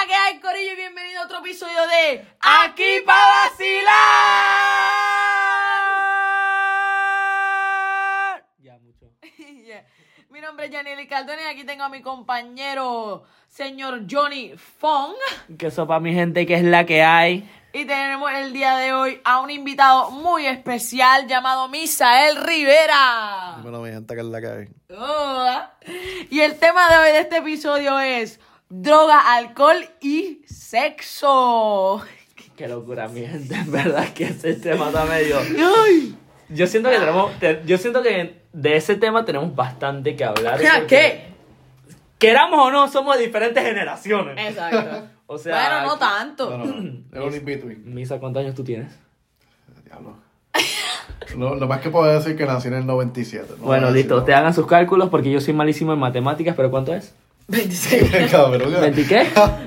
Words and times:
la 0.00 0.06
que 0.06 0.14
hay, 0.14 0.40
Corillo, 0.40 0.72
y 0.72 0.76
bienvenido 0.76 1.20
a 1.20 1.24
otro 1.24 1.40
episodio 1.40 1.86
de 1.86 2.24
Aquí 2.40 3.00
pa' 3.04 3.48
vacilar. 3.50 3.84
Ya, 8.58 8.78
mucho. 8.78 9.10
Yeah. 9.66 9.84
Mi 10.30 10.40
nombre 10.40 10.66
es 10.66 10.72
Yaneli 10.72 11.06
Cardona 11.06 11.42
y 11.42 11.46
aquí 11.46 11.64
tengo 11.64 11.84
a 11.84 11.88
mi 11.88 12.00
compañero, 12.00 13.24
señor 13.48 14.06
Johnny 14.10 14.54
Fong. 14.56 15.14
Que 15.58 15.66
eso 15.66 15.86
para 15.86 16.00
mi 16.00 16.14
gente 16.14 16.46
que 16.46 16.54
es 16.54 16.64
la 16.64 16.86
que 16.86 17.02
hay. 17.02 17.50
Y 17.72 17.84
tenemos 17.84 18.32
el 18.32 18.52
día 18.52 18.76
de 18.76 18.94
hoy 18.94 19.20
a 19.22 19.40
un 19.40 19.50
invitado 19.50 20.10
muy 20.10 20.46
especial 20.46 21.26
llamado 21.26 21.68
Misael 21.68 22.36
Rivera. 22.36 23.58
Bueno, 23.62 23.80
mi 23.80 23.90
gente 23.90 24.14
que 24.14 24.20
es 24.20 24.26
la 24.26 24.40
que 24.40 24.46
hay. 24.46 24.68
Oh. 24.96 25.60
Y 26.30 26.40
el 26.40 26.58
tema 26.58 26.88
de 26.88 26.96
hoy 26.96 27.12
de 27.12 27.20
este 27.20 27.36
episodio 27.36 28.00
es 28.00 28.40
droga, 28.70 29.34
alcohol 29.36 29.76
y 30.00 30.40
sexo. 30.46 32.00
Qué 32.56 32.68
locura, 32.68 33.08
mi 33.08 33.20
gente. 33.26 33.54
En 33.54 33.70
verdad 33.70 34.08
que 34.14 34.24
ese 34.24 34.54
tema 34.54 34.86
está 34.86 35.04
medio. 35.04 35.36
Ay. 35.38 36.14
Yo 36.48 36.66
siento 36.66 36.90
que 36.90 36.98
tenemos. 36.98 37.32
te- 37.38 37.62
yo 37.66 37.78
siento 37.78 38.02
que 38.02 38.42
de 38.52 38.76
ese 38.76 38.96
tema 38.96 39.24
tenemos 39.24 39.54
bastante 39.54 40.16
que 40.16 40.24
hablar. 40.24 40.58
porque, 40.60 40.86
¿Qué? 40.86 41.24
Queramos 42.18 42.58
o 42.66 42.70
no, 42.70 42.88
somos 42.88 43.16
de 43.18 43.24
diferentes 43.26 43.62
generaciones. 43.62 44.36
Exacto. 44.50 45.06
O 45.32 45.38
sea. 45.38 45.54
bueno, 45.80 45.92
no 45.92 45.96
tanto. 45.96 46.50
No, 46.58 46.64
no, 46.64 46.72
es 46.72 47.20
un 47.24 47.34
in-between. 47.36 47.94
Misa, 47.94 48.18
¿cuántos 48.18 48.42
años 48.42 48.56
tú 48.56 48.64
tienes? 48.64 48.92
Diablo. 49.84 50.16
Lo, 51.36 51.54
lo 51.54 51.68
más 51.68 51.80
que 51.80 51.88
puedo 51.90 52.12
decir 52.12 52.32
es 52.32 52.36
que 52.36 52.46
nací 52.46 52.66
en 52.66 52.74
el 52.74 52.84
97. 52.86 53.54
no 53.58 53.64
bueno, 53.64 53.92
listo. 53.92 54.16
Ustedes 54.16 54.36
hagan 54.36 54.52
sus 54.52 54.66
cálculos 54.66 55.08
porque 55.08 55.30
yo 55.30 55.40
soy 55.40 55.54
malísimo 55.54 55.92
en 55.92 56.00
matemáticas, 56.00 56.56
pero 56.56 56.68
¿cuánto 56.72 56.92
es? 56.92 57.14
26. 57.50 58.30
Cabrón. 58.30 58.72
¿20 58.72 59.08
qué? 59.08 59.26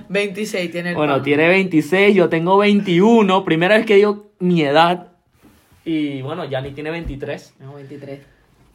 26 0.09 0.71
tiene 0.71 0.89
el 0.91 0.95
Bueno, 0.95 1.13
pan. 1.15 1.23
tiene 1.23 1.47
26, 1.47 2.15
yo 2.15 2.29
tengo 2.29 2.57
21. 2.57 3.43
Primera 3.45 3.75
vez 3.77 3.85
que 3.85 3.95
digo 3.95 4.31
mi 4.40 4.62
edad. 4.62 5.07
Y 5.85 6.21
bueno, 6.21 6.45
Yanni 6.45 6.71
tiene 6.71 6.91
23. 6.91 7.55
No, 7.59 7.75
23. 7.75 8.20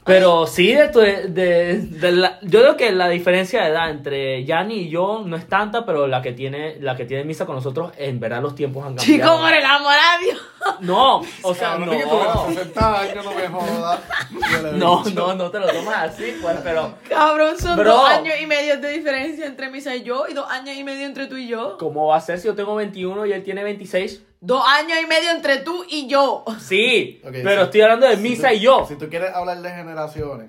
Pero 0.04 0.46
sí, 0.46 0.72
de, 0.72 0.88
tu- 0.88 1.00
de, 1.00 1.80
de 1.80 2.12
la- 2.12 2.38
yo 2.40 2.60
creo 2.60 2.76
que 2.78 2.92
la 2.92 3.10
diferencia 3.10 3.62
de 3.62 3.68
edad 3.68 3.90
entre 3.90 4.42
Yanni 4.46 4.74
y 4.84 4.88
yo 4.88 5.22
no 5.26 5.36
es 5.36 5.46
tanta, 5.46 5.84
pero 5.84 6.06
la 6.06 6.22
que 6.22 6.32
tiene 6.32 6.76
la 6.80 6.96
que 6.96 7.04
tiene 7.04 7.24
Misa 7.24 7.44
con 7.44 7.56
nosotros, 7.56 7.92
en 7.98 8.18
verdad 8.18 8.40
los 8.40 8.54
tiempos 8.54 8.86
han 8.86 8.96
cambiado. 8.96 9.04
Chico, 9.34 9.38
por 9.42 9.52
el 9.52 9.64
amor 9.66 9.92
a 9.92 10.18
Dios. 10.24 10.40
No, 10.80 11.22
o 11.42 11.54
sea, 11.54 11.76
no. 11.76 11.90
que 11.90 12.04
tuviera 12.04 12.34
60 12.48 13.00
años, 13.00 13.24
no 14.74 15.04
no, 15.04 15.34
no 15.34 15.50
te 15.50 15.58
lo 15.60 15.66
tomas 15.68 16.10
así, 16.10 16.34
pues, 16.40 16.56
pero 16.62 16.94
Cabrón, 17.08 17.58
son 17.58 17.76
Bro. 17.76 17.90
dos 17.92 18.08
años 18.08 18.34
y 18.40 18.46
medio 18.46 18.78
de 18.78 18.90
diferencia 18.90 19.46
entre 19.46 19.70
Misa 19.70 19.94
y 19.94 20.02
yo 20.04 20.26
y 20.28 20.34
dos 20.34 20.48
años 20.50 20.74
y 20.76 20.84
medio 20.84 21.06
entre 21.06 21.26
tú 21.26 21.36
y 21.36 21.48
yo. 21.48 21.76
¿cómo 21.78 22.06
va 22.06 22.16
a 22.16 22.20
ser 22.20 22.38
si 22.38 22.46
yo 22.48 22.54
tengo 22.54 22.74
21 22.76 23.26
y 23.26 23.32
él 23.32 23.42
tiene 23.42 23.62
26? 23.62 24.22
Dos 24.40 24.62
años 24.66 24.98
y 25.02 25.06
medio 25.06 25.30
entre 25.32 25.58
tú 25.58 25.84
y 25.90 26.06
yo. 26.08 26.44
Sí, 26.60 27.20
pero 27.24 27.60
sí. 27.62 27.64
estoy 27.64 27.80
hablando 27.80 28.06
de 28.06 28.16
Si 28.16 28.22
Misa 28.22 28.48
tú- 28.50 28.54
y 28.54 28.60
yo. 28.60 28.86
Si 28.86 28.96
tú 28.96 29.08
quieres 29.08 29.30
hablar 29.34 29.60
de 29.62 29.70
generaciones, 29.70 30.48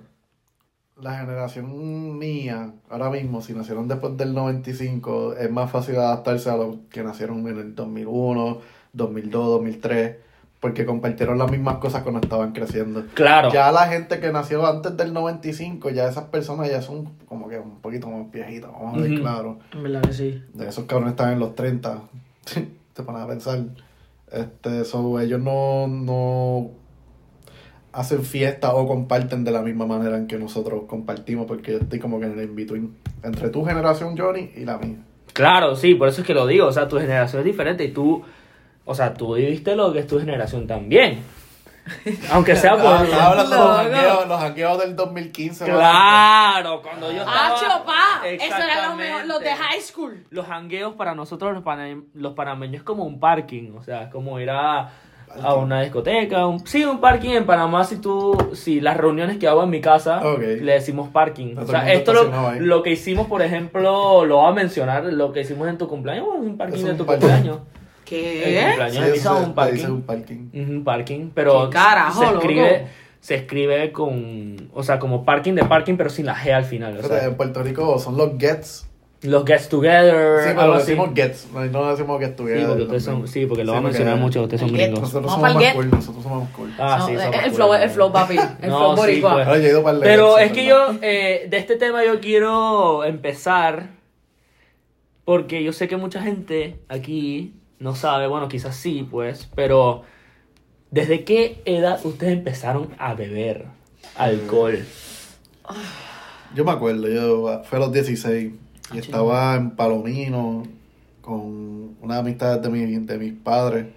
la 1.01 1.17
generación 1.17 2.17
mía, 2.17 2.73
ahora 2.89 3.09
mismo, 3.09 3.41
si 3.41 3.53
nacieron 3.53 3.87
después 3.87 4.17
del 4.17 4.33
95, 4.33 5.33
es 5.37 5.49
más 5.49 5.71
fácil 5.71 5.95
adaptarse 5.95 6.49
a 6.49 6.57
los 6.57 6.75
que 6.91 7.03
nacieron 7.03 7.47
en 7.47 7.57
el 7.57 7.73
2001, 7.75 8.59
2002, 8.93 9.45
2003, 9.47 10.17
porque 10.59 10.85
compartieron 10.85 11.37
las 11.37 11.49
mismas 11.49 11.77
cosas 11.77 12.03
cuando 12.03 12.19
estaban 12.19 12.51
creciendo. 12.51 13.05
Claro. 13.13 13.49
Ya 13.53 13.71
la 13.71 13.87
gente 13.87 14.19
que 14.19 14.31
nació 14.33 14.67
antes 14.67 14.97
del 14.97 15.13
95, 15.13 15.89
ya 15.91 16.07
esas 16.09 16.25
personas 16.25 16.69
ya 16.69 16.81
son 16.81 17.05
como 17.27 17.47
que 17.47 17.57
un 17.57 17.79
poquito 17.79 18.07
más 18.09 18.29
viejitas, 18.29 18.69
vamos 18.69 18.97
a 18.97 19.01
ver 19.01 19.19
claro. 19.21 19.59
En 19.71 19.83
verdad 19.83 20.01
que 20.01 20.13
sí. 20.13 20.43
De 20.53 20.67
esos 20.67 20.83
cabrones 20.83 21.13
están 21.13 21.31
en 21.31 21.39
los 21.39 21.55
30. 21.55 22.01
Te 22.99 23.05
pones 23.05 23.21
a 23.21 23.27
pensar. 23.27 23.59
Este, 24.29 24.83
so, 24.83 25.21
ellos 25.21 25.39
no, 25.39 25.87
no 25.87 26.71
hacen 27.93 28.23
fiesta 28.23 28.75
o 28.75 28.85
comparten 28.85 29.45
de 29.45 29.51
la 29.51 29.61
misma 29.61 29.85
manera 29.85 30.17
en 30.17 30.27
que 30.27 30.37
nosotros 30.37 30.83
compartimos, 30.85 31.45
porque 31.45 31.77
estoy 31.77 31.97
como 31.97 32.19
que 32.19 32.25
en 32.25 32.37
el 32.37 32.49
in-between. 32.49 32.93
Entre 33.23 33.47
tu 33.51 33.63
generación, 33.63 34.17
Johnny, 34.17 34.51
y 34.53 34.65
la 34.65 34.77
mía. 34.79 34.97
Claro, 35.31 35.77
sí, 35.77 35.95
por 35.95 36.09
eso 36.09 36.19
es 36.19 36.27
que 36.27 36.33
lo 36.33 36.45
digo. 36.45 36.67
O 36.67 36.73
sea, 36.73 36.89
tu 36.89 36.99
generación 36.99 37.39
es 37.39 37.45
diferente 37.45 37.85
y 37.85 37.93
tú, 37.93 38.21
o 38.83 38.93
sea, 38.93 39.13
tú 39.13 39.35
viviste 39.35 39.77
lo 39.77 39.93
que 39.93 39.99
es 39.99 40.07
tu 40.07 40.19
generación 40.19 40.67
también. 40.67 41.19
Aunque 42.31 42.55
sea 42.55 42.73
por. 42.77 42.85
Ah, 42.85 43.03
estaba 43.03 43.29
hablando 43.31 43.55
de 43.55 43.61
los 43.63 43.77
jangueos, 43.77 44.27
los 44.27 44.39
jangueos 44.39 44.79
del 44.79 44.95
2015. 44.95 45.65
Claro, 45.65 46.81
cuando 46.81 47.11
yo 47.11 47.19
estaba. 47.19 47.47
¡Hacho, 47.55 47.85
pa! 47.85 48.27
Eso 48.27 48.57
era 48.57 48.89
lo 48.89 48.95
mejor, 48.95 49.25
los 49.25 49.39
de 49.39 49.55
high 49.55 49.81
school. 49.81 50.25
Los 50.29 50.47
hangueos 50.49 50.95
para 50.95 51.15
nosotros, 51.15 51.53
los, 51.53 51.63
pana- 51.63 52.01
los 52.13 52.33
panameños, 52.33 52.77
es 52.77 52.83
como 52.83 53.03
un 53.03 53.19
parking. 53.19 53.73
O 53.77 53.83
sea, 53.83 54.03
es 54.03 54.09
como 54.11 54.39
ir 54.39 54.49
a, 54.49 54.89
a 55.43 55.53
una 55.55 55.81
discoteca. 55.81 56.45
Un, 56.47 56.65
sí, 56.67 56.83
un 56.85 56.99
parking 56.99 57.31
en 57.31 57.45
Panamá. 57.45 57.83
Si 57.83 57.97
tú. 57.97 58.35
Si 58.53 58.81
las 58.81 58.97
reuniones 58.97 59.37
que 59.37 59.47
hago 59.47 59.63
en 59.63 59.69
mi 59.69 59.81
casa, 59.81 60.21
le 60.39 60.73
decimos 60.73 61.09
parking. 61.09 61.55
O 61.57 61.65
sea, 61.65 61.91
esto 61.91 62.13
lo, 62.13 62.23
lo 62.59 62.83
que 62.83 62.91
hicimos, 62.91 63.27
por 63.27 63.41
ejemplo, 63.41 64.25
lo 64.25 64.37
voy 64.37 64.51
a 64.51 64.53
mencionar. 64.53 65.03
Lo 65.05 65.31
que 65.31 65.41
hicimos 65.41 65.67
en 65.67 65.77
tu 65.77 65.87
cumpleaños, 65.87 66.25
bueno, 66.25 66.43
es 66.43 66.49
un 66.49 66.57
parking 66.57 66.77
Es 66.79 66.85
de 66.85 66.93
tu 66.93 67.05
parking. 67.05 67.21
cumpleaños. 67.27 67.59
El 68.15 68.53
¿Qué? 68.53 68.63
cumpleaños 68.65 68.95
Sí, 68.95 69.01
de 69.11 69.17
es 69.17 69.21
se- 69.23 69.29
un 69.29 69.53
parking. 69.55 69.73
dice 69.75 69.91
un 69.91 70.01
parking. 70.01 70.49
Ujú, 70.53 70.71
Un 70.71 70.83
parking, 70.83 71.29
pero 71.33 71.69
¿Qué 71.69 71.73
carajo, 71.75 72.19
se 72.19 72.25
loco? 72.27 72.39
escribe, 72.39 72.87
se 73.19 73.35
escribe 73.35 73.91
con, 73.91 74.69
o 74.73 74.83
sea, 74.83 74.97
como 74.99 75.23
parking 75.25 75.53
de 75.53 75.65
parking, 75.65 75.95
pero 75.95 76.09
sin 76.09 76.25
la 76.25 76.35
G 76.35 76.51
al 76.53 76.65
final. 76.65 76.93
O 76.93 76.95
Fíjate, 76.97 77.19
sea, 77.19 77.27
en 77.27 77.35
Puerto 77.35 77.61
Rico 77.63 77.99
son 77.99 78.17
los 78.17 78.31
gets. 78.39 78.85
los 79.21 79.43
gets 79.45 79.67
together, 79.67 80.39
Sí, 80.47 80.49
pero 80.55 80.77
decimos 80.77 81.09
gets. 81.13 81.47
No, 81.53 81.89
decimos 81.91 82.19
get 82.21 82.29
Sí, 82.31 82.35
together. 82.37 82.67
porque 82.67 82.83
ustedes 82.83 83.03
son, 83.03 83.27
sí, 83.27 83.45
porque 83.45 83.65
lo 83.65 83.73
Sí, 83.73 83.75
van 83.75 83.83
a 83.83 83.87
mencionar 83.89 84.15
mucho, 84.17 84.41
ustedes 84.43 84.61
son 84.61 84.69
el 84.69 84.75
gringos. 84.77 85.01
Nosotros 85.01 85.33
somos 85.33 85.53
más 85.55 85.73
cool, 85.73 85.89
nosotros 85.91 86.23
somos 86.23 86.43
más 86.43 86.51
cool. 86.55 86.73
Ah, 86.79 86.95
No, 86.99 87.05
sí, 87.05 87.11
el, 87.13 87.19
somos 87.19 87.35
el 87.35 87.41
cool, 87.43 87.53
flow, 87.53 87.73
el 87.73 87.89
flow, 87.89 88.11
papi. 88.13 88.37
El 88.61 88.69
No, 88.69 88.77
flow 88.79 88.91
sí, 88.95 89.01
boricua. 89.01 89.33
pues. 89.33 89.45
Para 89.45 89.57
el 89.91 89.99
Pero 89.99 90.35
Gets, 90.35 90.45
es 90.45 90.51
que 90.53 90.67
¿verdad? 90.67 90.91
yo, 90.93 90.99
eh, 91.01 91.47
de 91.49 91.57
este 91.57 91.75
tema 91.75 92.05
yo 92.05 92.19
quiero 92.21 93.03
empezar 93.03 93.89
porque 95.25 95.63
yo 95.63 95.73
sé 95.73 95.87
que 95.87 95.97
mucha 95.97 96.21
gente 96.21 96.79
aquí 96.87 97.53
no 97.79 97.95
sabe, 97.95 98.27
bueno, 98.27 98.47
quizás 98.47 98.75
sí, 98.75 99.07
pues, 99.09 99.49
pero 99.55 100.03
¿desde 100.91 101.23
qué 101.23 101.61
edad 101.65 101.99
ustedes 102.03 102.33
empezaron 102.33 102.89
a 102.99 103.13
beber 103.13 103.65
alcohol? 104.15 104.79
Yo 106.55 106.65
me 106.65 106.71
acuerdo, 106.71 107.07
yo 107.07 107.61
fue 107.63 107.77
a 107.77 107.81
los 107.81 107.93
16 107.93 108.53
y 108.93 108.97
estaba 108.97 109.55
en 109.55 109.71
Palomino 109.71 110.63
con 111.21 111.95
una 112.01 112.17
amistad 112.17 112.59
de, 112.59 112.69
mi, 112.69 112.85
de 112.85 113.17
mis 113.17 113.33
padres. 113.33 113.87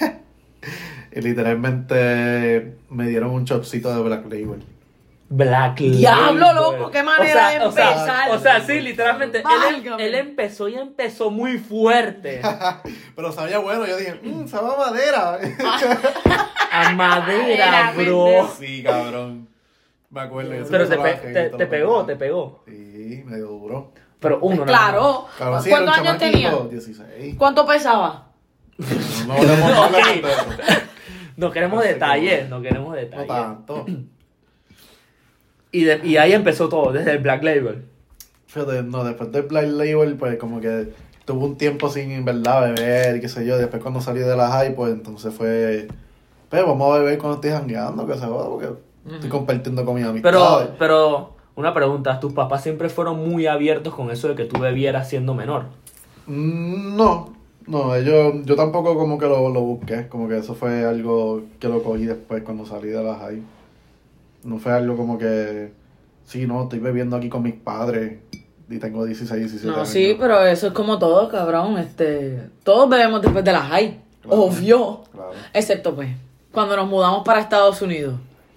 y 1.12 1.20
literalmente 1.20 2.76
me 2.90 3.08
dieron 3.08 3.30
un 3.30 3.44
chopcito 3.44 3.94
de 3.94 4.02
Black 4.02 4.24
Label. 4.24 4.62
Black 5.34 5.80
Label. 5.80 5.96
Diablo, 5.96 6.52
loco, 6.52 6.90
qué 6.90 7.02
manera 7.02 7.48
de 7.50 7.60
o 7.60 7.72
sea, 7.72 7.90
empezar. 7.90 8.30
O 8.32 8.38
sea, 8.38 8.60
sí, 8.60 8.80
literalmente. 8.80 9.42
Él, 9.98 10.14
empezó 10.14 10.68
y 10.68 10.74
empezó 10.74 11.30
muy 11.30 11.58
fuerte. 11.58 12.42
Pero 13.16 13.32
sabía 13.32 13.58
bueno, 13.58 13.86
yo 13.86 13.96
dije, 13.96 14.20
mmm, 14.22 14.46
sabe 14.46 14.74
a 14.74 14.76
madera. 14.76 15.38
A 16.70 16.90
madera, 16.92 17.90
Era, 17.90 17.92
bro. 17.96 18.50
sí, 18.58 18.82
cabrón. 18.82 19.48
Me 20.10 20.20
acuerdo. 20.20 20.54
yo 20.54 20.64
Pero 20.70 20.86
te, 20.88 20.98
pe- 20.98 21.14
te, 21.14 21.32
te 21.50 21.64
lo 21.64 21.70
pegó, 21.70 22.04
te 22.04 22.16
pegó. 22.16 22.62
Sí, 22.66 23.22
medio 23.24 23.46
duro. 23.46 23.92
Pero 24.20 24.38
uno. 24.40 24.64
Claro. 24.64 25.26
Cabrón, 25.38 25.62
sí, 25.62 25.70
¿Cuántos 25.70 25.96
años 25.96 26.18
tenía? 26.18 26.50
chamaquito, 26.50 26.68
16. 26.70 27.34
¿Cuánto 27.38 27.66
pesaba? 27.66 28.26
No, 29.26 29.34
no, 29.42 29.56
no. 29.56 29.88
No 31.36 31.50
queremos 31.50 31.76
No 31.78 31.82
sé 31.82 31.88
detalles, 31.94 32.48
no 32.50 32.60
queremos 32.60 32.90
No 32.90 32.96
detalles. 32.96 33.26
tanto. 33.28 33.86
Y, 35.72 35.84
de- 35.84 36.00
y 36.06 36.16
ahí 36.18 36.32
empezó 36.32 36.68
todo, 36.68 36.92
desde 36.92 37.12
el 37.12 37.18
Black 37.18 37.42
Label. 37.42 37.84
Fíjate, 38.46 38.82
no, 38.82 39.02
después 39.04 39.32
del 39.32 39.42
Black 39.44 39.66
Label, 39.68 40.14
pues 40.16 40.36
como 40.38 40.60
que 40.60 40.92
tuvo 41.24 41.46
un 41.46 41.56
tiempo 41.56 41.88
sin 41.88 42.10
en 42.10 42.24
verdad 42.24 42.74
beber, 42.74 43.20
qué 43.20 43.28
sé 43.28 43.46
yo. 43.46 43.56
Después 43.56 43.80
cuando 43.82 44.00
salí 44.00 44.20
de 44.20 44.36
la 44.36 44.48
high, 44.50 44.74
pues 44.76 44.92
entonces 44.92 45.32
fue, 45.34 45.88
pues 46.50 46.66
vamos 46.66 46.94
a 46.94 46.98
beber 46.98 47.18
cuando 47.18 47.36
estoy 47.36 47.50
jangueando, 47.52 48.06
que 48.06 48.14
se 48.14 48.26
joda, 48.26 48.48
porque 48.50 48.68
estoy 49.14 49.30
compartiendo 49.30 49.84
con 49.86 49.94
mis 49.94 50.04
amistades. 50.04 50.68
Pero, 50.68 50.76
pero, 50.78 51.32
una 51.56 51.72
pregunta, 51.72 52.20
¿tus 52.20 52.34
papás 52.34 52.62
siempre 52.62 52.90
fueron 52.90 53.16
muy 53.26 53.46
abiertos 53.46 53.94
con 53.94 54.10
eso 54.10 54.28
de 54.28 54.34
que 54.34 54.44
tú 54.44 54.60
bebieras 54.60 55.08
siendo 55.08 55.32
menor? 55.34 55.64
Mm, 56.26 56.96
No, 56.96 57.32
no, 57.66 57.94
ellos, 57.94 58.34
yo 58.44 58.54
tampoco 58.56 58.94
como 58.96 59.16
que 59.18 59.26
lo, 59.26 59.48
lo 59.48 59.60
busqué, 59.62 60.08
como 60.08 60.28
que 60.28 60.36
eso 60.38 60.54
fue 60.54 60.84
algo 60.84 61.42
que 61.58 61.68
lo 61.68 61.82
cogí 61.82 62.04
después 62.04 62.42
cuando 62.42 62.66
salí 62.66 62.88
de 62.88 63.02
la 63.02 63.14
high. 63.16 63.42
No 64.44 64.58
fue 64.58 64.72
algo 64.72 64.96
como 64.96 65.18
que, 65.18 65.72
sí, 66.24 66.46
no, 66.46 66.64
estoy 66.64 66.78
bebiendo 66.80 67.16
aquí 67.16 67.28
con 67.28 67.42
mis 67.42 67.54
padres 67.54 68.18
y 68.68 68.78
tengo 68.78 69.04
16, 69.04 69.38
17 69.40 69.66
No, 69.68 69.74
años. 69.74 69.88
sí, 69.88 70.16
pero 70.18 70.44
eso 70.44 70.68
es 70.68 70.72
como 70.72 70.98
todo, 70.98 71.28
cabrón. 71.28 71.78
Este, 71.78 72.48
todos 72.64 72.88
bebemos 72.88 73.20
después 73.22 73.44
de 73.44 73.52
la 73.52 73.60
high. 73.60 74.00
Claro. 74.22 74.42
Obvio. 74.42 75.04
Claro. 75.12 75.32
Excepto, 75.52 75.94
pues, 75.94 76.10
cuando 76.52 76.76
nos 76.76 76.88
mudamos 76.88 77.24
para 77.24 77.40
Estados 77.40 77.82
Unidos. 77.82 78.14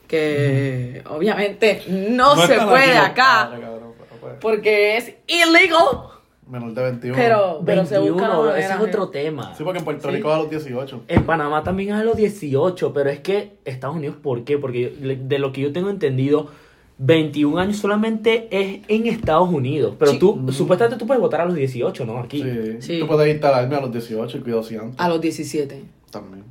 Que 0.08 1.04
obviamente 1.10 1.82
no, 1.90 2.36
se 2.36 2.60
puede 2.62 2.96
aquí 2.98 3.12
acá. 3.12 3.50
cabrón, 3.52 3.94
pues. 4.22 4.34
Porque 4.40 4.98
es 4.98 5.14
illegal 5.28 6.15
Menor 6.48 6.74
de 6.74 6.84
21. 6.84 7.16
Pero, 7.18 7.62
pero 7.66 7.86
se 7.86 7.98
busca 7.98 8.28
la 8.28 8.36
21, 8.38 8.44
manera, 8.44 8.60
ese 8.60 8.74
es 8.76 8.80
otro 8.90 9.10
tema. 9.10 9.56
Sí, 9.56 9.64
porque 9.64 9.80
en 9.80 9.86
Puerto 9.86 10.10
Sí. 10.10 10.16
Rico 10.16 10.30
es 10.30 10.36
a 10.36 10.38
los 10.38 10.50
18. 10.50 11.02
En 11.08 11.24
Panamá 11.26 11.64
también 11.64 11.90
es 11.90 11.96
a 11.96 12.04
los 12.04 12.16
18, 12.16 12.94
pero 12.94 13.10
es 13.10 13.20
que 13.22 13.54
Estados 13.66 13.96
Unidos, 13.96 14.16
¿por 14.22 14.44
qué? 14.44 14.58
Porque 14.60 14.90
de 14.90 15.40
lo 15.40 15.52
que 15.52 15.62
yo 15.62 15.74
tengo 15.74 15.90
entendido, 15.90 16.50
21 16.98 17.58
años 17.60 17.78
solamente 17.78 18.48
es 18.52 18.82
en 18.88 19.08
Estados 19.08 19.50
Unidos. 19.50 19.96
Pero 19.98 20.12
Sí. 20.12 20.20
tú, 20.20 20.46
supuestamente 20.52 20.98
tú 21.00 21.08
puedes 21.08 21.20
votar 21.20 21.42
a 21.42 21.46
los 21.46 21.56
18, 21.56 22.06
¿no? 22.06 22.20
Aquí. 22.20 22.42
Sí. 22.44 22.78
Sí. 22.80 23.00
Tú 23.00 23.08
puedes 23.08 23.34
instalarme 23.34 23.76
a 23.76 23.82
los 23.82 23.92
18 23.92 24.38
y 24.38 24.42
cuidado 24.42 24.64
si 24.64 24.76
antes. 24.78 25.00
A 25.00 25.10
los 25.10 25.20
17. 25.20 25.84
También. 26.12 26.44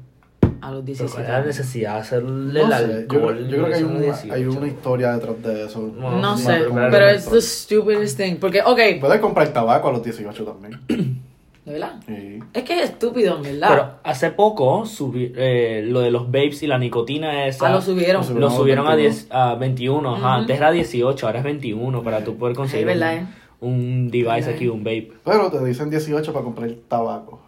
A 0.65 0.71
los 0.71 0.81
Pero 0.83 0.87
17. 0.87 1.13
¿cuál 1.25 1.27
la 1.41 1.47
necesidad 1.47 1.95
de 1.95 2.01
hacerle 2.01 2.63
No 2.63 2.67
el 2.67 2.73
sé, 2.73 2.87
yo, 2.89 2.97
alcohol? 2.99 3.37
creo- 3.37 3.49
yo 3.49 3.57
creo 3.57 3.67
que 3.67 3.75
hay, 3.75 3.81
a 3.81 3.85
los 3.85 3.91
un- 3.95 4.01
18? 4.03 4.35
hay 4.35 4.45
una 4.47 4.67
historia 4.67 5.13
detrás 5.13 5.43
de 5.43 5.65
eso. 5.67 5.93
No, 5.99 6.11
No 6.13 6.21
no, 6.21 6.37
sé, 6.39 6.61
pero- 6.91 7.09
es 7.09 7.29
the 7.29 7.41
stupidest 7.41 8.17
thing. 8.19 8.37
Porque, 8.37 8.63
ok, 8.65 8.81
Puedes 9.01 9.21
comprar 9.21 9.49
tabaco 9.53 9.89
a 9.89 9.93
los 9.93 10.03
18 10.03 10.45
también. 10.45 10.81
¿de 11.65 11.73
verdad? 11.73 11.95
Sí. 12.07 12.41
Es 12.53 12.63
que 12.63 12.79
es 12.83 12.91
estúpido, 12.91 13.37
en 13.37 13.43
verdad. 13.43 13.69
Pero 13.71 13.91
hace 14.03 14.31
poco 14.33 14.83
subi- 14.85 15.33
eh, 15.35 15.83
lo 15.87 16.01
de 16.01 16.11
los 16.11 16.27
vapes 16.27 16.63
y 16.63 16.67
la 16.67 16.77
nicotina 16.79 17.47
esa 17.47 17.69
ah, 17.69 17.73
lo 17.73 17.81
subieron. 17.81 18.23
Lo 18.35 18.39
lo 18.41 18.51
subieron 18.51 18.87
a, 18.87 18.95
21. 18.95 19.15
10, 19.15 19.29
a 19.31 19.55
21. 19.55 20.11
ajá. 20.15 20.19
Ujú. 20.19 20.27
Antes 20.43 20.57
era 20.59 20.71
18, 20.71 21.27
ahora 21.27 21.39
es 21.39 21.45
21 21.45 22.03
para 22.03 22.23
tú 22.23 22.37
poder 22.37 22.55
conseguir 22.55 22.87
Es 22.89 22.99
verdad, 22.99 23.15
un, 23.15 23.19
eh. 23.23 23.27
un 23.63 24.11
device 24.11 24.29
Verdad, 24.31 24.51
aquí, 24.57 24.65
eh. 24.67 24.71
un 24.71 24.85
vape. 24.85 25.13
Pero 25.25 25.51
te 25.51 25.65
dicen 25.65 25.89
18 25.89 26.33
para 26.35 26.45
comprar 26.45 26.71
tabaco. 26.87 27.41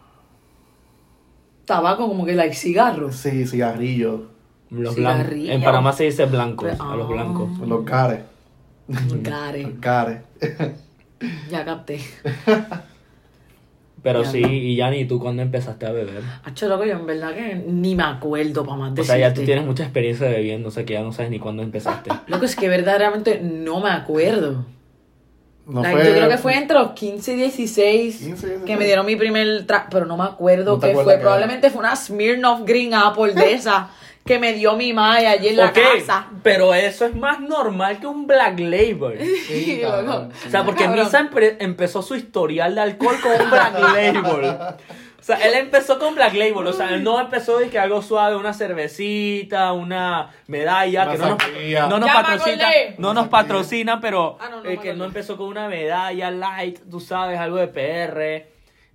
Tabaco 1.67 2.09
como 2.09 2.25
que 2.25 2.35
like 2.35 2.55
cigarros. 2.55 3.17
Sí, 3.17 3.47
cigarrillos, 3.47 4.21
Los 4.71 4.97
blancos. 4.97 5.33
En 5.35 5.63
Panamá 5.63 5.93
se 5.93 6.05
dice 6.05 6.25
blancos, 6.27 6.69
Pero- 6.71 6.91
a 6.91 6.97
los 6.97 7.07
ah. 7.11 7.13
blancos. 7.13 7.59
los 7.69 7.85
gares. 7.85 8.21
Gare. 9.21 9.63
Los 9.65 9.81
gares. 9.81 10.23
Ya 11.51 11.65
capté. 11.65 11.99
Pero 14.03 14.23
Ya. 14.23 14.31
sí, 14.31 14.43
y 14.45 14.77
Yanni, 14.77 15.07
¿tú 15.07 15.19
cuándo 15.19 15.41
empezaste 15.43 15.87
a 15.87 15.91
beber? 15.93 16.23
Hacho, 16.45 16.69
loco, 16.69 16.85
yo 16.85 16.93
en 16.93 17.07
verdad 17.07 17.35
que 17.35 17.55
ni 17.67 17.95
me 17.97 18.03
acuerdo 18.05 18.65
para 18.65 18.77
más 18.77 18.99
O 18.99 19.03
sea, 19.03 19.17
ya 19.17 19.29
tú 19.29 19.41
decirte. 19.41 19.47
tienes 19.47 19.65
mucha 19.67 19.83
experiencia 19.85 20.29
bebiendo, 20.29 20.69
o 20.69 20.71
sea 20.71 20.85
que 20.85 20.93
ya 20.93 21.03
no 21.03 21.13
sabes 21.13 21.31
ni 21.31 21.39
cuándo 21.41 21.63
empezaste. 21.63 22.11
Loco, 22.29 22.45
es 22.45 22.55
que 22.55 22.69
verdaderamente 22.69 23.41
no 23.43 23.81
me 23.81 23.91
acuerdo. 23.91 24.67
No 25.67 25.83
Like, 25.83 26.05
Yo 26.05 26.13
creo 26.13 26.29
que 26.29 26.39
fue 26.39 26.55
entre 26.57 26.79
los 26.79 26.93
15 26.93 27.33
y 27.33 27.37
16 27.37 28.17
15 28.19 28.25
y 28.25 28.29
16. 28.51 28.63
que 28.65 28.77
me 28.77 28.85
dieron 28.85 29.05
mi 29.05 29.17
primer 29.17 29.67
track, 29.67 29.89
pero 29.91 30.07
no 30.07 30.17
me 30.17 30.25
acuerdo 30.25 30.75
¿No 30.75 30.81
qué 30.81 30.95
fue. 30.95 31.19
Probablemente 31.19 31.71
fue 31.71 31.81
una 31.81 31.97
Smirnoff 31.97 32.61
Green 32.65 32.95
Apple 32.95 33.33
de 33.35 33.53
esa 33.55 33.89
que 34.25 34.39
me 34.41 34.53
dio 34.55 34.75
mi 34.77 34.93
madre 34.93 35.29
allí 35.29 35.49
en 35.49 35.57
la 35.57 35.73
casa. 35.73 36.27
pero 36.43 36.75
eso 36.75 37.05
es 37.07 37.15
más 37.15 37.41
normal 37.41 38.01
que 38.01 38.07
un 38.09 38.27
Black 38.27 38.59
Label. 38.59 39.19
Sí, 39.47 39.81
cabrón. 39.83 40.33
O 40.47 40.51
sea, 40.51 40.65
porque 40.65 40.85
Cabrón. 40.85 41.05
Misa 41.05 41.21
empre- 41.31 41.57
empezó 41.61 42.03
su 42.03 42.17
historial 42.17 42.75
de 42.75 42.81
alcohol 42.81 43.15
con 43.23 43.33
un 43.41 43.51
Black 43.51 43.79
Label. 43.95 44.57
O 45.27 45.35
sea, 45.35 45.45
él 45.45 45.55
empezó 45.55 45.99
con 45.99 46.15
Black 46.15 46.35
Label. 46.35 46.65
O 46.69 46.73
sea, 46.73 46.91
él 46.95 47.03
no 47.03 47.21
empezó 47.21 47.59
de 47.59 47.69
que 47.69 47.81
algo 47.81 48.01
suave, 48.01 48.37
una 48.37 48.55
cervecita, 48.55 49.73
una 49.73 50.31
medalla, 50.47 51.03
Una 51.03 51.13
que 51.13 51.19
no 51.19 51.29
nos, 51.31 51.91
no 51.91 51.99
nos 51.99 52.11
patrocina, 52.13 52.69
no 52.99 53.13
nos 53.13 53.27
patrocina, 53.27 54.01
pero 54.01 54.39
Ah, 54.39 54.49
no, 54.49 54.63
no 54.63 54.71
eh, 54.71 54.79
que 54.79 54.95
no 54.95 55.05
empezó 55.05 55.37
con 55.37 55.49
una 55.49 55.67
medalla 55.67 56.31
light, 56.31 56.79
tú 56.89 57.01
sabes, 57.01 57.41
algo 57.41 57.57
de 57.57 57.67
PR. 57.67 58.47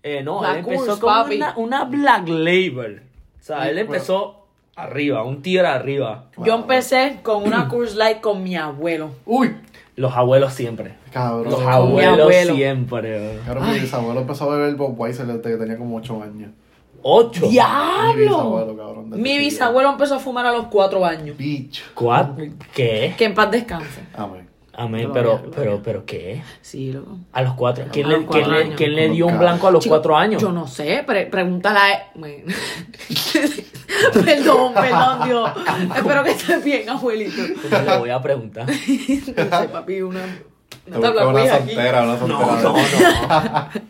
Eh, 0.03 0.23
no, 0.23 0.49
él 0.49 0.59
empezó 0.59 0.97
con 1.01 1.33
una, 1.33 1.53
una 1.57 1.83
Black 1.83 2.29
Label. 2.29 3.01
O 3.37 3.43
sea, 3.43 3.69
él 3.69 3.77
empezó 3.79 4.45
arriba, 4.77 5.23
un 5.23 5.41
tigre 5.41 5.67
arriba. 5.67 6.27
Yo 6.37 6.55
empecé 6.55 7.19
con 7.23 7.43
una 7.43 7.67
Coors 7.67 7.95
Light 7.95 8.21
con 8.21 8.41
mi 8.41 8.55
abuelo. 8.55 9.15
Uy, 9.25 9.53
Los 9.97 10.15
abuelos 10.15 10.53
siempre. 10.53 10.93
Cabrón. 11.11 11.51
Los 11.51 11.59
mi 11.61 11.67
abuelos 11.67 12.19
abuelo. 12.21 12.55
siempre. 12.55 13.39
Cabrón, 13.45 13.71
mi 13.71 13.79
bisabuelo 13.79 14.21
empezó 14.21 14.51
a 14.51 14.55
beber 14.57 14.75
Bob 14.75 14.99
Weiser 14.99 15.25
desde 15.27 15.41
que 15.51 15.57
tenía 15.57 15.77
como 15.77 15.97
8 15.97 16.23
años. 16.23 16.51
Ocho. 17.03 17.41
Mi 17.41 17.49
¡Diablo! 17.49 18.15
bisabuelo, 18.15 18.77
cabrón. 18.77 19.09
desde 19.09 19.23
Mi 19.23 19.37
bisabuelo 19.39 19.89
empezó 19.89 20.15
a 20.15 20.19
fumar 20.19 20.45
a 20.45 20.51
los 20.51 20.67
cuatro 20.67 21.03
años. 21.03 21.35
Bitch. 21.35 21.83
¿Cuatro? 21.95 22.45
¿Qué? 22.75 23.15
Que 23.17 23.25
en 23.25 23.33
paz 23.33 23.49
descanse. 23.49 24.01
Amén. 24.13 24.47
Amén, 24.73 25.09
pero, 25.11 25.41
pero, 25.53 25.81
pero, 25.83 26.05
¿qué? 26.05 26.41
Sí, 26.61 26.93
loco. 26.93 27.17
A 27.33 27.41
los 27.41 27.53
cuatro. 27.55 27.85
¿Quién, 27.91 28.07
le, 28.07 28.23
cuatro 28.23 28.31
quién 28.43 28.51
le- 28.51 28.63
años. 28.63 28.75
quién 28.77 28.95
le 28.95 29.09
dio 29.09 29.27
un 29.27 29.37
blanco 29.37 29.67
a 29.67 29.71
los 29.71 29.83
Chico, 29.83 29.93
cuatro 29.95 30.15
años? 30.15 30.41
Yo 30.41 30.51
no 30.51 30.65
sé, 30.65 31.03
pre 31.05 31.25
pregúntale 31.25 31.77
a 31.79 31.91
él. 31.93 31.99
Bueno. 32.15 32.53
perdón, 34.25 34.73
perdón, 34.73 35.19
Dios. 35.25 35.49
Espero 35.95 36.23
que 36.23 36.31
estés 36.31 36.63
bien, 36.63 36.89
abuelito. 36.89 37.41
Pues 37.69 37.85
le 37.85 37.97
voy 37.97 38.09
a 38.09 38.21
preguntar. 38.21 38.65
no 38.67 38.73
sé, 39.59 39.67
papi, 39.71 40.01
una. 40.01 40.21
Te 40.85 40.91
Una 40.91 40.97
busca 40.99 41.13
tabla 41.13 41.27
una 41.27 41.57
soltera, 41.57 42.03
una 42.03 42.13
No, 42.13 42.19
soltera. 42.19 42.61
no, 42.63 42.73
no. 43.43 43.81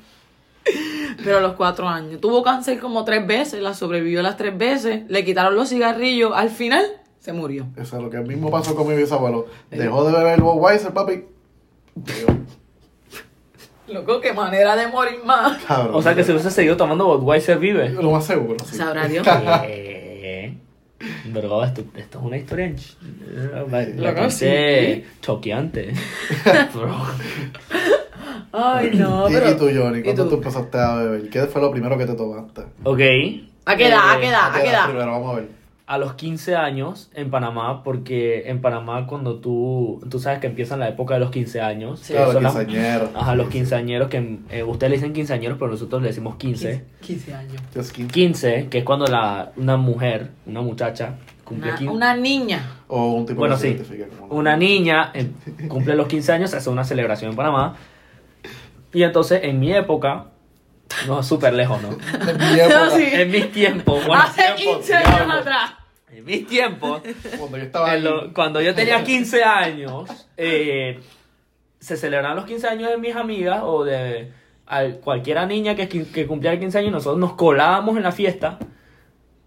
Pero 1.23 1.37
a 1.37 1.41
los 1.41 1.53
cuatro 1.53 1.87
años. 1.87 2.19
Tuvo 2.21 2.43
cáncer 2.43 2.79
como 2.79 3.03
tres 3.05 3.25
veces, 3.27 3.61
la 3.61 3.73
sobrevivió 3.73 4.21
las 4.21 4.37
tres 4.37 4.57
veces. 4.57 5.03
Le 5.07 5.23
quitaron 5.23 5.55
los 5.55 5.69
cigarrillos. 5.69 6.31
Al 6.35 6.49
final, 6.49 6.83
se 7.19 7.31
murió. 7.33 7.67
Eso 7.77 7.97
es 7.97 8.03
lo 8.03 8.09
que 8.09 8.17
mismo 8.19 8.49
pasó 8.49 8.75
con 8.75 8.87
mi 8.87 8.95
bisabuelo. 8.95 9.47
Dejó 9.69 10.03
de 10.05 10.13
beber 10.17 10.41
Bob 10.41 10.59
Weiser, 10.61 10.91
papi. 10.93 11.25
Dios, 11.95 12.25
Loco, 13.87 14.21
qué 14.21 14.31
manera 14.31 14.75
de 14.77 14.87
morir 14.87 15.19
más. 15.25 15.61
Cabrón. 15.63 15.95
O 15.95 16.01
sea 16.01 16.15
que 16.15 16.23
si 16.23 16.31
hubiese 16.31 16.49
seguido 16.49 16.77
tomando 16.77 17.05
Budweiser 17.17 17.57
vive. 17.59 17.89
Lo 17.89 18.11
más 18.11 18.25
seguro, 18.25 18.55
sí. 18.65 18.77
Sabrá 18.77 19.07
Dios. 19.07 19.27
Bro, 21.25 21.63
esto, 21.63 21.83
esto 21.95 22.19
es 22.19 22.25
una 22.25 22.37
historia 22.37 22.67
ch- 22.67 22.95
Loco, 23.97 24.21
bastante 24.21 25.05
choqueante. 25.21 25.93
Bro. 26.73 26.95
Ay, 28.53 28.91
no, 28.95 29.29
¿Y, 29.29 29.33
pero. 29.33 29.49
y 29.51 29.53
tú, 29.55 29.69
Johnny? 29.73 29.99
¿Y 29.99 30.03
¿Cuándo 30.03 30.23
tú? 30.25 30.29
tú 30.31 30.35
empezaste 30.37 30.77
a 30.77 30.95
beber? 30.95 31.29
¿Qué 31.29 31.41
fue 31.45 31.61
lo 31.61 31.71
primero 31.71 31.97
que 31.97 32.05
te 32.05 32.13
tomaste? 32.13 32.61
Ok. 32.83 32.99
¿A 33.65 33.75
qué 33.77 33.87
edad? 33.87 34.09
¿A 34.15 34.19
qué 34.19 34.25
Eh, 34.25 34.29
edad? 34.29 34.55
¿A 34.55 34.61
qué 34.61 34.69
edad? 34.69 34.85
Primero, 34.85 35.11
vamos 35.11 35.31
a 35.31 35.35
ver. 35.39 35.60
A 35.93 35.97
los 35.97 36.13
15 36.13 36.55
años 36.55 37.09
en 37.13 37.29
Panamá, 37.29 37.83
porque 37.83 38.49
en 38.49 38.61
Panamá 38.61 39.07
cuando 39.07 39.39
tú, 39.41 39.99
tú 40.09 40.19
sabes 40.19 40.39
que 40.39 40.47
empiezan 40.47 40.79
la 40.79 40.87
época 40.87 41.15
de 41.15 41.19
los 41.19 41.31
15 41.31 41.59
años, 41.59 41.99
Sí. 41.99 42.13
Claro, 42.13 42.31
son 42.31 42.43
las- 42.43 42.55
quinceañero. 42.55 43.09
ajá, 43.13 43.35
los 43.35 43.49
quinceañeros, 43.49 44.07
que 44.09 44.39
eh, 44.51 44.63
ustedes 44.63 44.89
le 44.91 44.95
dicen 44.97 45.11
quinceañeros, 45.11 45.57
pero 45.59 45.69
nosotros 45.71 46.01
le 46.01 46.07
decimos 46.07 46.35
15. 46.37 46.85
15 47.01 47.33
años. 47.33 47.61
Just 47.75 47.91
quince. 47.91 48.13
15, 48.13 48.67
que 48.69 48.77
es 48.77 48.83
cuando 48.85 49.05
la, 49.07 49.51
una 49.57 49.75
mujer, 49.75 50.29
una 50.45 50.61
muchacha, 50.61 51.15
cumple 51.43 51.67
Una, 51.71 51.77
15. 51.77 51.93
una 51.93 52.15
niña. 52.15 52.71
O 52.87 53.11
un 53.13 53.25
tipo 53.25 53.39
Bueno, 53.39 53.57
que 53.59 53.77
sí. 53.83 54.03
como 54.17 54.33
Una 54.33 54.55
niña 54.55 55.11
eh, 55.13 55.29
cumple 55.67 55.95
los 55.95 56.07
15 56.07 56.31
años, 56.31 56.51
se 56.51 56.55
hace 56.55 56.69
una 56.69 56.85
celebración 56.85 57.31
en 57.31 57.35
Panamá. 57.35 57.75
Y 58.93 59.03
entonces, 59.03 59.41
en 59.43 59.59
mi 59.59 59.73
época, 59.73 60.27
no, 61.07 61.21
súper 61.21 61.53
lejos, 61.53 61.81
¿no? 61.81 61.89
En 62.29 62.37
mi 62.37 62.59
época, 62.61 62.89
Sí. 62.95 63.07
En 63.11 63.29
mis 63.29 63.51
tiempos, 63.51 64.05
bueno, 64.07 64.23
Hace 64.23 64.41
tiempo, 64.55 64.77
15 64.79 64.93
años 64.95 65.35
atrás. 65.35 65.71
En 66.13 66.25
mis 66.25 66.47
tiempos, 66.47 67.01
cuando 67.37 67.57
yo 67.57 67.63
estaba 67.63 67.95
lo- 67.97 68.33
cuando 68.33 68.61
yo 68.61 68.73
tenía 68.75 69.03
15 69.03 69.43
años, 69.43 70.09
eh, 70.37 70.99
se 71.79 71.97
celebraban 71.97 72.35
los 72.35 72.45
15 72.45 72.67
años 72.67 72.89
de 72.89 72.97
mis 72.97 73.15
amigas 73.15 73.61
o 73.63 73.83
de 73.83 74.31
al- 74.67 74.99
cualquiera 74.99 75.45
niña 75.45 75.75
que, 75.75 75.87
que 75.87 76.27
cumpliera 76.27 76.59
15 76.59 76.77
años, 76.79 76.91
nosotros 76.91 77.19
nos 77.19 77.33
colábamos 77.33 77.97
en 77.97 78.03
la 78.03 78.11
fiesta. 78.11 78.59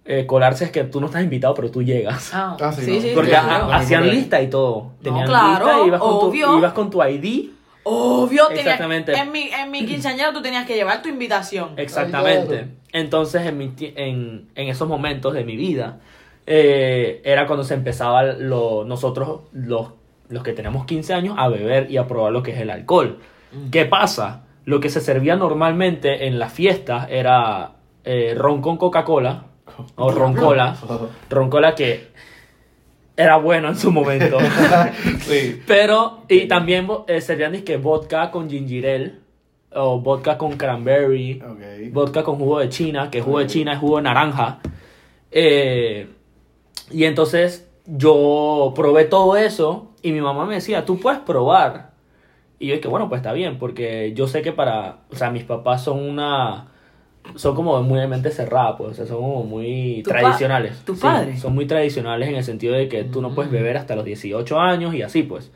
Eh, 0.07 0.27
colarse 0.27 0.65
es 0.67 0.71
que 0.71 0.85
tú 0.85 1.01
no 1.01 1.07
estás 1.07 1.23
invitado, 1.23 1.55
pero 1.55 1.71
tú 1.71 1.83
llegas. 1.83 2.31
Ah, 2.35 2.57
Ah, 2.61 2.73
sí, 2.73 2.83
sí, 2.85 2.95
no. 2.97 3.01
sí, 3.01 3.13
Porque 3.15 3.31
claro. 3.31 3.73
hacían 3.73 4.09
lista 4.11 4.43
y 4.43 4.49
todo. 4.51 4.93
Tenían 5.03 5.27
claro, 5.27 5.65
lista 5.67 5.85
y 5.85 5.87
ibas 5.89 6.01
con, 6.01 6.11
tu, 6.21 6.27
obvio. 6.27 6.59
ibas 6.59 6.73
con 6.75 6.91
tu 6.91 7.03
ID. 7.03 7.51
Obvio, 7.85 8.47
tenías- 8.49 8.65
Exactamente. 8.67 9.13
en 9.15 9.33
mi, 9.33 9.43
en 9.49 9.71
mi 9.71 9.87
quinceañero 9.87 10.33
tú 10.35 10.43
tenías 10.43 10.67
que 10.67 10.75
llevar 10.75 11.01
tu 11.01 11.09
invitación. 11.09 11.71
Exactamente. 11.79 12.69
Entonces, 12.93 13.47
en, 13.47 13.57
mi 13.59 13.73
en, 13.79 14.49
en 14.55 14.69
esos 14.69 14.87
momentos 14.89 15.33
de 15.33 15.45
mi 15.45 15.57
vida, 15.57 16.01
eh, 16.47 17.23
era 17.25 17.47
cuando 17.47 17.65
se 17.65 17.75
empezaba 17.75 18.23
lo, 18.23 18.85
nosotros, 18.85 19.43
los, 19.53 19.89
los 20.29 20.43
que 20.43 20.53
tenemos 20.53 20.85
15 20.87 21.15
años, 21.15 21.35
a 21.39 21.49
beber 21.49 21.91
y 21.91 21.97
a 21.97 22.07
probar 22.07 22.33
lo 22.33 22.43
que 22.43 22.53
es 22.53 22.61
el 22.61 22.71
alcohol. 22.71 23.19
¿Qué 23.71 23.85
pasa? 23.85 24.45
Lo 24.65 24.81
que 24.81 24.91
se 24.91 25.01
servía 25.01 25.37
normalmente 25.37 26.27
en 26.27 26.39
las 26.39 26.53
fiestas 26.53 27.09
era 27.11 27.73
eh, 28.05 28.35
ron 28.37 28.61
con 28.61 28.77
Coca-Cola 28.77 29.45
o 29.97 30.11
ron 30.11 30.35
cola. 30.35 30.77
Ron 31.31 31.51
cola 31.51 31.75
que 31.75 32.09
era 33.17 33.37
bueno 33.37 33.69
en 33.69 33.77
su 33.77 33.93
momento. 33.93 34.39
sí. 35.21 35.63
Pero, 35.67 36.25
y 36.29 36.47
también 36.47 36.89
eh, 37.07 37.21
servían 37.21 37.53
disque 37.53 37.77
vodka 37.77 38.31
con 38.31 38.51
ginger 38.51 38.87
ale 38.87 39.13
o 39.73 40.01
vodka 40.01 40.37
con 40.39 40.57
cranberry. 40.57 41.43
Vodka 41.93 42.23
con 42.23 42.37
jugo 42.37 42.61
de 42.61 42.69
China, 42.69 43.11
que 43.11 43.21
jugo 43.21 43.41
de 43.41 43.47
China 43.47 43.75
es 43.75 43.79
jugo 43.79 43.97
de 43.97 44.03
naranja. 44.03 44.59
Eh, 45.31 46.09
y 46.91 47.05
entonces 47.05 47.69
yo 47.87 48.73
probé 48.75 49.05
todo 49.05 49.37
eso 49.37 49.93
y 50.03 50.13
mi 50.13 50.21
mamá 50.21 50.47
me 50.47 50.55
decía, 50.55 50.85
tú 50.85 51.01
puedes 51.01 51.21
probar. 51.21 51.93
Y 52.59 52.69
yo 52.69 52.77
dije, 52.77 52.89
bueno, 52.89 53.09
pues 53.09 53.19
está 53.19 53.33
bien, 53.33 53.59
porque 53.59 54.13
yo 54.15 54.27
sé 54.29 54.43
que 54.43 54.53
para, 54.53 54.99
o 55.11 55.17
sea, 55.17 55.31
mis 55.31 55.45
papás 55.45 55.83
son 55.85 56.01
una, 56.01 56.69
son 57.35 57.55
como 57.55 57.83
muy 57.83 57.99
de 58.01 58.07
mente 58.07 58.31
cerrada, 58.31 58.77
pues, 58.77 58.93
o 58.93 58.95
sea, 58.95 59.07
son 59.07 59.19
como 59.19 59.43
muy 59.45 60.03
¿Tu 60.05 60.11
pa- 60.11 60.21
tradicionales. 60.21 60.85
tu 60.85 60.95
Sí, 60.95 61.07
son 61.39 61.55
muy 61.55 61.67
tradicionales 61.67 62.29
en 62.29 62.37
el 62.37 62.45
sentido 62.45 62.75
de 62.75 62.89
que 62.89 63.05
tú 63.05 63.21
no 63.21 63.35
puedes 63.35 63.51
beber 63.51 63.77
hasta 63.77 63.97
los 63.97 64.05
18 64.05 64.59
años 64.61 64.95
y 64.95 65.03
así, 65.03 65.23
pues. 65.25 65.51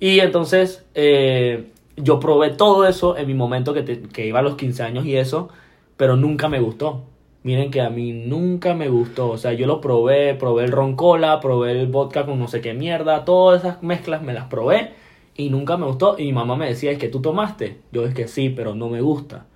Y 0.00 0.20
entonces, 0.20 0.84
eh, 0.94 1.72
yo 1.96 2.20
probé 2.20 2.50
todo 2.50 2.86
eso 2.86 3.16
en 3.16 3.26
mi 3.26 3.34
momento 3.34 3.74
que, 3.74 3.82
te- 3.82 4.02
que 4.02 4.26
iba 4.26 4.38
a 4.38 4.42
los 4.42 4.54
15 4.56 4.82
años 4.84 5.06
y 5.06 5.16
eso, 5.16 5.48
pero 5.96 6.14
nunca 6.16 6.48
me 6.48 6.60
gustó. 6.60 7.02
Miren 7.42 7.70
que 7.70 7.80
a 7.80 7.90
mí 7.90 8.12
nunca 8.12 8.74
me 8.74 8.88
gustó. 8.88 9.30
O 9.30 9.38
sea, 9.38 9.52
yo 9.52 9.66
lo 9.66 9.80
probé, 9.80 10.34
probé 10.34 10.64
el 10.64 10.72
ron 10.72 10.96
cola, 10.96 11.40
probé 11.40 11.72
el 11.72 11.86
vodka 11.86 12.26
con 12.26 12.38
no 12.38 12.48
sé 12.48 12.60
qué 12.60 12.74
mierda, 12.74 13.24
todas 13.24 13.64
esas 13.64 13.82
mezclas 13.82 14.22
me 14.22 14.34
las 14.34 14.46
probé 14.46 14.92
y 15.36 15.50
nunca 15.50 15.76
me 15.76 15.86
gustó. 15.86 16.16
Y 16.18 16.24
mi 16.24 16.32
mamá 16.32 16.56
me 16.56 16.66
decía, 16.66 16.90
es 16.90 16.98
que 16.98 17.08
tú 17.08 17.20
tomaste. 17.20 17.78
Yo 17.92 18.04
es 18.04 18.14
que 18.14 18.28
sí, 18.28 18.50
pero 18.50 18.74
no 18.74 18.88
me 18.88 19.00
gusta. 19.00 19.46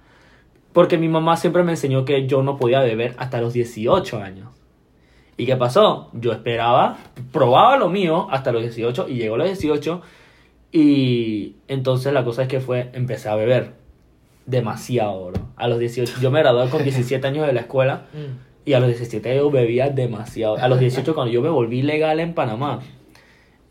Porque 0.73 0.97
mi 0.97 1.09
mamá 1.09 1.37
siempre 1.37 1.65
me 1.65 1.73
enseñó 1.73 2.05
que 2.05 2.27
yo 2.27 2.43
no 2.43 2.57
podía 2.57 2.81
beber 2.81 3.15
hasta 3.19 3.41
los 3.41 3.53
18 3.53 4.19
años. 4.23 4.49
¿Y 5.37 5.47
qué 5.47 5.57
pasó? 5.57 6.11
Yo 6.13 6.33
esperaba, 6.33 6.99
probaba 7.33 7.77
lo 7.77 7.89
mío 7.89 8.29
hasta 8.31 8.53
los 8.53 8.63
18 8.63 9.09
y 9.09 9.15
llegó 9.17 9.35
a 9.35 9.39
los 9.39 9.49
18 9.49 10.03
y 10.71 11.57
entonces 11.69 12.13
la 12.13 12.25
cosa 12.25 12.43
es 12.43 12.49
que 12.49 12.61
fue, 12.61 12.91
empecé 12.95 13.29
a 13.29 13.35
beber 13.35 13.75
demasiado, 14.47 15.27
bro. 15.27 15.41
A 15.57 15.69
los 15.69 15.79
18, 15.79 16.15
yo 16.21 16.31
me 16.31 16.41
gradué 16.41 16.69
con 16.71 16.83
17 16.83 17.27
años 17.27 17.47
de 17.47 17.53
la 17.53 17.61
escuela 17.61 18.07
Mm. 18.13 18.69
y 18.69 18.73
a 18.75 18.81
los 18.81 18.89
17 18.89 19.37
yo 19.37 19.51
bebía 19.51 19.89
demasiado. 19.91 20.57
A 20.57 20.69
los 20.69 20.79
18 20.81 21.15
cuando 21.15 21.33
yo 21.33 21.43
me 21.43 21.49
volví 21.49 21.83
legal 21.83 22.21
en 22.21 22.35
Panamá, 22.35 22.81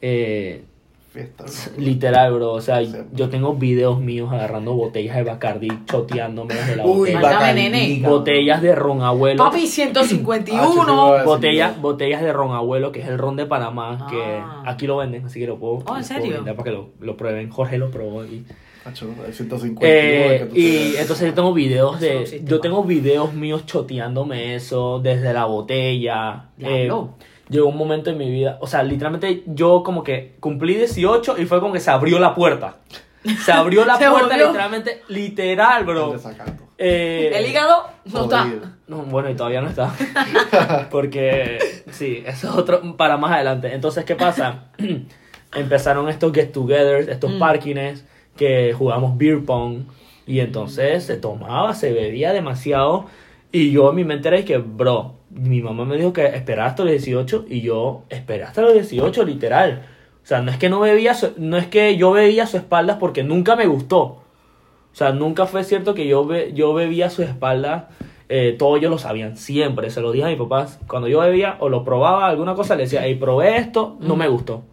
eh, 0.01 0.63
Fiesta. 1.11 1.43
literal, 1.77 2.33
bro, 2.33 2.53
o 2.53 2.61
sea, 2.61 2.81
yo 2.81 3.27
tengo 3.29 3.53
videos 3.55 3.99
míos 3.99 4.31
agarrando 4.31 4.73
botellas 4.73 5.17
de 5.17 5.23
Bacardi, 5.23 5.67
choteándome 5.85 6.53
desde 6.55 6.77
la 6.77 6.85
Uy, 6.85 7.11
botella. 7.13 7.53
Nene. 7.53 8.01
Botellas 8.07 8.61
de 8.61 8.73
ron 8.75 9.01
abuelo. 9.01 9.43
Papi, 9.43 9.63
Ah, 9.65 9.67
151. 9.67 11.17
sí, 11.19 11.25
Botellas, 11.25 11.81
botellas 11.81 12.21
de 12.21 12.31
ron 12.31 12.55
abuelo, 12.55 12.93
que 12.93 13.01
es 13.01 13.07
el 13.09 13.17
ron 13.17 13.35
de 13.35 13.45
Panamá, 13.45 14.07
que 14.09 14.21
Ah. 14.23 14.63
aquí 14.65 14.87
lo 14.87 14.97
venden, 14.97 15.25
así 15.25 15.39
que 15.41 15.47
lo 15.47 15.57
puedo, 15.59 15.73
Oh, 15.73 15.83
para 15.83 16.01
que 16.63 16.71
lo, 16.71 16.89
lo 17.01 17.17
prueben. 17.17 17.49
Jorge 17.49 17.77
lo 17.77 17.91
probó 17.91 18.23
y, 18.23 18.45
Hacho, 18.85 19.07
el 19.27 19.33
150. 19.33 19.79
Eh, 19.87 20.37
que 20.39 20.45
tú 20.45 20.55
y 20.55 20.61
tienes. 20.63 20.99
entonces 21.01 21.27
yo 21.29 21.33
tengo 21.35 21.53
videos 21.53 21.93
no 21.93 21.99
de, 21.99 22.21
existe, 22.21 22.49
yo 22.49 22.59
tengo 22.59 22.83
videos 22.83 23.33
míos 23.33 23.65
choteándome 23.65 24.55
eso 24.55 24.99
desde 24.99 25.33
la 25.33 25.45
botella. 25.45 26.45
Eh, 26.59 26.89
llegó 27.49 27.67
un 27.67 27.77
momento 27.77 28.09
en 28.09 28.17
mi 28.17 28.31
vida, 28.31 28.57
o 28.61 28.65
sea, 28.67 28.81
literalmente 28.81 29.43
yo 29.45 29.83
como 29.83 30.03
que 30.03 30.35
cumplí 30.39 30.75
18 30.75 31.35
y 31.39 31.45
fue 31.45 31.59
como 31.59 31.73
que 31.73 31.79
se 31.79 31.91
abrió 31.91 32.17
la 32.17 32.33
puerta. 32.33 32.77
Se 33.45 33.51
abrió 33.51 33.85
la 33.85 33.95
Se 33.99 34.09
puerta 34.09 34.29
volvió. 34.29 34.47
literalmente, 34.47 35.01
literal, 35.09 35.81
El 35.81 35.85
bro. 35.85 36.11
desacato. 36.13 36.63
Eh, 36.79 37.31
El 37.35 37.45
hígado 37.45 37.85
no 38.05 38.23
está. 38.23 38.47
No, 38.87 38.97
bueno, 39.03 39.29
y 39.29 39.35
todavía 39.35 39.61
no 39.61 39.69
está. 39.69 39.93
Porque, 40.89 41.59
sí, 41.91 42.23
eso 42.25 42.49
es 42.49 42.55
otro 42.55 42.97
para 42.97 43.17
más 43.17 43.31
adelante. 43.31 43.71
Entonces, 43.73 44.05
¿qué 44.05 44.15
pasa? 44.15 44.71
Empezaron 45.53 46.07
estos 46.09 46.31
get-togethers, 46.33 47.09
estos 47.09 47.31
Mm. 47.31 47.39
parkings, 47.39 48.05
que 48.35 48.73
jugamos 48.73 49.17
beer 49.17 49.43
pong. 49.45 49.83
Y 50.27 50.39
entonces 50.39 51.03
se 51.03 51.17
tomaba, 51.17 51.73
se 51.73 51.91
bebía 51.93 52.31
demasiado. 52.33 53.05
Y 53.51 53.71
yo 53.71 53.89
en 53.89 53.95
mi 53.95 54.03
mente 54.03 54.27
era 54.29 54.43
que, 54.45 54.57
bro, 54.57 55.15
mi 55.29 55.61
mamá 55.61 55.83
me 55.85 55.97
dijo 55.97 56.13
que 56.13 56.25
esperara 56.25 56.67
hasta 56.67 56.83
los 56.83 56.91
18. 56.91 57.45
Y 57.49 57.61
yo 57.61 58.03
esperé 58.09 58.43
hasta 58.43 58.61
los 58.61 58.73
18, 58.73 59.23
literal. 59.25 59.83
O 60.23 60.25
sea, 60.25 60.41
no 60.41 60.51
es 60.51 60.57
que 60.57 60.69
no 60.69 60.79
bebía, 60.79 61.13
su- 61.15 61.33
no 61.37 61.57
es 61.57 61.67
que 61.67 61.97
yo 61.97 62.11
bebía 62.11 62.43
a 62.43 62.47
su 62.47 62.57
espaldas 62.57 62.97
porque 62.99 63.23
nunca 63.23 63.55
me 63.55 63.65
gustó. 63.65 63.99
O 64.03 64.23
sea, 64.93 65.11
nunca 65.11 65.45
fue 65.47 65.63
cierto 65.63 65.93
que 65.93 66.07
yo, 66.07 66.25
be- 66.25 66.53
yo 66.53 66.73
bebía 66.73 67.07
a 67.07 67.09
su 67.09 67.23
espalda. 67.23 67.89
Eh, 68.29 68.55
todos 68.57 68.77
ellos 68.77 68.91
lo 68.91 68.97
sabían, 68.97 69.35
siempre. 69.35 69.89
Se 69.89 69.99
lo 69.99 70.11
dije 70.11 70.25
a 70.25 70.29
mis 70.29 70.37
papás. 70.37 70.79
Cuando 70.87 71.07
yo 71.09 71.19
bebía 71.19 71.57
o 71.59 71.67
lo 71.69 71.83
probaba 71.83 72.27
alguna 72.27 72.55
cosa, 72.55 72.75
le 72.75 72.83
decía, 72.83 73.01
hey, 73.03 73.15
probé 73.15 73.57
esto, 73.57 73.97
no 73.99 74.15
me 74.15 74.27
gustó. 74.29 74.63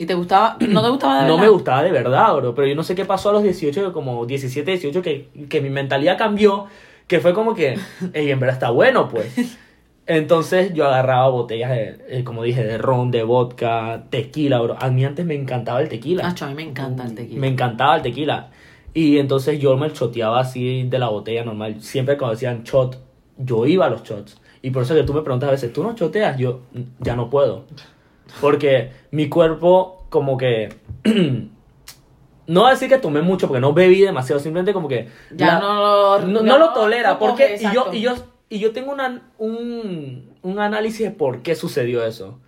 ¿Y 0.00 0.06
te 0.06 0.14
gustaba? 0.14 0.56
¿No 0.66 0.82
te 0.82 0.88
gustaba 0.88 1.16
de 1.22 1.28
No 1.28 1.34
verdad? 1.34 1.42
me 1.44 1.48
gustaba 1.50 1.82
de 1.82 1.92
verdad, 1.92 2.34
bro. 2.36 2.54
Pero 2.54 2.66
yo 2.66 2.74
no 2.74 2.82
sé 2.82 2.94
qué 2.94 3.04
pasó 3.04 3.28
a 3.28 3.32
los 3.34 3.42
18, 3.42 3.92
como 3.92 4.24
17, 4.24 4.70
18, 4.70 5.02
que, 5.02 5.28
que 5.50 5.60
mi 5.60 5.68
mentalidad 5.68 6.16
cambió. 6.16 6.66
Que 7.06 7.20
fue 7.20 7.34
como 7.34 7.54
que, 7.54 7.76
en 8.14 8.40
verdad 8.40 8.54
está 8.54 8.70
bueno, 8.70 9.08
pues. 9.08 9.58
Entonces 10.06 10.72
yo 10.72 10.86
agarraba 10.86 11.28
botellas, 11.28 11.70
de, 11.70 11.98
eh, 12.08 12.24
como 12.24 12.42
dije, 12.42 12.64
de 12.64 12.78
ron, 12.78 13.10
de 13.10 13.22
vodka, 13.24 14.04
tequila, 14.10 14.60
bro. 14.60 14.76
A 14.80 14.88
mí 14.90 15.04
antes 15.04 15.26
me 15.26 15.34
encantaba 15.34 15.82
el 15.82 15.88
tequila. 15.90 16.22
Nacho, 16.22 16.46
a 16.46 16.48
mí 16.48 16.54
me 16.54 16.62
encanta 16.62 17.04
el 17.04 17.14
tequila. 17.14 17.40
Me 17.40 17.48
encantaba 17.48 17.96
el 17.96 18.02
tequila. 18.02 18.48
Y 18.94 19.18
entonces 19.18 19.60
yo 19.60 19.76
me 19.76 19.92
choteaba 19.92 20.40
así 20.40 20.84
de 20.84 20.98
la 20.98 21.10
botella 21.10 21.44
normal. 21.44 21.82
Siempre 21.82 22.16
cuando 22.16 22.34
decían 22.36 22.64
shot, 22.64 22.98
yo 23.36 23.66
iba 23.66 23.86
a 23.86 23.90
los 23.90 24.02
shots. 24.02 24.40
Y 24.62 24.70
por 24.70 24.82
eso 24.84 24.94
que 24.94 25.02
tú 25.02 25.12
me 25.12 25.20
preguntas 25.22 25.48
a 25.48 25.52
veces, 25.52 25.72
¿tú 25.72 25.82
no 25.82 25.94
choteas? 25.94 26.38
Yo 26.38 26.60
"Mm, 26.72 26.80
ya 27.00 27.14
no 27.16 27.28
puedo. 27.28 27.64
Porque 28.40 28.92
mi 29.10 29.28
cuerpo 29.28 30.06
como 30.08 30.36
que... 30.36 30.74
no 32.46 32.60
voy 32.60 32.68
a 32.68 32.72
decir 32.72 32.88
que 32.88 32.98
tomé 32.98 33.22
mucho 33.22 33.46
porque 33.46 33.60
no 33.60 33.72
bebí 33.72 34.00
demasiado, 34.00 34.40
simplemente 34.40 34.72
como 34.72 34.88
que... 34.88 35.08
Ya 35.34 35.54
la- 35.54 35.60
no 35.60 35.74
lo... 35.74 36.26
no, 36.26 36.42
no 36.42 36.58
lo 36.58 36.72
tolera. 36.72 37.18
porque 37.18 37.56
y 37.60 37.72
yo, 37.74 37.92
y 37.92 38.00
yo, 38.00 38.14
y 38.48 38.58
yo 38.58 38.72
tengo 38.72 38.92
una, 38.92 39.22
un, 39.38 40.30
un 40.42 40.58
análisis 40.58 41.00
de 41.06 41.10
por 41.12 41.42
qué 41.42 41.54
sucedió 41.54 42.04
eso. 42.04 42.38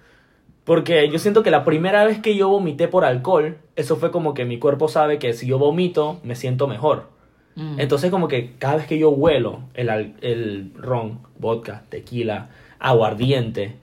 Porque 0.64 1.08
yo 1.08 1.18
siento 1.18 1.42
que 1.42 1.50
la 1.50 1.64
primera 1.64 2.04
vez 2.04 2.20
que 2.20 2.36
yo 2.36 2.48
vomité 2.48 2.88
por 2.88 3.04
alcohol, 3.04 3.58
eso 3.76 3.96
fue 3.96 4.10
como 4.10 4.32
que 4.34 4.44
mi 4.44 4.58
cuerpo 4.58 4.88
sabe 4.88 5.18
que 5.18 5.32
si 5.32 5.46
yo 5.46 5.58
vomito, 5.58 6.20
me 6.22 6.36
siento 6.36 6.68
mejor. 6.68 7.08
Mm. 7.56 7.80
Entonces 7.80 8.10
como 8.10 8.28
que 8.28 8.52
cada 8.58 8.76
vez 8.76 8.86
que 8.86 8.98
yo 8.98 9.10
huelo 9.10 9.60
el, 9.74 9.88
el 10.22 10.72
ron, 10.76 11.20
vodka, 11.38 11.82
tequila, 11.88 12.48
aguardiente, 12.78 13.76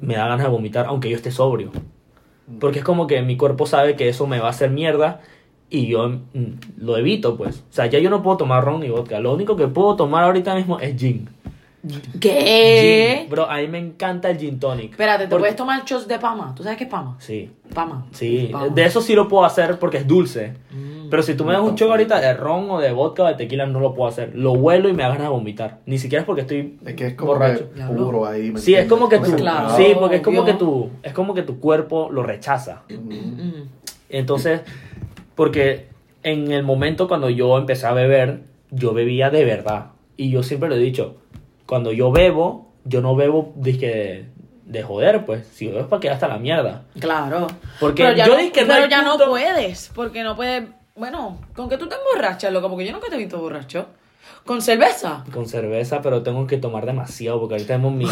me 0.00 0.14
da 0.16 0.26
ganas 0.26 0.42
de 0.44 0.48
vomitar 0.48 0.86
aunque 0.86 1.08
yo 1.10 1.16
esté 1.16 1.30
sobrio. 1.30 1.70
Porque 2.58 2.80
es 2.80 2.84
como 2.84 3.06
que 3.06 3.22
mi 3.22 3.36
cuerpo 3.36 3.64
sabe 3.66 3.94
que 3.94 4.08
eso 4.08 4.26
me 4.26 4.40
va 4.40 4.48
a 4.48 4.50
hacer 4.50 4.70
mierda 4.70 5.20
y 5.68 5.86
yo 5.86 6.08
mm, 6.08 6.18
lo 6.78 6.96
evito, 6.96 7.36
pues. 7.36 7.58
O 7.60 7.72
sea, 7.72 7.86
ya 7.86 7.98
yo 8.00 8.10
no 8.10 8.22
puedo 8.22 8.38
tomar 8.38 8.64
ron 8.64 8.80
ni 8.80 8.88
vodka. 8.88 9.20
Lo 9.20 9.32
único 9.32 9.54
que 9.54 9.68
puedo 9.68 9.94
tomar 9.94 10.24
ahorita 10.24 10.54
mismo 10.56 10.80
es 10.80 10.96
gin. 11.00 11.28
¿Qué? 12.20 13.20
Gin. 13.20 13.30
Bro, 13.30 13.48
a 13.48 13.56
mí 13.58 13.68
me 13.68 13.78
encanta 13.78 14.30
el 14.30 14.38
gin 14.38 14.58
tonic. 14.60 14.90
Espérate, 14.92 15.24
¿te 15.24 15.30
Porque- 15.30 15.40
puedes 15.42 15.56
tomar 15.56 15.84
shots 15.84 16.06
de 16.08 16.18
pama? 16.18 16.52
¿Tú 16.54 16.62
sabes 16.62 16.76
qué 16.76 16.84
es 16.84 16.90
pama? 16.90 17.16
Sí, 17.20 17.50
Pama. 17.74 18.06
sí. 18.12 18.48
Pama. 18.52 18.68
De 18.68 18.84
eso 18.84 19.00
sí 19.00 19.14
lo 19.14 19.28
puedo 19.28 19.44
hacer 19.44 19.78
porque 19.78 19.98
es 19.98 20.06
dulce. 20.06 20.54
Mm. 20.72 20.99
Pero 21.10 21.22
si 21.22 21.34
tú 21.34 21.44
me 21.44 21.52
das 21.52 21.62
un 21.62 21.74
shot 21.74 21.90
ahorita 21.90 22.20
de 22.20 22.32
ron 22.34 22.70
o 22.70 22.78
de 22.80 22.92
vodka 22.92 23.24
o 23.24 23.26
de 23.26 23.34
tequila, 23.34 23.66
no 23.66 23.80
lo 23.80 23.94
puedo 23.94 24.08
hacer. 24.08 24.30
Lo 24.34 24.52
huelo 24.52 24.88
y 24.88 24.92
me 24.92 25.02
ganas 25.02 25.22
de 25.22 25.28
vomitar. 25.28 25.78
Ni 25.86 25.98
siquiera 25.98 26.20
es 26.22 26.26
porque 26.26 26.42
estoy 26.42 26.78
Es 26.86 26.94
que 26.94 27.06
es 27.08 27.14
como 27.14 27.32
borracho. 27.32 27.70
que 27.74 27.82
puro 27.82 28.26
ahí. 28.26 28.50
¿me 28.52 28.60
Sí, 28.60 28.74
es 28.74 28.86
como 28.86 29.08
que 29.08 29.18
tú. 29.18 29.34
Claro. 29.36 29.76
Sí, 29.76 29.94
porque 29.98 30.16
es 30.16 30.22
como 30.22 30.42
obvio. 30.42 30.52
que 30.52 30.58
tu, 30.58 30.90
es 31.02 31.12
como 31.12 31.34
que 31.34 31.42
tu 31.42 31.58
cuerpo 31.60 32.08
lo 32.12 32.22
rechaza. 32.22 32.82
Mm. 32.88 33.62
Entonces, 34.08 34.62
porque 35.34 35.88
en 36.22 36.52
el 36.52 36.62
momento 36.62 37.08
cuando 37.08 37.30
yo 37.30 37.56
empecé 37.58 37.86
a 37.86 37.92
beber, 37.92 38.40
yo 38.70 38.92
bebía 38.92 39.30
de 39.30 39.44
verdad. 39.44 39.86
Y 40.16 40.30
yo 40.30 40.42
siempre 40.42 40.68
lo 40.68 40.74
he 40.74 40.78
dicho, 40.78 41.16
cuando 41.66 41.92
yo 41.92 42.12
bebo, 42.12 42.68
yo 42.84 43.00
no 43.00 43.16
bebo 43.16 43.52
de, 43.56 44.26
de 44.66 44.82
joder, 44.82 45.24
pues. 45.24 45.46
Si 45.46 45.66
bebo 45.68 45.80
es 45.80 45.86
para 45.86 46.00
que 46.00 46.10
hasta 46.10 46.28
la 46.28 46.38
mierda. 46.38 46.82
Claro. 46.98 47.46
Porque 47.78 48.02
pero 48.04 48.16
ya, 48.16 48.26
yo 48.26 48.32
no, 48.34 48.38
dije 48.38 48.52
que 48.52 48.62
no 48.64 48.74
pero 48.74 48.86
ya 48.88 48.98
punto- 49.04 49.24
no 49.26 49.30
puedes, 49.30 49.90
porque 49.94 50.22
no 50.22 50.36
puedes... 50.36 50.64
Bueno, 51.00 51.38
¿con 51.56 51.68
qué 51.70 51.78
tú 51.78 51.88
te 51.88 51.96
emborrachas, 51.96 52.52
loco? 52.52 52.68
Porque 52.68 52.84
yo 52.86 52.92
nunca 52.92 53.08
te 53.08 53.14
he 53.14 53.18
visto 53.18 53.38
borracho. 53.40 53.86
¿Con 54.44 54.60
cerveza? 54.62 55.24
Con 55.32 55.46
cerveza, 55.46 56.00
pero 56.02 56.22
tengo 56.22 56.46
que 56.46 56.56
tomar 56.56 56.84
demasiado 56.86 57.38
porque 57.40 57.54
ahorita 57.54 57.76
mismo 57.78 57.90
mi, 57.90 58.06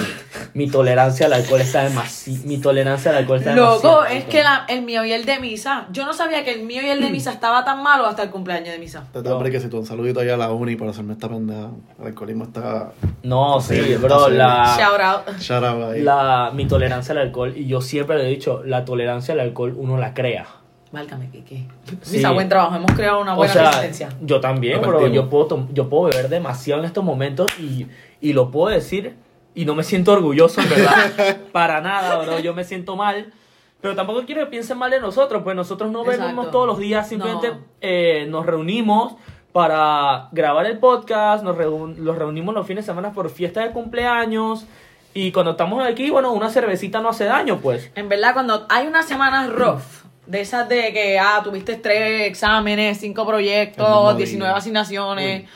mi 0.54 0.68
tolerancia 0.70 1.26
al 1.26 1.32
alcohol 1.34 1.60
está 1.60 1.84
demasiado. 1.84 2.40
Mi 2.46 2.58
tolerancia 2.58 3.10
al 3.10 3.18
alcohol 3.18 3.38
está 3.38 3.54
demasiado. 3.54 4.00
Loco, 4.02 4.04
es 4.06 4.24
que 4.24 4.42
la- 4.42 4.64
el 4.68 4.82
mío 4.82 5.04
y 5.04 5.12
el 5.12 5.24
de 5.26 5.38
misa. 5.38 5.86
Yo 5.90 6.04
no 6.06 6.12
sabía 6.12 6.44
que 6.44 6.52
el 6.52 6.62
mío 6.64 6.82
y 6.82 6.88
el 6.88 7.00
de 7.00 7.10
misa 7.10 7.30
estaba 7.32 7.64
tan 7.64 7.82
malo 7.82 8.06
hasta 8.06 8.22
el 8.24 8.30
cumpleaños 8.30 8.70
de 8.70 8.78
misa. 8.78 9.04
Te 9.12 9.18
hombre 9.28 9.50
que 9.50 9.60
si 9.60 9.68
tú 9.68 9.78
un 9.78 9.86
saludito 9.86 10.20
allá 10.20 10.34
a 10.34 10.36
la 10.38 10.50
uni 10.52 10.76
para 10.76 10.90
hacerme 10.90 11.12
esta 11.14 11.28
pendeja. 11.28 11.68
El 12.00 12.06
alcoholismo 12.08 12.44
está. 12.44 12.92
No, 13.22 13.60
sí, 13.60 13.76
Sí, 13.82 13.94
bro, 13.96 14.28
la. 14.28 14.76
Shout 14.78 15.00
out. 15.00 15.38
Shout 15.40 15.64
out 15.64 15.92
ahí. 15.92 16.02
la, 16.02 16.50
mi 16.54 16.66
tolerancia 16.66 17.12
al 17.12 17.18
alcohol, 17.18 17.54
y 17.56 17.66
yo 17.66 17.80
siempre 17.80 18.16
le 18.18 18.24
he 18.26 18.28
dicho, 18.30 18.62
la 18.64 18.84
tolerancia 18.84 19.32
al 19.34 19.40
alcohol 19.40 19.74
uno 19.76 19.96
la 19.98 20.14
crea. 20.14 20.46
Válgame, 20.90 21.30
que 21.30 21.44
qué. 21.44 21.66
Sí. 22.02 22.16
Misa, 22.16 22.30
buen 22.30 22.48
trabajo. 22.48 22.74
Hemos 22.76 22.92
creado 22.92 23.20
una 23.20 23.34
O 23.34 23.36
buena 23.36 23.52
sea, 23.52 23.64
resistencia. 23.64 24.08
yo 24.22 24.40
también, 24.40 24.80
pero 24.80 25.06
yo 25.08 25.28
puedo, 25.28 25.68
yo 25.72 25.88
puedo 25.88 26.04
beber 26.10 26.28
demasiado 26.28 26.80
en 26.80 26.86
estos 26.86 27.04
momentos 27.04 27.46
y, 27.58 27.86
y 28.20 28.32
lo 28.32 28.50
puedo 28.50 28.74
decir 28.74 29.14
y 29.54 29.64
no 29.66 29.74
me 29.74 29.82
siento 29.84 30.12
orgulloso, 30.12 30.60
en 30.62 30.70
verdad. 30.70 31.36
Para 31.52 31.80
nada, 31.80 32.18
bro. 32.20 32.38
Yo 32.38 32.54
me 32.54 32.64
siento 32.64 32.96
mal. 32.96 33.32
Pero 33.80 33.94
tampoco 33.94 34.22
quiero 34.24 34.40
que 34.44 34.48
piensen 34.50 34.76
mal 34.78 34.90
de 34.90 34.98
nosotros, 35.00 35.42
pues 35.44 35.54
nosotros 35.54 35.90
no 35.92 36.00
Exacto. 36.02 36.22
bebemos 36.22 36.50
todos 36.50 36.66
los 36.66 36.78
días, 36.78 37.08
simplemente 37.08 37.50
No. 37.50 37.58
eh, 37.80 38.26
nos 38.28 38.44
reunimos 38.44 39.14
para 39.52 40.28
grabar 40.32 40.66
el 40.66 40.78
podcast, 40.78 41.44
nos 41.44 41.56
reun- 41.56 41.96
los 41.96 42.16
reunimos 42.18 42.54
los 42.54 42.66
fines 42.66 42.84
de 42.86 42.92
semana 42.92 43.12
por 43.12 43.30
fiesta 43.30 43.60
de 43.62 43.70
cumpleaños 43.70 44.66
y 45.14 45.32
cuando 45.32 45.52
estamos 45.52 45.84
aquí, 45.86 46.10
bueno, 46.10 46.32
una 46.32 46.50
cervecita 46.50 47.00
no 47.00 47.08
hace 47.10 47.24
daño, 47.26 47.58
pues. 47.62 47.90
En 47.94 48.08
verdad, 48.08 48.32
cuando 48.34 48.66
hay 48.68 48.86
unas 48.86 49.06
semanas 49.06 49.48
rough, 49.50 49.82
de 50.28 50.40
esas 50.42 50.68
de 50.68 50.92
que, 50.92 51.18
ah, 51.18 51.40
tuviste 51.42 51.74
tres 51.76 52.22
exámenes, 52.26 52.98
cinco 52.98 53.26
proyectos, 53.26 53.86
mismo 53.88 54.14
19 54.14 54.50
día. 54.52 54.56
asignaciones, 54.58 55.48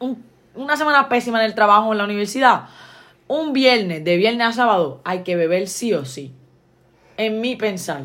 un- 0.00 0.22
una 0.54 0.76
semana 0.76 1.08
pésima 1.08 1.38
en 1.40 1.46
el 1.46 1.54
trabajo, 1.54 1.92
en 1.92 1.98
la 1.98 2.04
universidad, 2.04 2.64
un 3.28 3.52
viernes, 3.52 4.04
de 4.04 4.16
viernes 4.16 4.46
a 4.48 4.52
sábado, 4.52 5.00
hay 5.04 5.22
que 5.22 5.36
beber 5.36 5.68
sí 5.68 5.94
o 5.94 6.04
sí. 6.04 6.34
En 7.16 7.40
mi 7.40 7.56
pensar. 7.56 8.02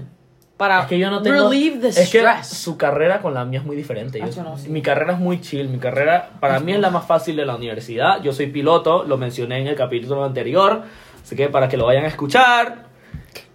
para 0.56 0.82
Es 0.82 0.86
que 0.86 1.00
yo 1.00 1.10
no 1.10 1.22
tengo. 1.22 1.50
relieve 1.50 1.80
the 1.80 1.88
es 1.90 2.10
que 2.12 2.24
su 2.44 2.78
carrera 2.78 3.22
con 3.22 3.34
la 3.34 3.44
mía 3.44 3.60
es 3.60 3.66
muy 3.66 3.76
diferente. 3.76 4.20
Yo- 4.20 4.26
Ah, 4.26 4.30
yo 4.30 4.44
no, 4.44 4.58
sí. 4.58 4.70
Mi 4.70 4.82
carrera 4.84 5.14
es 5.14 5.20
muy 5.20 5.42
chill. 5.42 5.68
Mi 5.68 5.80
carrera, 5.80 6.30
para 6.40 6.60
mí, 6.60 6.72
es 6.72 6.80
la 6.80 6.90
más 6.92 7.06
fácil 7.06 7.36
de 7.36 7.46
la 7.46 7.56
universidad. 7.56 8.22
Yo 8.22 8.32
soy 8.32 8.48
piloto, 8.48 9.04
lo 9.04 9.18
mencioné 9.18 9.60
en 9.60 9.68
el 9.68 9.76
capítulo 9.76 10.24
anterior. 10.24 10.84
Así 11.22 11.36
que 11.36 11.50
para 11.50 11.68
que 11.68 11.76
lo 11.76 11.86
vayan 11.88 12.06
a 12.06 12.08
escuchar. 12.08 12.86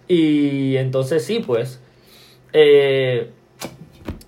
Y 0.07 0.75
entonces, 0.77 1.25
sí, 1.25 1.39
pues. 1.39 1.79
Eh, 2.53 3.31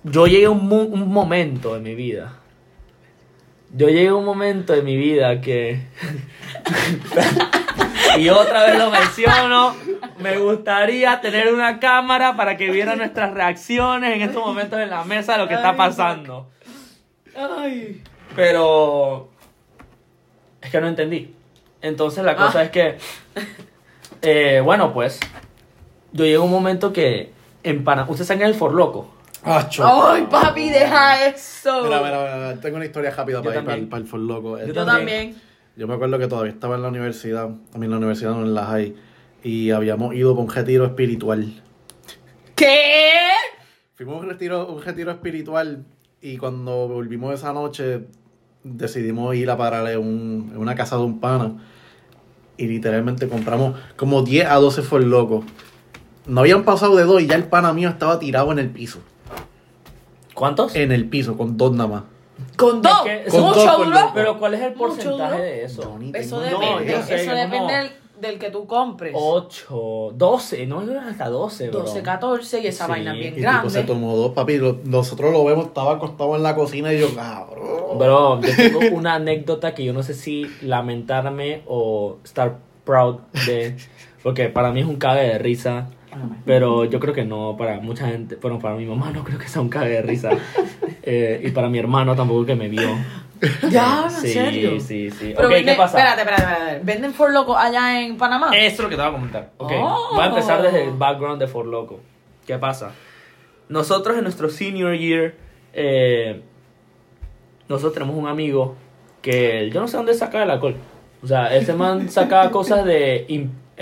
yo 0.04 0.26
llegué 0.26 0.46
a 0.46 0.50
un, 0.50 0.70
un 0.72 1.08
momento 1.12 1.76
en 1.76 1.82
mi 1.82 1.94
vida. 1.94 2.38
Yo 3.74 3.88
llegué 3.88 4.08
a 4.08 4.14
un 4.14 4.24
momento 4.24 4.74
en 4.74 4.84
mi 4.84 4.96
vida 4.96 5.40
que. 5.40 5.80
y 8.18 8.28
otra 8.28 8.66
vez 8.66 8.78
lo 8.78 8.90
menciono. 8.90 9.74
Me 10.18 10.38
gustaría 10.38 11.20
tener 11.20 11.52
una 11.52 11.80
cámara 11.80 12.36
para 12.36 12.56
que 12.56 12.70
viera 12.70 12.96
nuestras 12.96 13.32
reacciones 13.32 14.14
en 14.14 14.22
estos 14.22 14.44
momentos 14.44 14.78
en 14.78 14.90
la 14.90 15.04
mesa 15.04 15.32
de 15.32 15.38
lo 15.38 15.48
que 15.48 15.54
está 15.54 15.74
pasando. 15.76 16.50
Ay. 17.34 18.02
Pero. 18.36 19.30
Es 20.60 20.70
que 20.70 20.80
no 20.80 20.88
entendí. 20.88 21.34
Entonces 21.80 22.22
la 22.24 22.36
cosa 22.36 22.60
Ah. 22.60 22.64
es 22.64 22.70
que. 22.70 22.98
eh, 24.22 24.60
bueno, 24.62 24.92
pues. 24.92 25.18
Yo 26.12 26.24
llegué 26.24 26.36
a 26.36 26.40
un 26.40 26.50
momento 26.50 26.92
que. 26.92 27.32
En 27.62 27.84
Panamá. 27.84 28.10
¿Ustedes 28.10 28.26
saben 28.28 28.42
el 28.46 28.54
Forloco? 28.54 29.08
Acho. 29.44 29.84
Ay, 29.86 30.26
papi, 30.30 30.70
deja 30.70 31.26
eso. 31.26 31.84
Mira, 31.84 31.98
mira, 32.02 32.22
mira, 32.34 32.60
tengo 32.60 32.76
una 32.76 32.84
historia 32.84 33.10
rápida 33.10 33.38
Yo 33.38 33.44
para, 33.44 33.58
ir, 33.60 33.64
para, 33.64 33.76
el- 33.78 33.88
para 33.88 34.02
el 34.02 34.08
For 34.08 34.20
Loco. 34.20 34.58
Yo 34.58 34.66
Yo 34.66 34.72
Yo, 34.72 34.84
también. 34.84 35.36
me 35.76 35.94
acuerdo 35.94 36.18
que 36.18 36.28
todavía 36.28 36.52
estaba 36.52 36.76
en 36.76 36.82
la 36.82 36.88
universidad, 36.88 37.44
a 37.74 37.78
mí 37.78 37.84
en 37.86 37.90
la 37.90 37.96
universidad 37.98 38.30
no 38.32 38.42
en 38.42 38.54
la 38.54 38.66
high, 38.66 38.94
y 39.42 39.70
habíamos 39.70 40.14
ido 40.14 40.32
para 40.34 40.44
un 40.44 40.50
retiro 40.54 40.84
espiritual. 40.86 41.60
¿Qué? 42.54 43.10
Fuimos 43.94 44.16
a 44.16 44.18
un 44.20 44.28
retiro, 44.28 44.66
un 44.68 44.82
retiro 44.82 45.10
espiritual 45.10 45.84
y 46.20 46.36
cuando 46.36 46.86
volvimos 46.88 47.34
esa 47.34 47.52
noche 47.52 48.02
decidimos 48.62 49.34
ir 49.34 49.50
a 49.50 49.56
parar 49.56 49.88
en, 49.88 49.98
un- 49.98 50.50
en 50.54 50.58
una 50.58 50.74
casa 50.76 50.96
de 50.96 51.02
un 51.02 51.18
pana 51.20 51.56
y 52.56 52.66
literalmente 52.68 53.28
compramos 53.28 53.78
como 53.96 54.22
10 54.22 54.46
a 54.46 54.54
12 54.56 54.82
For 54.82 55.02
Locos. 55.02 55.44
No 56.26 56.40
habían 56.42 56.64
pasado 56.64 56.96
de 56.96 57.04
dos 57.04 57.20
y 57.22 57.26
ya 57.26 57.34
el 57.34 57.44
pana 57.44 57.72
mío 57.72 57.88
estaba 57.88 58.18
tirado 58.18 58.52
en 58.52 58.58
el 58.58 58.70
piso. 58.70 59.00
¿Cuántos? 60.34 60.74
En 60.74 60.92
el 60.92 61.08
piso, 61.08 61.36
con 61.36 61.56
dos 61.56 61.72
nada 61.72 61.88
más. 61.88 62.02
Con 62.56 62.80
dos. 62.82 63.02
que- 63.02 63.24
Con 63.30 63.40
Mucho 63.42 63.60
dos, 63.64 63.84
duro. 63.86 63.98
Pero 64.14 64.38
¿cuál 64.38 64.54
es 64.54 64.62
el 64.62 64.72
porcentaje 64.72 65.40
de 65.42 65.64
eso? 65.64 65.98
Eso 66.14 66.36
No, 66.40 66.78
depende. 66.78 67.02
sé, 67.02 67.14
eso 67.22 67.32
depende 67.34 67.72
del, 67.74 67.90
del 68.20 68.38
que 68.38 68.50
tú 68.50 68.66
compres. 68.66 69.12
8, 69.14 70.12
12, 70.14 70.66
no 70.66 70.82
hasta 71.08 71.28
12, 71.28 71.68
bro. 71.68 71.80
12, 71.80 72.02
14 72.02 72.60
y 72.60 72.66
esa 72.66 72.86
Sí, 72.86 72.90
vaina 72.90 73.12
bien 73.12 73.34
Y 73.34 73.36
tipo 73.36 73.46
se 73.46 73.52
grande. 73.52 73.82
tomó 73.84 74.16
dos, 74.16 74.32
papi. 74.32 74.56
lo- 74.58 74.78
nosotros 74.84 75.32
lo 75.32 75.44
vemos, 75.44 75.66
estaba 75.66 75.92
acostado 75.94 76.34
en 76.36 76.42
la 76.42 76.54
cocina 76.54 76.92
y 76.94 77.00
yo, 77.00 77.14
cabrón. 77.14 77.98
Bro, 77.98 78.40
yo 78.40 78.56
tengo 78.56 78.80
una 78.96 79.14
anécdota 79.16 79.74
que 79.74 79.84
yo 79.84 79.92
no 79.92 80.02
sé 80.02 80.14
si 80.14 80.46
lamentarme 80.62 81.62
o 81.66 82.16
estar 82.24 82.58
proud 82.84 83.16
de. 83.46 83.76
Porque 84.22 84.48
para 84.48 84.70
mí 84.72 84.80
es 84.80 84.86
un 84.86 84.96
cague 84.96 85.22
de 85.22 85.38
risa. 85.38 85.88
Pero 86.44 86.84
yo 86.84 87.00
creo 87.00 87.14
que 87.14 87.24
no, 87.24 87.56
para 87.58 87.80
mucha 87.80 88.06
gente. 88.08 88.36
Bueno, 88.36 88.58
para 88.58 88.74
mi 88.76 88.84
mamá 88.86 89.10
no 89.12 89.24
creo 89.24 89.38
que 89.38 89.48
sea 89.48 89.62
un 89.62 89.68
cague 89.68 89.90
de 89.90 90.02
risa. 90.02 90.30
Eh, 91.04 91.40
y 91.44 91.50
para 91.50 91.68
mi 91.68 91.80
hermano 91.80 92.14
tampoco 92.14 92.46
que 92.46 92.54
me 92.54 92.68
vio. 92.68 92.88
Ya, 93.72 94.04
en 94.04 94.10
sí, 94.12 94.28
serio. 94.34 94.78
sí, 94.78 95.10
sí. 95.10 95.32
Pero 95.34 95.48
ok, 95.48 95.54
vende- 95.54 95.72
¿qué 95.72 95.76
pasa? 95.76 95.98
Espérate, 95.98 96.20
espérate, 96.20 96.42
espérate. 96.52 96.80
¿Venden 96.84 97.12
For 97.12 97.32
Loco 97.32 97.56
allá 97.56 98.00
en 98.02 98.16
Panamá? 98.16 98.50
Eso 98.56 98.74
es 98.74 98.78
lo 98.78 98.88
que 98.88 98.94
te 98.94 99.02
voy 99.02 99.10
a 99.10 99.12
comentar. 99.12 99.50
Ok, 99.56 99.72
Oh. 99.80 100.10
voy 100.12 100.22
a 100.22 100.26
empezar 100.26 100.62
desde 100.62 100.84
el 100.84 100.92
background 100.92 101.40
de 101.40 101.48
For 101.48 101.66
Loco. 101.66 101.98
¿Qué 102.46 102.56
pasa? 102.56 102.92
Nosotros 103.68 104.16
en 104.16 104.22
nuestro 104.22 104.48
senior 104.48 104.94
year, 104.96 105.34
eh, 105.72 106.40
nosotros 107.68 107.94
tenemos 107.94 108.14
un 108.14 108.28
amigo 108.28 108.76
que 109.22 109.70
yo 109.74 109.80
no 109.80 109.88
sé 109.88 109.96
dónde 109.96 110.14
saca 110.14 110.40
el 110.44 110.50
alcohol. 110.50 110.76
O 111.20 111.26
sea, 111.26 111.52
ese 111.52 111.72
man 111.74 112.10
saca 112.10 112.48
cosas 112.52 112.84
de 112.84 113.26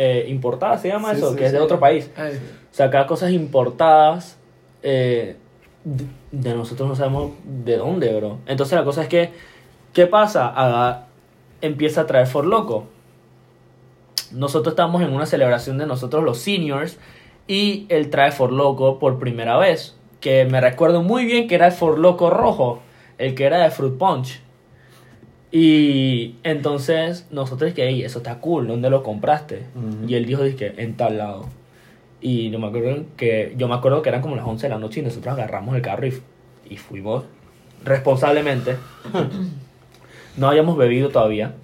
eh, 0.03 0.25
importadas, 0.29 0.81
se 0.81 0.89
llama 0.89 1.11
Sí, 1.11 1.19
eso, 1.19 1.33
sí, 1.33 1.37
que 1.37 1.45
es 1.45 1.53
de 1.53 1.61
otro 1.61 1.79
país. 1.79 2.11
Ay. 2.17 2.41
Cosas 3.07 3.33
importadas 3.33 4.39
eh, 4.83 5.37
de, 5.85 6.05
de 6.31 6.55
nosotros 6.55 6.89
no 6.89 6.97
sabemos 6.97 7.33
de 7.45 7.77
dónde, 7.77 8.11
bro. 8.17 8.39
Entonces 8.47 8.79
la 8.79 8.85
cosa 8.85 9.03
es 9.03 9.09
que, 9.09 9.31
¿qué 9.93 10.07
pasa? 10.07 11.05
Empieza 11.61 12.01
a 12.01 12.07
traer 12.07 12.27
For 12.27 12.47
Loco. 12.47 12.87
Nosotros 14.33 14.73
estamos 14.73 15.03
en 15.03 15.13
una 15.13 15.27
celebración 15.27 15.77
de 15.77 15.85
nosotros 15.85 16.25
los 16.25 16.39
seniors 16.39 16.97
y 17.47 17.85
él 17.91 18.09
trae 18.09 18.33
For 18.33 18.53
Loco 18.53 18.99
por 18.99 19.19
primera 19.19 19.59
vez. 19.59 19.97
Que 20.21 20.47
me 20.47 20.63
recuerdo 20.63 21.03
muy 21.03 21.27
bien 21.27 21.47
que 21.47 21.57
era 21.57 21.67
el 21.67 21.73
For 21.73 21.99
Loco 21.99 22.31
rojo, 22.31 22.81
el 23.19 23.35
que 23.35 23.45
era 23.45 23.59
de 23.59 23.71
Fruit 23.71 23.99
Punch. 23.99 24.41
Y 25.53 26.37
entonces 26.45 27.27
nosotros 27.31 27.73
que, 27.73 27.87
"Ey, 27.89 28.03
eso 28.03 28.19
está 28.19 28.39
cool, 28.39 28.69
¿dónde 28.69 28.89
lo 28.89 29.03
compraste? 29.03 29.67
Y 30.07 30.15
él 30.15 30.27
dijo, 30.27 30.43
que 30.57 30.75
en 30.77 30.97
tal 30.97 31.19
lado. 31.19 31.47
Y 32.21 32.51
yo 32.51 32.59
me 32.59 32.69
acuerdo 32.69 33.05
que, 33.17 33.55
yo 33.57 33.67
me 33.67 33.75
acuerdo 33.75 34.03
que 34.03 34.11
eran 34.11 34.21
como 34.21 34.37
las 34.37 34.47
11 34.47 34.67
de 34.67 34.75
la 34.75 34.79
noche 34.79 35.01
y 35.01 35.03
nosotros 35.03 35.35
agarramos 35.35 35.75
el 35.75 35.83
carro 35.83 36.07
y, 36.07 36.21
y 36.69 36.77
fuimos 36.77 37.25
responsablemente. 37.85 38.77
no 40.37 40.49
habíamos 40.49 40.77
bebido 40.77 41.09
todavía. 41.09 41.55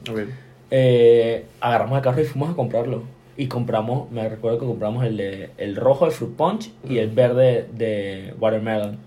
Eh, 0.71 1.45
agarramos 1.61 1.99
el 1.99 2.03
carro 2.03 2.21
y 2.21 2.25
fuimos 2.25 2.51
a 2.51 2.55
comprarlo. 2.55 3.03
Y 3.37 3.49
compramos, 3.49 4.11
me 4.11 4.27
recuerdo 4.29 4.59
que 4.59 4.67
compramos 4.67 5.05
el, 5.05 5.19
de, 5.19 5.51
el 5.59 5.77
rojo 5.77 6.07
de 6.07 6.11
Fruit 6.11 6.35
Punch 6.37 6.71
y 6.89 6.99
el 6.99 7.11
verde 7.11 7.69
de 7.73 8.35
Watermelon. 8.41 8.99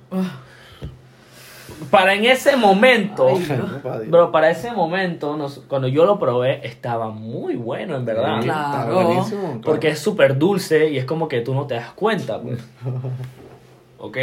Para 1.92 2.14
en 2.14 2.26
ese 2.26 2.56
momento, 2.56 3.28
Ay, 3.30 4.08
bro, 4.08 4.32
para 4.32 4.50
ese 4.52 4.72
momento, 4.72 5.36
nos- 5.38 5.60
cuando 5.68 5.88
yo 5.88 6.06
lo 6.06 6.20
probé, 6.20 6.66
estaba 6.68 7.10
muy 7.10 7.56
bueno, 7.56 7.96
en 7.96 8.06
verdad. 8.06 8.42
Claro. 8.42 9.26
Porque 9.64 9.90
es 9.90 10.00
súper 10.00 10.38
dulce 10.38 10.90
y 10.92 10.98
es 10.98 11.06
como 11.06 11.28
que 11.28 11.42
tú 11.42 11.54
no 11.54 11.66
te 11.68 11.76
das 11.76 11.92
cuenta, 11.92 12.40
pues. 12.42 12.60
ok. 13.98 14.18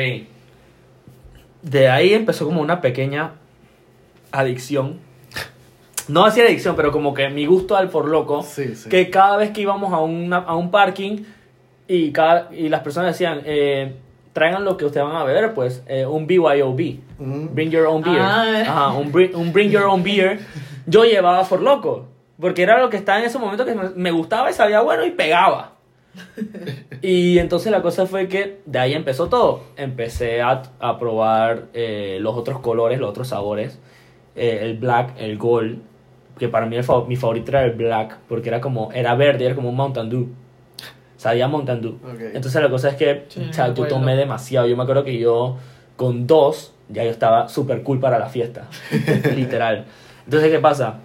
De 1.63 1.89
ahí 1.89 2.13
empezó 2.15 2.45
como 2.47 2.61
una 2.61 2.81
pequeña 2.81 3.33
adicción. 4.33 4.99
No 6.09 6.25
así 6.25 6.41
adicción, 6.41 6.77
pero 6.77 6.93
como 6.93 7.15
que 7.15 7.29
mi 7.31 7.47
gusto 7.47 7.77
al 7.77 7.89
por 7.91 8.09
loco. 8.09 8.43
Sí, 8.43 8.75
sí. 8.77 8.89
Que 8.89 9.11
cada 9.11 9.37
vez 9.37 9.51
que 9.51 9.63
íbamos 9.63 9.93
a, 9.93 9.99
una- 9.99 10.37
a 10.39 10.55
un 10.55 10.71
parking 10.71 11.25
y, 11.89 12.13
cada, 12.13 12.49
y 12.55 12.69
las 12.69 12.81
personas 12.83 13.13
decían, 13.13 13.41
eh, 13.45 13.97
traigan 14.37 14.67
lo 14.67 14.77
que 14.77 14.85
ustedes 14.85 15.07
van 15.07 15.17
a 15.17 15.25
beber, 15.25 15.55
pues 15.55 15.83
eh, 15.89 16.05
un 16.05 16.27
BYOB. 16.27 16.81
Mm. 17.19 17.55
Bring 17.55 17.71
your 17.71 17.87
own 17.87 18.03
beer. 18.03 18.21
Ah. 18.21 18.61
Ajá, 18.61 18.93
un 18.93 19.11
bring, 19.11 19.35
un 19.35 19.51
bring 19.51 19.71
your 19.71 19.85
own 19.85 20.03
beer. 20.03 20.41
Yo 20.87 21.05
llevaba 21.05 21.43
For 21.47 21.63
Loco. 21.63 22.05
Porque 22.39 22.63
era 22.63 22.79
lo 22.79 22.91
que 22.91 22.99
estaba 22.99 23.19
en 23.19 23.25
ese 23.25 23.39
momento 23.39 23.65
que 23.65 23.75
me, 23.75 24.11
gustaba 24.11 24.51
y 24.51 24.53
sabía 24.53 24.83
bueno 24.83 25.07
y 25.07 25.11
pegaba. 25.11 25.73
Y 27.03 27.39
entonces 27.39 27.71
la 27.73 27.81
cosa 27.83 28.05
fue 28.07 28.29
que 28.29 28.61
de 28.67 28.79
ahí 28.79 28.93
empezó 28.93 29.29
todo. 29.29 29.63
Empecé 29.77 30.43
a, 30.43 30.63
a 30.81 30.99
probar 30.99 31.65
eh, 31.73 32.19
los 32.21 32.35
otros 32.37 32.61
colores, 32.61 32.99
los 32.99 33.09
otros 33.11 33.29
sabores. 33.29 33.79
Eh, 34.35 34.59
el 34.63 34.77
black, 34.77 35.15
el 35.19 35.39
gold. 35.39 35.79
Que 36.39 36.49
para 36.49 36.67
mí 36.67 36.77
el 36.77 36.85
fa- 36.85 37.05
mi 37.07 37.17
favorito 37.17 37.51
era 37.53 37.65
el 37.65 37.73
black. 37.73 38.19
Porque 38.29 38.49
era 38.51 38.61
como, 38.61 38.93
era 38.93 39.15
verde, 39.15 39.47
era 39.47 39.55
como 39.55 39.71
un 39.71 39.77
Mountain 39.77 40.11
Dew. 40.11 40.29
Sabía 41.17 41.49
Mountain 41.49 41.81
Dew. 41.81 41.99
Ok. 42.05 42.21
Entonces 42.35 42.63
la 42.63 42.69
cosa 42.69 42.91
es 42.91 42.97
que 42.97 43.25
Sí, 43.29 43.47
o 43.49 43.53
sea, 43.53 43.73
yo 43.73 43.87
tomé 43.87 44.17
demasiado. 44.17 44.67
Yo 44.67 44.77
me 44.77 44.83
acuerdo 44.83 45.05
que 45.05 45.19
yo 45.19 45.57
con 45.97 46.27
dos 46.27 46.73
ya 46.89 47.05
yo 47.05 47.11
estaba 47.11 47.49
súper 47.49 47.83
cool 47.83 47.99
para 47.99 48.19
la 48.19 48.29
fiesta. 48.29 48.69
Literal. 49.35 49.87
Entonces, 50.25 50.51
¿qué 50.51 50.59
pasa? 50.59 50.99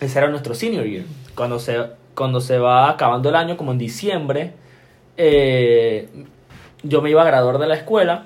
Ese 0.00 0.18
era 0.18 0.28
nuestro 0.28 0.54
senior 0.54 0.84
year. 0.84 1.04
Cuando 1.34 1.58
se, 1.58 1.78
cuando 2.14 2.40
se 2.40 2.58
va 2.58 2.90
acabando 2.90 3.28
el 3.28 3.36
año, 3.36 3.56
como 3.56 3.72
en 3.72 3.78
diciembre, 3.78 4.52
eh, 5.16 6.08
yo 6.82 7.02
me 7.02 7.10
iba 7.10 7.22
a 7.22 7.24
graduar 7.24 7.58
de 7.58 7.66
la 7.66 7.74
escuela 7.74 8.24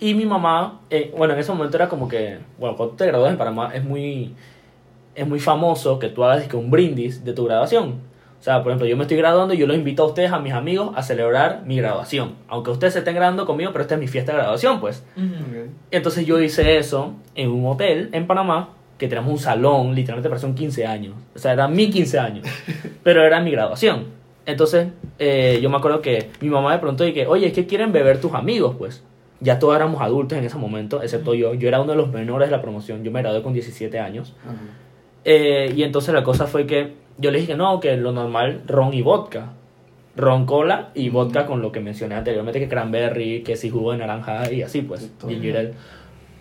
y 0.00 0.14
mi 0.14 0.26
mamá, 0.26 0.80
eh, 0.90 1.12
bueno, 1.16 1.34
en 1.34 1.40
ese 1.40 1.52
momento 1.52 1.76
era 1.76 1.88
como 1.88 2.08
que, 2.08 2.38
bueno, 2.58 2.76
cuando 2.76 2.94
te 2.94 3.06
gradúas 3.06 3.30
en 3.30 3.38
Panamá 3.38 3.70
es 3.74 3.84
muy, 3.84 4.34
es 5.14 5.26
muy 5.26 5.40
famoso 5.40 5.98
que 5.98 6.08
tú 6.08 6.24
hagas 6.24 6.52
un 6.54 6.70
brindis 6.70 7.24
de 7.24 7.32
tu 7.32 7.44
graduación. 7.44 8.00
O 8.38 8.42
sea, 8.42 8.62
por 8.62 8.70
ejemplo, 8.70 8.86
yo 8.86 8.96
me 8.96 9.02
estoy 9.02 9.16
graduando 9.16 9.52
y 9.54 9.58
yo 9.58 9.66
los 9.66 9.76
invito 9.76 10.04
a 10.04 10.06
ustedes, 10.06 10.30
a 10.30 10.38
mis 10.38 10.52
amigos, 10.52 10.92
a 10.94 11.02
celebrar 11.02 11.62
mi 11.66 11.76
graduación. 11.76 12.34
Aunque 12.46 12.70
ustedes 12.70 12.92
se 12.92 13.00
estén 13.00 13.16
graduando 13.16 13.46
conmigo, 13.46 13.72
pero 13.72 13.82
esta 13.82 13.94
es 13.94 14.00
mi 14.00 14.06
fiesta 14.06 14.32
de 14.32 14.38
graduación, 14.38 14.78
pues. 14.78 15.04
Entonces 15.90 16.24
yo 16.24 16.40
hice 16.40 16.78
eso 16.78 17.14
en 17.34 17.50
un 17.50 17.66
hotel 17.66 18.10
en 18.12 18.26
Panamá, 18.28 18.70
que 18.96 19.08
tenemos 19.08 19.30
un 19.30 19.38
salón, 19.38 19.94
literalmente 19.94 20.28
parecía 20.28 20.48
un 20.48 20.54
15 20.54 20.86
años. 20.86 21.14
O 21.34 21.38
sea, 21.38 21.52
era 21.52 21.66
mi 21.66 21.90
15 21.90 22.18
años, 22.18 22.46
pero 23.02 23.24
era 23.24 23.40
mi 23.40 23.50
graduación. 23.50 24.06
Entonces 24.46 24.88
eh, 25.18 25.58
yo 25.60 25.68
me 25.68 25.76
acuerdo 25.76 26.00
que 26.00 26.30
mi 26.40 26.48
mamá 26.48 26.70
me 26.70 26.78
preguntó 26.78 27.06
y 27.06 27.12
que, 27.12 27.26
oye, 27.26 27.52
¿qué 27.52 27.66
quieren 27.66 27.92
beber 27.92 28.20
tus 28.20 28.34
amigos? 28.34 28.76
Pues 28.78 29.02
ya 29.40 29.58
todos 29.58 29.74
éramos 29.76 30.00
adultos 30.00 30.38
en 30.38 30.44
ese 30.44 30.56
momento, 30.56 31.02
excepto 31.02 31.34
yo. 31.34 31.54
Yo 31.54 31.68
era 31.68 31.80
uno 31.80 31.92
de 31.92 31.98
los 31.98 32.10
menores 32.12 32.48
de 32.48 32.56
la 32.56 32.62
promoción, 32.62 33.02
yo 33.02 33.10
me 33.10 33.20
gradué 33.20 33.42
con 33.42 33.52
17 33.52 33.98
años. 33.98 34.34
Eh, 35.24 35.72
y 35.76 35.82
entonces 35.82 36.14
la 36.14 36.24
cosa 36.24 36.46
fue 36.46 36.66
que 36.66 36.94
yo 37.18 37.30
le 37.30 37.38
dije 37.40 37.52
que 37.52 37.56
no, 37.58 37.80
que 37.80 37.96
lo 37.96 38.12
normal, 38.12 38.62
ron 38.66 38.94
y 38.94 39.02
vodka. 39.02 39.52
ron 40.16 40.46
cola 40.46 40.88
y 40.94 41.10
vodka 41.10 41.46
con 41.46 41.62
lo 41.62 41.70
que 41.70 41.78
mencioné 41.80 42.16
anteriormente, 42.16 42.58
que 42.58 42.68
cranberry, 42.68 43.42
que 43.44 43.56
si 43.56 43.70
jugo 43.70 43.92
de 43.92 43.98
naranja 43.98 44.50
y 44.52 44.62
así 44.62 44.82
pues. 44.82 45.10
Ginger. 45.28 45.74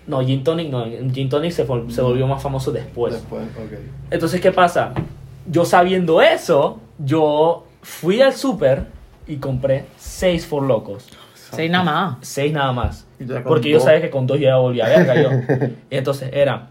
No, 0.08 0.22
gin 0.26 0.44
tonic 0.44 0.70
no, 0.72 0.86
gin 1.14 1.30
tonic 1.30 1.52
se, 1.52 1.68
vol- 1.68 1.90
se 1.90 2.02
volvió 2.02 2.26
más 2.28 2.42
famoso 2.42 2.72
después. 2.72 3.14
Después, 3.14 3.44
ok. 3.44 3.80
Entonces, 4.10 4.40
¿qué 4.42 4.52
pasa? 4.52 4.94
Yo 5.50 5.64
sabiendo 5.66 6.22
eso, 6.22 6.80
yo 6.98 7.66
fui 7.82 8.22
al 8.22 8.34
súper 8.34 8.86
y 9.28 9.36
compré 9.38 9.86
seis 9.98 10.46
for 10.48 10.64
locos. 10.64 11.08
Seis 11.52 11.70
nada 11.70 11.84
más. 11.84 12.18
Seis 12.22 12.52
nada 12.54 12.72
más. 12.72 13.06
Porque 13.46 13.70
yo 13.70 13.80
sabía 13.80 14.02
que 14.02 14.10
con 14.10 14.26
dos 14.28 14.40
ya 14.40 14.58
volvía 14.58 14.86
a 14.86 14.90
verga 14.90 15.22
yo. 15.22 15.30
Y 15.92 15.96
entonces 15.98 16.30
era. 16.34 16.70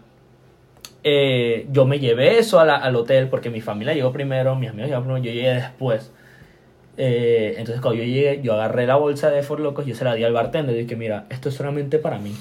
Eh, 1.09 1.67
yo 1.71 1.85
me 1.85 1.99
llevé 1.99 2.37
eso 2.37 2.59
a 2.59 2.65
la- 2.65 2.75
al 2.75 2.95
hotel 2.97 3.29
porque 3.29 3.49
mi 3.49 3.61
familia 3.61 3.93
llegó 3.93 4.11
primero, 4.11 4.55
mis 4.55 4.69
amigos 4.69 4.87
llegaron 4.87 5.05
primero, 5.05 5.23
yo 5.23 5.31
llegué 5.31 5.53
después. 5.53 6.11
Eh, 6.97 7.55
entonces 7.57 7.79
cuando 7.81 8.01
yo 8.01 8.05
llegué, 8.05 8.41
yo 8.41 8.53
agarré 8.55 8.85
la 8.87 8.95
bolsa 8.95 9.29
de 9.29 9.41
For 9.43 9.59
Locos, 9.59 9.85
yo 9.85 9.95
se 9.95 10.03
la 10.03 10.15
di 10.15 10.23
al 10.23 10.33
bartender 10.33 10.75
y 10.75 10.79
dije, 10.83 10.95
mira, 10.95 11.25
esto 11.29 11.49
es 11.49 11.55
solamente 11.55 11.97
para 11.99 12.17
mí. 12.19 12.33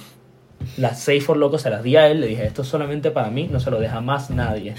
Las 0.79 0.99
seis 1.01 1.25
For 1.25 1.37
Locos 1.37 1.63
se 1.63 1.71
las 1.71 1.83
di 1.85 1.95
a 1.97 2.09
él, 2.09 2.21
le 2.21 2.27
dije, 2.27 2.45
esto 2.45 2.63
es 2.63 2.69
solamente 2.69 3.11
para 3.13 3.31
mí, 3.31 3.49
no 3.53 3.61
se 3.61 3.71
lo 3.71 3.79
deja 3.79 4.01
más 4.01 4.31
nadie. 4.31 4.75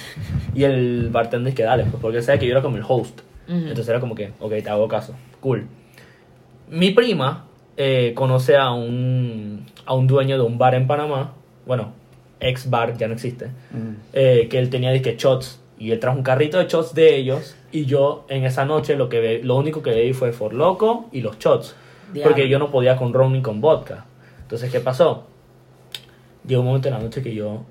Y 0.53 0.63
el 0.63 1.09
bartender 1.11 1.53
que 1.53 1.63
dale, 1.63 1.83
pues 1.85 2.01
porque 2.01 2.17
él 2.17 2.23
sabe 2.23 2.39
que 2.39 2.45
yo 2.47 2.51
era 2.51 2.61
como 2.61 2.75
el 2.77 2.83
host. 2.87 3.19
Ujú. 3.47 3.55
Entonces 3.57 3.87
era 3.87 3.99
como 4.01 4.15
que, 4.15 4.31
ok, 4.39 4.51
te 4.63 4.69
hago 4.69 4.87
caso, 4.87 5.13
cool. 5.39 5.65
Mi 6.69 6.91
prima 6.91 7.45
eh, 7.77 8.11
conoce 8.15 8.57
a 8.57 8.71
un, 8.71 9.65
a 9.85 9.93
un 9.93 10.07
dueño 10.07 10.37
de 10.37 10.43
un 10.43 10.57
bar 10.57 10.75
en 10.75 10.87
Panamá, 10.87 11.33
bueno, 11.65 11.93
ex 12.39 12.69
bar, 12.69 12.97
ya 12.97 13.07
no 13.07 13.13
existe, 13.13 13.47
Mm. 13.71 13.95
eh, 14.13 14.47
que 14.49 14.59
él 14.59 14.69
tenía 14.69 14.91
disque 14.91 15.15
shots 15.17 15.59
y 15.79 15.91
él 15.91 15.99
trajo 15.99 16.17
un 16.17 16.23
carrito 16.23 16.57
de 16.57 16.65
shots 16.67 16.93
de 16.93 17.15
ellos 17.15 17.55
y 17.71 17.85
yo 17.85 18.25
en 18.29 18.43
esa 18.45 18.65
noche 18.65 18.95
lo 18.95 19.09
que 19.09 19.41
lo 19.43 19.55
único 19.55 19.81
que 19.81 19.91
bebí 19.91 20.13
fue 20.13 20.31
For 20.31 20.53
Loco 20.53 21.07
y 21.11 21.21
los 21.21 21.37
shots, 21.39 21.75
Diablo. 22.13 22.31
porque 22.31 22.47
yo 22.49 22.59
no 22.59 22.69
podía 22.71 22.95
con 22.95 23.13
ron 23.13 23.33
ni 23.33 23.41
con 23.41 23.61
vodka. 23.61 24.05
Entonces, 24.41 24.71
¿qué 24.71 24.79
pasó? 24.79 25.25
Llegó 26.45 26.61
un 26.61 26.67
momento 26.67 26.87
en 26.87 26.93
la 26.93 26.99
noche 27.01 27.21
que 27.21 27.33
yo 27.35 27.63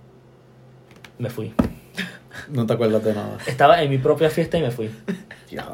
me 1.19 1.31
fui. 1.31 1.53
No 2.51 2.67
te 2.67 2.75
acuerdas 2.75 3.03
de 3.03 3.15
nada. 3.15 3.39
Estaba 3.47 3.83
en 3.83 3.89
mi 3.91 3.97
propia 3.99 4.29
fiesta 4.29 4.59
y 4.59 4.63
me 4.63 4.71
fui. 4.71 4.91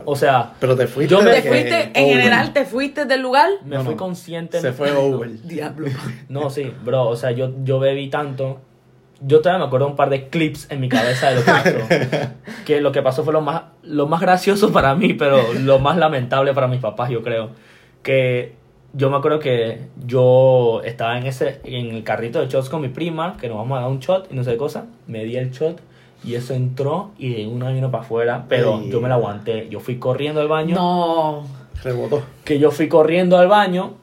O 0.04 0.14
sea, 0.14 0.52
Pero 0.60 0.76
te 0.76 0.86
fuiste. 0.86 1.12
Yo 1.12 1.20
me- 1.20 1.32
¿Te 1.32 1.42
fuiste, 1.42 1.90
en 1.94 2.04
over. 2.04 2.16
general, 2.18 2.52
te 2.52 2.64
fuiste 2.64 3.04
del 3.04 3.20
lugar? 3.20 3.48
me 3.64 3.76
No, 3.76 3.82
fui 3.84 3.94
no. 3.94 3.98
consciente. 3.98 4.60
Se 4.60 4.72
fue 4.72 4.92
over. 4.92 5.42
Diablo. 5.42 5.88
No, 6.28 6.48
sí, 6.50 6.72
bro, 6.84 7.08
o 7.08 7.16
sea, 7.16 7.32
yo, 7.32 7.50
yo 7.64 7.80
bebí 7.80 8.08
tanto. 8.08 8.60
Yo 9.24 9.40
todavía 9.40 9.60
me 9.60 9.66
acuerdo 9.66 9.86
un 9.86 9.96
par 9.96 10.10
de 10.10 10.28
clips 10.28 10.66
en 10.70 10.80
mi 10.80 10.88
cabeza 10.88 11.30
de 11.30 11.36
lo 11.36 11.44
que 11.44 11.50
pasó. 11.50 12.34
que 12.66 12.80
lo 12.80 12.92
que 12.92 13.02
pasó 13.02 13.22
fue 13.24 13.32
lo 13.32 13.40
más, 13.40 13.62
lo 13.82 14.06
más 14.06 14.20
gracioso 14.20 14.72
para 14.72 14.94
mí, 14.94 15.14
pero 15.14 15.52
lo 15.60 15.78
más 15.78 15.96
lamentable 15.96 16.52
para 16.54 16.66
mis 16.66 16.80
papás, 16.80 17.10
yo 17.10 17.22
creo. 17.22 17.50
Que 18.02 18.54
yo 18.94 19.10
me 19.10 19.16
acuerdo 19.16 19.38
que 19.38 19.86
yo 20.04 20.82
estaba 20.84 21.16
en 21.18 21.26
ese 21.26 21.60
en 21.64 21.94
el 21.94 22.02
carrito 22.04 22.40
de 22.40 22.48
shots 22.48 22.68
con 22.68 22.80
mi 22.82 22.88
prima, 22.88 23.36
que 23.40 23.48
nos 23.48 23.58
vamos 23.58 23.78
a 23.78 23.82
dar 23.82 23.90
un 23.90 24.00
shot 24.00 24.28
y 24.30 24.34
no 24.34 24.42
sé 24.44 24.52
qué 24.52 24.56
cosa. 24.56 24.86
Me 25.06 25.24
di 25.24 25.36
el 25.36 25.50
shot 25.50 25.80
y 26.24 26.34
eso 26.34 26.54
entró 26.54 27.12
y 27.18 27.34
de 27.34 27.46
una 27.46 27.70
vino 27.70 27.90
para 27.90 28.04
afuera, 28.04 28.44
pero 28.48 28.78
Ay. 28.82 28.90
yo 28.90 29.00
me 29.00 29.08
la 29.08 29.14
aguanté. 29.14 29.68
Yo 29.70 29.80
fui 29.80 29.96
corriendo 29.98 30.40
al 30.40 30.48
baño 30.48 30.74
No. 30.74 31.46
Rebotó. 31.82 32.22
que 32.44 32.58
yo 32.58 32.70
fui 32.70 32.88
corriendo 32.88 33.38
al 33.38 33.48
baño 33.48 33.94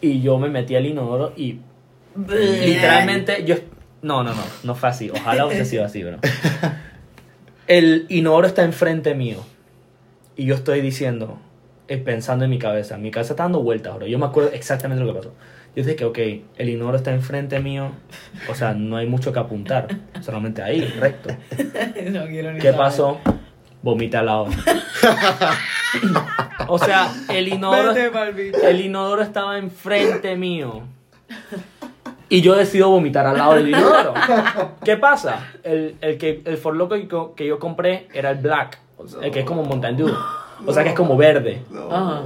y 0.00 0.20
yo 0.20 0.38
me 0.38 0.48
metí 0.48 0.74
al 0.76 0.86
inodoro 0.86 1.32
y 1.36 1.58
literalmente 2.16 3.44
yo 3.44 3.56
no 4.02 4.22
no 4.22 4.34
no 4.34 4.42
no 4.64 4.74
fue 4.74 4.88
así. 4.88 5.10
Ojalá 5.10 5.46
hubiese 5.46 5.64
sido 5.64 5.84
así 5.84 6.02
bro. 6.02 6.18
El 7.68 8.06
inodoro 8.08 8.46
está 8.46 8.64
enfrente 8.64 9.14
mío. 9.14 9.38
Y 10.36 10.46
yo 10.46 10.54
estoy 10.54 10.80
diciendo 10.80 11.38
eh, 11.88 11.98
pensando 11.98 12.44
en 12.44 12.50
mi 12.50 12.58
cabeza. 12.58 12.98
Mi 12.98 13.10
cabeza 13.10 13.34
está 13.34 13.44
dando 13.44 13.62
vueltas 13.62 13.94
bro. 13.96 14.06
Yo 14.06 14.18
me 14.18 14.26
acuerdo 14.26 14.50
exactamente 14.52 15.04
lo 15.04 15.12
que 15.12 15.18
pasó. 15.18 15.34
Yo 15.74 15.84
dije 15.84 15.96
que 15.96 16.04
ok 16.04 16.18
el 16.58 16.68
inodoro 16.68 16.96
está 16.96 17.12
enfrente 17.12 17.60
mío. 17.60 17.92
O 18.48 18.54
sea 18.54 18.74
no 18.74 18.96
hay 18.96 19.06
mucho 19.06 19.32
que 19.32 19.38
apuntar. 19.38 19.88
Solamente 20.20 20.62
ahí 20.62 20.84
recto. 20.84 21.30
No 22.10 22.26
quiero 22.26 22.52
ni 22.52 22.58
¿Qué 22.58 22.72
saber. 22.72 22.76
pasó? 22.76 23.20
Vomité 23.82 24.16
al 24.16 24.26
lado. 24.26 24.46
o 26.68 26.78
sea, 26.78 27.12
el 27.28 27.48
inodoro, 27.48 27.94
Vete 27.94 28.70
el 28.70 28.80
inodoro 28.80 29.22
estaba 29.22 29.58
enfrente 29.58 30.36
mío. 30.36 30.82
Y 32.32 32.40
yo 32.40 32.54
decido 32.54 32.88
vomitar 32.88 33.26
al 33.26 33.36
lado 33.36 33.54
del 33.54 33.68
inodoro. 33.70 34.14
¿Qué 34.84 34.96
pasa? 34.96 35.48
El, 35.62 35.96
el, 36.00 36.16
que, 36.18 36.42
el 36.44 36.56
For 36.56 36.74
Loco 36.74 36.94
que 36.94 37.06
yo- 37.06 37.34
que 37.34 37.46
yo 37.46 37.58
compré 37.58 38.08
era 38.14 38.30
el 38.30 38.38
black. 38.38 38.78
El 39.20 39.30
que 39.30 39.40
es 39.40 39.44
como 39.46 39.62
Mountain 39.64 39.96
Dew. 39.96 40.10
O 40.66 40.72
sea 40.72 40.82
que 40.82 40.90
es 40.90 40.94
como 40.94 41.16
verde. 41.16 41.62
Ajá. 41.90 42.22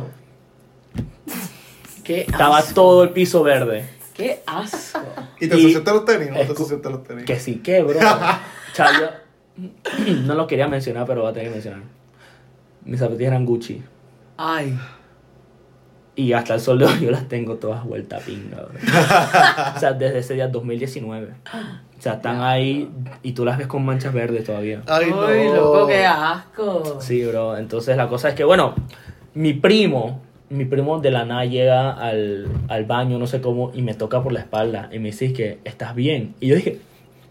Qué 2.04 2.20
Estaba 2.20 2.58
asco. 2.58 2.74
todo 2.74 3.02
el 3.02 3.10
piso 3.10 3.42
verde. 3.42 3.88
Qué 4.14 4.42
asco. 4.46 5.00
¿Y 5.40 5.48
te 5.48 5.54
ensuciaste 5.56 5.90
los 5.90 6.04
tenis? 6.04 6.30
¿No 6.30 6.54
te 6.80 6.90
los 6.90 7.02
tenis? 7.04 7.24
Que 7.24 7.40
sí, 7.40 7.56
que, 7.56 7.82
bro. 7.82 7.98
Chayo. 8.72 9.08
No 10.24 10.34
lo 10.34 10.46
quería 10.46 10.68
mencionar, 10.68 11.06
pero 11.06 11.22
voy 11.22 11.30
a 11.30 11.32
tener 11.32 11.48
que 11.48 11.54
mencionar. 11.54 11.80
Mis 12.84 13.00
zapatillas 13.00 13.28
eran 13.32 13.44
Gucci. 13.46 13.82
Ay. 14.36 14.78
Y 16.16 16.32
hasta 16.32 16.54
el 16.54 16.60
sol 16.60 16.78
de 16.78 16.86
hoy 16.86 17.00
yo 17.02 17.10
las 17.10 17.28
tengo 17.28 17.56
todas 17.56 17.84
vuelta 17.84 18.18
pinga. 18.18 18.62
O 19.76 19.78
sea, 19.78 19.92
desde 19.92 20.20
ese 20.20 20.34
día 20.34 20.48
2019. 20.48 21.28
O 21.28 22.02
sea, 22.02 22.14
están 22.14 22.40
ahí 22.40 22.90
y 23.22 23.32
tú 23.32 23.44
las 23.44 23.58
ves 23.58 23.66
con 23.66 23.84
manchas 23.84 24.14
verdes 24.14 24.44
todavía. 24.44 24.82
Ay, 24.86 25.10
no. 25.10 25.26
Ay, 25.26 25.48
loco, 25.48 25.86
qué 25.86 26.06
asco. 26.06 26.98
Sí, 27.00 27.24
bro. 27.24 27.58
Entonces 27.58 27.98
la 27.98 28.08
cosa 28.08 28.30
es 28.30 28.34
que, 28.34 28.44
bueno, 28.44 28.74
mi 29.34 29.52
primo, 29.52 30.22
mi 30.48 30.64
primo 30.64 31.00
de 31.00 31.10
la 31.10 31.26
nada 31.26 31.44
llega 31.44 31.90
al, 31.92 32.48
al 32.68 32.84
baño, 32.86 33.18
no 33.18 33.26
sé 33.26 33.42
cómo, 33.42 33.70
y 33.74 33.82
me 33.82 33.92
toca 33.92 34.22
por 34.22 34.32
la 34.32 34.40
espalda 34.40 34.88
y 34.90 34.98
me 34.98 35.10
dice 35.10 35.34
que 35.34 35.58
estás 35.64 35.94
bien. 35.94 36.34
Y 36.40 36.48
yo 36.48 36.56
dije, 36.56 36.78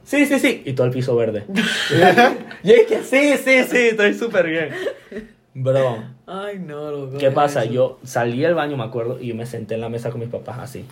sí, 0.04 0.28
sí, 0.28 0.38
sí. 0.38 0.62
Y 0.64 0.74
todo 0.74 0.86
el 0.86 0.94
piso 0.94 1.16
verde. 1.16 1.44
yo 2.64 2.74
dije, 2.74 3.02
sí, 3.04 3.34
sí, 3.44 3.64
sí, 3.64 3.78
estoy 3.90 4.14
súper 4.14 4.48
bien. 4.48 4.70
Bro, 5.58 6.04
Ay, 6.28 6.60
no, 6.60 6.92
loco. 6.92 7.18
¿Qué 7.18 7.32
pasa? 7.32 7.64
eso? 7.64 7.72
Yo 7.74 8.00
salí 8.04 8.42
del 8.42 8.56
baño, 8.56 8.76
me 8.76 8.84
acuerdo, 8.84 9.20
y 9.22 9.28
yo 9.28 9.36
me 9.36 9.46
senté 9.46 9.76
en 9.76 9.82
la 9.82 9.90
mesa 9.90 10.12
con 10.12 10.20
mis 10.20 10.30
papás 10.30 10.60
así. 10.60 10.86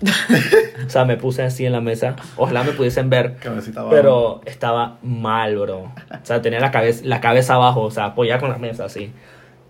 o 0.86 0.90
sea, 0.90 1.04
me 1.06 1.16
puse 1.16 1.42
así 1.42 1.64
en 1.66 1.72
la 1.72 1.80
mesa. 1.80 2.14
Ojalá 2.36 2.62
me 2.64 2.72
pudiesen 2.72 3.08
ver. 3.10 3.36
Cabecita 3.36 3.80
abajo. 3.80 3.94
Pero 3.96 4.40
estaba 4.44 4.98
mal, 5.02 5.56
bro. 5.56 5.78
O 5.84 5.90
sea, 6.22 6.40
tenía 6.42 6.60
la 6.60 6.70
cabeza, 6.70 7.00
la 7.04 7.20
cabeza 7.20 7.54
abajo, 7.54 7.82
o 7.82 7.90
sea, 7.90 8.04
apoyada 8.06 8.40
con 8.40 8.50
la 8.50 8.58
mesa 8.58 8.84
así. 8.84 9.10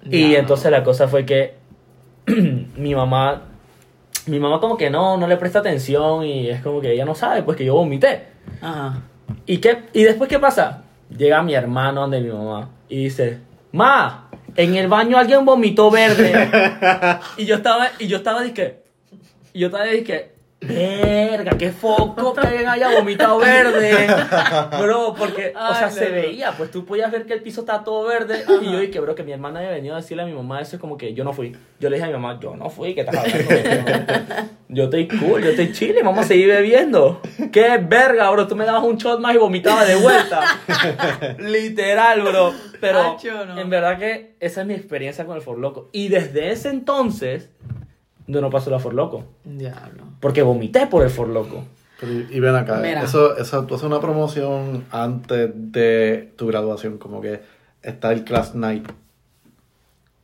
Y 0.05 0.33
Ya. 0.33 0.41
entonces 0.41 0.71
la 0.71 0.83
cosa 0.83 1.09
fue 1.09 1.25
que 1.25 1.55
mi 2.77 2.95
mamá, 2.95 3.43
mi 4.27 4.39
mamá 4.41 4.61
como 4.61 4.77
que 4.77 4.91
no, 4.91 5.17
no 5.17 5.27
le 5.29 5.37
presta 5.37 5.61
atención 5.61 6.25
y 6.25 6.49
es 6.51 6.61
como 6.61 6.81
que 6.81 6.93
ella 6.93 7.05
no 7.05 7.15
sabe, 7.15 7.43
pues 7.45 7.57
que 7.57 7.65
yo 7.65 7.75
vomité. 7.75 8.25
Ajá. 8.61 9.03
¿Y, 9.47 9.59
qué, 9.59 9.85
¿Y 9.93 10.03
después 10.03 10.29
qué 10.29 10.39
pasa? 10.39 10.83
Llega 11.17 11.43
mi 11.43 11.55
hermano 11.55 12.03
donde 12.03 12.21
mi 12.21 12.31
mamá 12.31 12.69
y 12.89 13.05
dice, 13.05 13.39
Ma, 13.73 14.31
en 14.57 14.75
el 14.75 14.89
baño 14.89 15.19
alguien 15.19 15.45
vomitó 15.45 15.91
verde. 15.91 16.51
y 17.37 17.45
yo 17.45 17.57
estaba, 17.57 17.91
y 17.99 18.07
yo 18.07 18.19
estaba 18.19 18.43
dije, 18.43 18.83
y 19.53 19.61
yo 19.61 19.67
estaba 19.67 19.85
dije, 19.85 20.38
verga, 20.61 21.53
qué 21.57 21.71
foco 21.71 22.35
que 22.35 22.40
alguien 22.40 22.68
haya 22.68 22.90
vomitado 22.90 23.38
verde. 23.38 24.07
Bro, 24.81 25.14
porque, 25.16 25.53
o 25.57 25.75
sea, 25.75 25.87
Ay, 25.87 25.92
se 25.92 26.11
veía, 26.11 26.53
pues 26.53 26.71
tú 26.71 26.85
podías 26.85 27.11
ver 27.11 27.27
que 27.27 27.35
el 27.35 27.42
piso 27.42 27.61
estaba 27.61 27.85
todo 27.85 28.07
verde. 28.07 28.44
Y 28.61 28.73
yo 28.73 28.79
dije, 28.79 29.01
bro, 29.01 29.14
que 29.14 29.23
mi 29.23 29.33
hermana 29.33 29.61
había 29.61 29.71
venido 29.71 29.94
a 29.94 29.99
decirle 29.99 30.25
a 30.25 30.27
mi 30.27 30.33
mamá 30.33 30.61
eso, 30.61 30.77
es 30.77 30.81
como 30.81 30.97
que 30.97 31.14
yo 31.14 31.25
no 31.25 31.33
fui. 31.33 31.57
Yo 31.81 31.88
le 31.88 31.97
dije 31.97 32.05
a 32.05 32.09
mi 32.09 32.21
mamá, 32.21 32.38
yo 32.40 32.57
no 32.57 32.71
fui, 32.71 32.94
¿qué 32.94 33.03
estás 33.03 33.16
hablando? 33.16 34.44
Yo 34.71 34.85
estoy 34.85 35.09
cool, 35.09 35.42
yo 35.42 35.49
estoy 35.49 35.73
chile, 35.73 36.03
vamos 36.03 36.27
a 36.27 36.29
seguir 36.29 36.49
bebiendo. 36.49 37.23
Qué 37.51 37.79
verga, 37.79 38.31
bro. 38.31 38.47
Tú 38.47 38.55
me 38.55 38.66
dabas 38.66 38.83
un 38.85 38.99
shot 38.99 39.18
más 39.18 39.35
y 39.35 39.38
vomitaba 39.38 39.83
de 39.87 39.97
vuelta. 39.97 40.42
Literal, 41.38 42.21
bro. 42.21 42.53
Pero 42.79 43.14
Acho, 43.14 43.47
no. 43.47 43.59
en 43.59 43.71
verdad 43.71 43.99
que 43.99 44.35
esa 44.40 44.61
es 44.61 44.66
mi 44.66 44.75
experiencia 44.75 45.25
con 45.25 45.37
el 45.37 45.42
For 45.42 45.57
Loco. 45.59 45.88
Y 45.92 46.09
desde 46.09 46.51
ese 46.51 46.68
entonces, 46.68 47.49
yo 48.29 48.41
no 48.41 48.51
paso 48.51 48.71
la 48.71 48.79
For 48.79 48.95
Loco. 48.95 49.25
Diablo. 49.45 50.05
Porque 50.21 50.43
vomité 50.43 50.87
por 50.87 51.03
el 51.03 51.11
For 51.11 51.27
Loco. 51.29 51.64
Pero, 51.99 52.12
y 52.12 52.27
y 52.31 52.38
ven 52.38 52.55
acá, 52.55 52.77
Mira. 52.77 53.03
eso, 53.03 53.37
eso, 53.37 53.64
tú 53.67 53.75
haces 53.75 53.87
una 53.87 53.99
promoción 54.01 54.85
antes 54.93 55.51
de 55.53 56.33
tu 56.37 56.47
graduación, 56.47 56.99
como 56.99 57.21
que 57.21 57.41
está 57.83 58.12
el 58.12 58.23
Class 58.23 58.55
Night. 58.55 58.88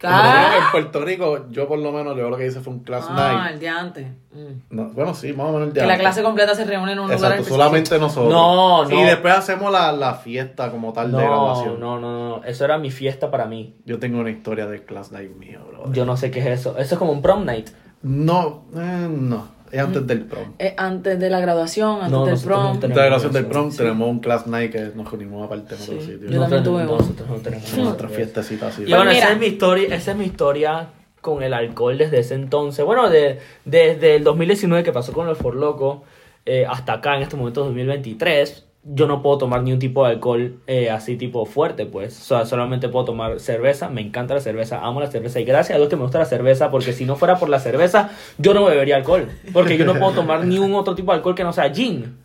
Ah, 0.07 0.59
En 0.59 0.71
Puerto 0.71 1.03
Rico, 1.03 1.47
yo 1.51 1.67
por 1.67 1.79
lo 1.79 1.90
menos, 1.90 2.14
yo 2.17 2.29
lo 2.29 2.37
que 2.37 2.47
hice 2.47 2.61
fue 2.61 2.75
un 2.75 2.81
Class 2.81 3.07
ah, 3.09 3.14
Night. 3.40 3.55
el 3.55 3.61
día 3.61 3.81
antes. 3.81 4.07
Mm. 4.33 4.53
No, 4.77 4.90
bueno, 4.90 5.14
sí, 5.14 5.33
más 5.33 5.47
o 5.47 5.53
menos 5.53 5.69
el 5.69 5.73
día 5.73 5.83
Que 5.83 5.87
la 5.87 5.95
antes. 5.95 6.05
clase 6.05 6.23
completa 6.23 6.55
se 6.55 6.64
reúne 6.67 6.93
en 6.93 6.99
un 6.99 7.11
lugar 7.11 7.33
Exacto, 7.33 7.45
solamente 7.49 7.99
nosotros. 7.99 8.31
No, 8.31 8.85
no. 8.85 9.01
Y 9.01 9.03
después 9.03 9.33
hacemos 9.35 9.73
la, 9.73 9.93
la 9.93 10.14
fiesta 10.17 10.71
como 10.71 10.93
tal 10.93 11.11
de 11.11 11.19
graduación. 11.23 11.81
no, 11.81 11.99
no, 11.99 12.29
no. 12.29 12.45
Eso 12.45 12.67
era 12.67 12.77
mi 12.77 12.90
fiesta 12.90 13.31
para 13.31 13.47
mí. 13.47 13.77
Yo 13.87 13.99
tengo 13.99 14.19
una 14.21 14.31
historia 14.31 14.67
del 14.67 14.83
Class 14.83 15.11
Night 15.11 15.35
mío, 15.37 15.61
bro. 15.71 15.90
Yo 15.93 16.05
no 16.05 16.19
sé 16.19 16.31
qué 16.31 16.40
es 16.40 16.61
eso. 16.61 16.77
Eso 16.77 16.95
es 16.97 16.99
como 16.99 17.12
un 17.12 17.23
prom 17.23 17.47
night. 17.47 17.71
No, 18.05 18.64
eh, 18.77 19.09
no. 19.11 19.49
Es 19.73 19.81
antes 19.81 20.07
del 20.07 20.21
prom. 20.27 20.53
Eh, 20.61 20.73
antes 20.77 21.19
de 21.19 21.31
la 21.31 21.40
graduación, 21.40 21.97
antes 21.97 22.11
No, 22.12 22.25
del 22.27 22.35
no 22.37 22.40
prom. 22.43 22.59
tenemos- 22.61 22.75
Antes 22.77 22.90
de 22.90 22.95
la 22.97 23.03
graduación 23.07 23.33
del 23.33 23.47
prom 23.47 23.71
Sí. 23.73 23.79
tenemos 23.79 24.09
un 24.09 24.19
class 24.21 24.47
night 24.47 24.71
que 24.71 24.93
nos 24.95 25.11
reunimos 25.11 25.45
aparte 25.45 25.75
en 25.75 25.83
otro 25.83 26.01
Sí. 26.01 26.12
sitio. 26.12 26.31
Yo 26.31 26.40
también 26.43 26.62
tuve 26.62 26.85
nosotros 26.85 27.29
no 27.29 27.37
tenemos 27.38 27.73
Otra 27.73 28.07
nada. 28.07 28.09
fiestecita 28.17 28.69
así. 28.69 28.83
Y 28.83 28.85
Pues 28.85 28.97
bueno, 28.97 29.11
esa 29.11 29.33
es 29.33 29.38
mi 29.40 29.47
historia, 29.47 29.95
esa 29.97 30.11
es 30.12 30.17
mi 30.17 30.27
historia 30.27 30.88
con 31.21 31.43
el 31.43 31.53
alcohol 31.55 31.99
desde 31.99 32.21
ese 32.21 32.35
entonces. 32.37 32.85
Bueno, 32.85 33.11
de, 33.11 33.40
desde 33.64 34.14
el 34.17 34.23
2019 34.23 34.85
que 34.85 34.93
pasó 34.93 35.12
con 35.12 35.29
el 35.29 35.35
For 35.35 35.57
Loco 35.57 36.05
eh, 36.47 36.67
hasta 36.69 36.93
acá 36.93 37.17
en 37.17 37.23
este 37.23 37.37
momento 37.37 37.64
2023, 37.64 38.63
yo 38.87 39.07
no 39.07 39.23
puedo 39.23 39.38
tomar 39.38 39.62
ni 39.62 39.73
un 39.73 39.79
tipo 39.79 40.05
de 40.05 40.12
alcohol 40.12 40.59
eh, 40.66 40.90
así 40.90 41.16
tipo 41.16 41.47
fuerte, 41.47 41.87
pues. 41.87 42.20
O 42.20 42.25
sea, 42.25 42.44
solamente 42.47 42.88
puedo 42.90 43.07
tomar 43.07 43.40
cerveza. 43.40 43.88
Me 43.88 44.01
encanta 44.03 44.35
la 44.35 44.40
cerveza, 44.40 44.81
amo 44.85 45.01
la 45.01 45.07
cerveza 45.11 45.40
y 45.40 45.44
gracias 45.44 45.77
a 45.77 45.79
Dios 45.79 45.88
que 45.88 45.97
me 45.97 46.03
gusta 46.03 46.18
la 46.18 46.27
cerveza 46.27 46.70
porque 46.70 46.92
si 46.92 47.05
no 47.07 47.16
fuera 47.16 47.37
por 47.37 47.49
la 47.49 47.61
cerveza, 47.61 48.11
yo 48.38 48.53
no 48.53 48.64
bebería 48.64 48.97
alcohol. 48.97 49.29
Porque 49.53 49.79
yo 49.79 49.85
no 49.87 49.94
puedo 49.99 50.12
tomar 50.12 50.44
ni 50.44 50.59
un 50.59 50.75
otro 50.75 50.94
tipo 50.94 51.12
de 51.12 51.16
alcohol 51.16 51.35
que 51.35 51.44
no 51.44 51.53
sea 51.53 51.73
gin. 51.73 52.18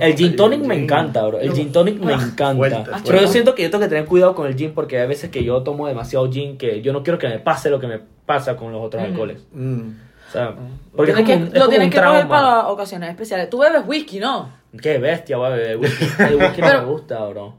El 0.00 0.16
gin 0.16 0.34
tonic 0.36 0.60
me 0.60 0.74
Gin. 0.74 0.84
encanta, 0.84 1.24
bro. 1.26 1.38
El 1.38 1.52
gin 1.52 1.70
tonic 1.72 1.98
me 2.00 2.12
encanta. 2.12 2.54
Fuerte, 2.56 2.84
Pero 3.04 3.20
yo 3.20 3.28
siento 3.28 3.54
que 3.54 3.62
yo 3.62 3.70
tengo 3.70 3.82
que 3.82 3.88
tener 3.88 4.04
cuidado 4.04 4.34
con 4.34 4.46
el 4.46 4.56
gin 4.56 4.72
porque 4.72 5.00
hay 5.00 5.06
veces 5.08 5.30
que 5.30 5.42
yo 5.44 5.62
tomo 5.62 5.86
demasiado 5.86 6.30
gin 6.30 6.58
que 6.58 6.82
yo 6.82 6.92
no 6.92 7.02
quiero 7.02 7.18
que 7.18 7.28
me 7.28 7.38
pase 7.38 7.70
lo 7.70 7.78
que 7.80 7.86
me 7.86 8.00
pasa 8.24 8.56
con 8.56 8.72
los 8.72 8.82
otros 8.84 9.02
alcoholes. 9.02 9.44
Mm. 9.52 9.80
O 10.28 10.32
sea, 10.32 10.54
porque 10.96 11.12
es 11.12 11.16
como, 11.16 11.28
que- 11.28 11.36
un- 11.36 11.42
es 11.44 11.52
lo 11.54 11.58
como 11.60 11.68
tienes 11.70 11.86
un 11.86 11.90
que 11.92 11.98
trauma. 11.98 12.28
para 12.28 12.68
ocasiones 12.68 13.10
especiales. 13.10 13.48
Tú 13.48 13.58
bebes 13.58 13.82
whisky, 13.86 14.18
¿no? 14.18 14.48
Qué 14.80 14.98
bestia, 14.98 15.36
va 15.38 15.48
a 15.48 15.50
beber 15.50 15.76
whisky. 15.78 16.06
El 16.22 16.36
whisky 16.36 16.60
no 16.60 16.68
me 16.80 16.84
gusta, 16.86 17.24
bro. 17.26 17.54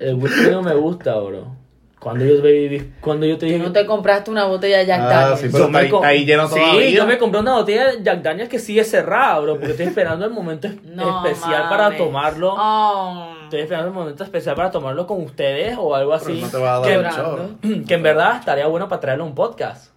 El 0.00 0.14
whisky 0.14 0.50
no 0.50 0.62
me 0.62 0.74
gusta, 0.74 1.14
bro. 1.18 1.56
Cuando 2.00 2.24
yo, 2.24 2.40
bebí, 2.40 2.92
cuando 3.00 3.26
yo 3.26 3.36
te 3.38 3.46
dije... 3.46 3.58
no 3.58 3.72
te 3.72 3.84
compraste 3.84 4.30
una 4.30 4.44
botella 4.44 4.78
de 4.78 4.86
Jack 4.86 5.00
Ah, 5.00 5.08
Daniels. 5.08 5.40
sí, 5.40 5.48
pero 5.50 5.64
Yo 5.64 5.70
me 5.70 5.78
está 5.82 5.88
ahí- 5.88 5.96
está 5.96 6.06
ahí 6.06 6.24
lleno 6.26 6.48
Sí, 6.48 6.54
todavía. 6.54 6.90
yo 6.90 7.06
me 7.08 7.18
compré 7.18 7.40
una 7.40 7.54
botella 7.54 7.86
de 7.90 8.02
Jack 8.04 8.22
Daniels 8.22 8.48
que 8.48 8.60
sigue 8.60 8.84
cerrada, 8.84 9.40
bro, 9.40 9.54
porque 9.56 9.72
estoy 9.72 9.86
esperando 9.86 10.24
el 10.24 10.30
momento 10.30 10.68
No 10.84 11.26
especial 11.26 11.68
para 11.68 11.96
tomarlo. 11.96 12.54
Oh. 12.56 13.34
Estoy 13.42 13.62
esperando 13.62 13.88
el 13.88 13.94
momento 13.94 14.22
especial 14.22 14.54
para 14.54 14.70
tomarlo 14.70 15.08
con 15.08 15.20
ustedes 15.22 15.76
o 15.76 15.92
algo 15.92 16.12
así. 16.14 16.34
Pero 16.34 16.46
no 16.46 16.50
te 16.50 16.58
va 16.58 16.76
a 16.76 16.80
dar 16.80 16.88
que, 16.88 17.16
show. 17.16 17.84
que 17.88 17.94
en 17.94 18.02
verdad 18.04 18.36
estaría 18.38 18.68
bueno 18.68 18.88
para 18.88 19.00
traerlo 19.00 19.24
a 19.24 19.26
un 19.26 19.34
podcast. 19.34 19.90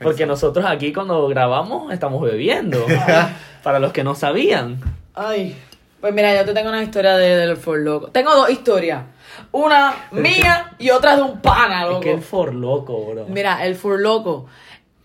Porque 0.00 0.26
nosotros 0.26 0.64
aquí 0.64 0.92
cuando 0.92 1.26
grabamos 1.26 1.92
estamos 1.92 2.22
bebiendo. 2.22 2.86
para 3.64 3.80
los 3.80 3.92
que 3.92 4.04
no 4.04 4.14
sabían. 4.14 4.78
Ay. 5.14 5.56
Pues 6.00 6.12
mira, 6.12 6.34
yo 6.36 6.44
te 6.44 6.52
tengo 6.52 6.68
una 6.68 6.82
historia 6.82 7.16
de, 7.16 7.36
del 7.36 7.56
For 7.56 7.78
Loco. 7.78 8.08
Tengo 8.08 8.34
dos 8.34 8.50
historias. 8.50 9.04
Una 9.52 9.94
mía 10.10 10.74
y 10.78 10.90
otra 10.90 11.16
de 11.16 11.22
un 11.22 11.40
pana, 11.40 11.82
Es 11.84 11.88
loco. 11.88 12.00
que 12.00 12.12
el 12.12 12.22
for 12.22 12.54
loco, 12.54 13.06
bro. 13.06 13.26
Mira, 13.28 13.64
el 13.64 13.76
For 13.76 14.00
Loco. 14.00 14.46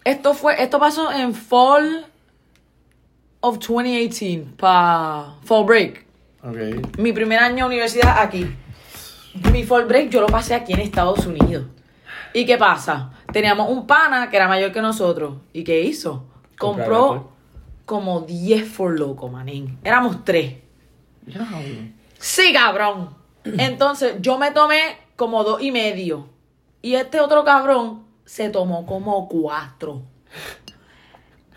Esto 0.03 0.33
fue, 0.33 0.61
esto 0.61 0.79
pasó 0.79 1.11
en 1.11 1.33
Fall 1.33 2.05
of 3.41 3.59
2018, 3.59 4.55
para 4.57 5.35
Fall 5.43 5.65
Break. 5.65 6.05
Ok. 6.43 6.97
Mi 6.97 7.13
primer 7.13 7.39
año 7.39 7.65
de 7.65 7.75
universidad 7.75 8.19
aquí. 8.19 8.49
Mi 9.51 9.63
fall 9.63 9.85
break 9.85 10.09
yo 10.09 10.21
lo 10.21 10.27
pasé 10.27 10.55
aquí 10.55 10.73
en 10.73 10.79
Estados 10.79 11.25
Unidos. 11.27 11.65
¿Y 12.33 12.45
qué 12.45 12.57
pasa? 12.57 13.11
Teníamos 13.31 13.69
un 13.69 13.85
pana 13.85 14.29
que 14.29 14.37
era 14.37 14.47
mayor 14.47 14.71
que 14.71 14.81
nosotros. 14.81 15.35
¿Y 15.53 15.63
qué 15.63 15.81
hizo? 15.81 16.25
Compró 16.57 17.31
como 17.87 18.19
10 18.19 18.67
for 18.69 18.99
loco, 18.99 19.29
manín. 19.29 19.79
Éramos 19.81 20.25
tres. 20.25 20.55
Sí, 22.19 22.51
cabrón. 22.51 23.15
Entonces 23.45 24.17
yo 24.19 24.37
me 24.37 24.51
tomé 24.51 24.97
como 25.15 25.45
dos 25.45 25.61
y 25.61 25.71
medio. 25.71 26.27
Y 26.81 26.95
este 26.95 27.21
otro 27.21 27.45
cabrón 27.45 28.03
se 28.25 28.49
tomó 28.49 28.85
como 28.85 29.29
cuatro. 29.29 30.01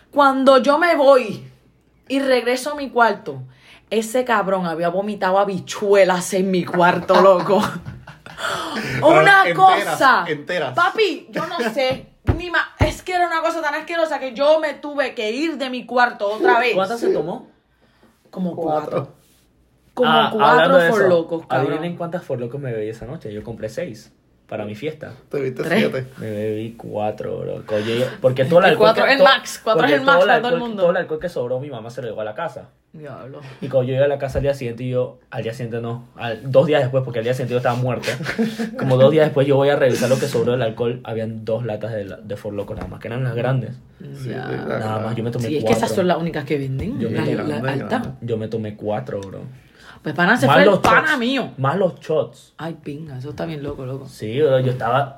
Cuando 0.09 0.59
yo 0.59 0.77
me 0.77 0.95
voy 0.95 1.45
y 2.07 2.19
regreso 2.19 2.71
a 2.71 2.75
mi 2.75 2.89
cuarto, 2.89 3.43
ese 3.89 4.23
cabrón 4.23 4.65
había 4.65 4.87
vomitado 4.87 5.37
habichuelas 5.37 6.33
en 6.33 6.49
mi 6.49 6.63
cuarto, 6.63 7.19
loco. 7.21 7.57
una 9.03 9.49
enteras, 9.49 9.53
cosa. 9.53 10.25
enteras. 10.29 10.73
Papi, 10.73 11.27
yo 11.29 11.45
no 11.45 11.59
sé. 11.73 12.10
Ni 12.37 12.49
ma- 12.51 12.75
es 12.79 13.01
que 13.01 13.13
era 13.13 13.27
una 13.27 13.41
cosa 13.41 13.61
tan 13.61 13.73
asquerosa 13.75 14.19
que 14.19 14.33
yo 14.33 14.59
me 14.59 14.73
tuve 14.75 15.15
que 15.15 15.31
ir 15.31 15.57
de 15.57 15.69
mi 15.69 15.85
cuarto 15.85 16.27
otra 16.27 16.59
vez. 16.59 16.73
¿Cuántas 16.75 16.99
se 16.99 17.11
tomó? 17.13 17.47
Como 18.29 18.55
Cuatro. 18.55 18.91
cuatro. 18.91 19.13
Como 19.93 20.09
Ah, 20.09 20.29
cuatro 20.31 20.77
de 20.77 20.89
for 20.89 20.99
eso, 21.01 21.09
locos, 21.09 21.43
Adivinen 21.49 21.77
cabrón. 21.79 21.97
cuántas 21.97 22.23
for 22.23 22.39
locos 22.39 22.61
me 22.61 22.71
bebí 22.71 22.89
esa 22.89 23.05
noche. 23.05 23.33
Yo 23.33 23.43
compré 23.43 23.67
seis 23.69 24.13
para 24.51 24.65
mi 24.65 24.75
fiesta. 24.75 25.13
Te 25.29 25.39
viste 25.39 25.63
Tres. 25.63 25.79
siete. 25.79 26.05
Me 26.17 26.29
bebí 26.29 26.73
cuatro, 26.77 27.37
bro. 27.39 27.63
Oye, 27.73 28.05
porque 28.19 28.43
todo 28.43 28.59
el 28.59 28.65
alcohol. 28.65 28.87
cuatro 28.87 29.05
que- 29.05 29.13
es 29.13 29.17
el 29.19 29.23
max, 29.23 29.61
cuatro 29.63 29.85
es 29.85 29.93
el 29.93 30.01
max 30.01 30.25
para 30.25 30.41
todo 30.41 30.53
el 30.55 30.59
mundo. 30.59 30.81
Todo 30.81 30.91
el 30.91 30.97
alcohol 30.97 31.19
que 31.21 31.29
sobró, 31.29 31.61
mi 31.61 31.69
mamá 31.69 31.89
se 31.89 32.01
lo 32.01 32.09
llevó 32.09 32.19
a 32.19 32.25
la 32.25 32.35
casa. 32.35 32.67
Diablo. 32.91 33.39
Y 33.61 33.69
cuando 33.69 33.83
yo 33.87 33.93
llegué 33.93 34.03
a 34.03 34.07
la 34.09 34.17
casa 34.17 34.39
al 34.39 34.43
día 34.43 34.53
siguiente, 34.53 34.85
yo, 34.89 35.19
al 35.29 35.43
día 35.43 35.53
siguiente 35.53 35.79
no, 35.79 36.09
al- 36.17 36.51
dos 36.51 36.67
días 36.67 36.81
después, 36.81 37.01
porque 37.05 37.19
al 37.19 37.23
día 37.23 37.33
siguiente 37.33 37.53
yo 37.53 37.59
estaba 37.59 37.75
muerto. 37.77 38.09
Como 38.77 38.97
dos 38.97 39.09
días 39.09 39.27
después 39.27 39.47
yo 39.47 39.55
voy 39.55 39.69
a 39.69 39.77
revisar 39.77 40.09
lo 40.09 40.19
que 40.19 40.27
sobró 40.27 40.51
del 40.51 40.63
alcohol, 40.63 40.99
habían 41.05 41.45
dos 41.45 41.65
latas 41.65 41.93
de, 41.93 42.03
la- 42.03 42.17
de 42.17 42.35
For 42.35 42.53
Loco 42.53 42.75
nada 42.75 42.87
más, 42.89 42.99
que 42.99 43.07
eran 43.07 43.23
las 43.23 43.33
grandes. 43.35 43.77
Sí. 44.21 44.31
Nada 44.31 44.99
más, 44.99 45.15
yo 45.15 45.23
me 45.23 45.31
tomé 45.31 45.47
Sí, 45.47 45.55
es 45.55 45.63
que 45.63 45.67
cuatro. 45.69 45.85
esas 45.85 45.95
son 45.95 46.09
las 46.09 46.17
únicas 46.17 46.43
que 46.43 46.57
venden. 46.57 46.99
Yo 46.99 47.09
me 47.09 47.15
grande, 47.33 47.53
altas. 47.69 47.87
grande. 47.89 48.09
Yo 48.19 48.35
me 48.37 48.49
tomé 48.49 48.75
cuatro, 48.75 49.21
bro. 49.21 49.39
Pues 50.03 50.15
pana 50.15 50.35
se 50.37 50.47
Más 50.47 50.55
fue 50.55 50.63
el 50.63 50.69
los 50.69 50.79
pana 50.79 51.07
shots. 51.09 51.19
mío. 51.19 51.51
Más 51.57 51.77
los 51.77 51.99
shots. 51.99 52.53
Ay, 52.57 52.75
pinga, 52.83 53.17
eso 53.17 53.29
está 53.29 53.45
bien 53.45 53.61
loco, 53.61 53.85
loco. 53.85 54.07
Sí, 54.07 54.41
bro, 54.41 54.59
yo 54.59 54.71
estaba... 54.71 55.15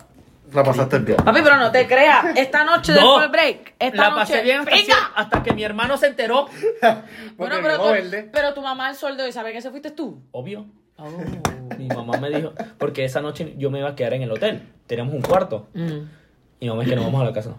La 0.54 0.64
pasaste 0.64 1.00
bien. 1.00 1.18
Papi, 1.18 1.40
pero 1.42 1.58
no 1.58 1.72
te 1.72 1.88
creas. 1.88 2.26
Esta 2.38 2.64
noche 2.64 2.92
del 2.94 3.02
No. 3.02 3.16
fall 3.16 3.30
break. 3.30 3.74
Esta 3.80 3.98
La 3.98 4.10
noche. 4.10 4.20
pasé 4.20 4.42
bien 4.44 4.60
hasta, 4.60 4.72
¡Pinga! 4.72 4.96
hasta 5.16 5.42
que 5.42 5.54
mi 5.54 5.64
hermano 5.64 5.98
se 5.98 6.08
enteró. 6.08 6.46
Bueno, 7.38 7.56
pero, 7.64 7.84
verde. 7.88 8.30
pero 8.32 8.54
tu 8.54 8.62
mamá 8.62 8.90
el 8.92 8.96
sol 8.96 9.18
de 9.18 9.24
hoy, 9.24 9.32
¿sabe 9.32 9.52
que 9.52 9.58
ese 9.60 9.72
fuiste 9.72 9.90
tú? 9.92 10.22
Obvio. 10.32 10.66
Oh. 10.98 11.10
Mi 11.80 11.88
mamá 11.88 12.18
me 12.20 12.30
dijo, 12.30 12.54
porque 12.78 13.04
esa 13.06 13.20
noche 13.22 13.56
yo 13.58 13.72
me 13.72 13.80
iba 13.80 13.90
a 13.90 13.96
quedar 13.96 14.14
en 14.14 14.22
el 14.24 14.32
hotel. 14.32 14.62
Teníamos 14.86 15.16
un 15.16 15.22
cuarto. 15.24 15.68
Mm. 15.74 15.88
Y 16.60 16.66
mi 16.66 16.70
mamá 16.70 16.84
es 16.84 16.90
que 16.90 16.96
nos 16.98 17.06
vamos 17.06 17.22
a 17.22 17.26
la 17.26 17.34
casa. 17.34 17.56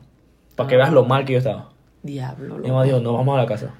Para 0.54 0.68
que 0.68 0.76
veas 0.76 0.92
lo 0.92 1.04
mal 1.04 1.24
que 1.24 1.32
yo 1.32 1.38
estaba. 1.38 1.70
Diablo, 2.04 2.56
Mi 2.58 2.68
mamá 2.68 2.84
loco. 2.84 2.84
dijo, 2.84 3.00
no 3.00 3.14
vamos 3.14 3.36
a 3.36 3.42
la 3.42 3.46
casa. 3.48 3.70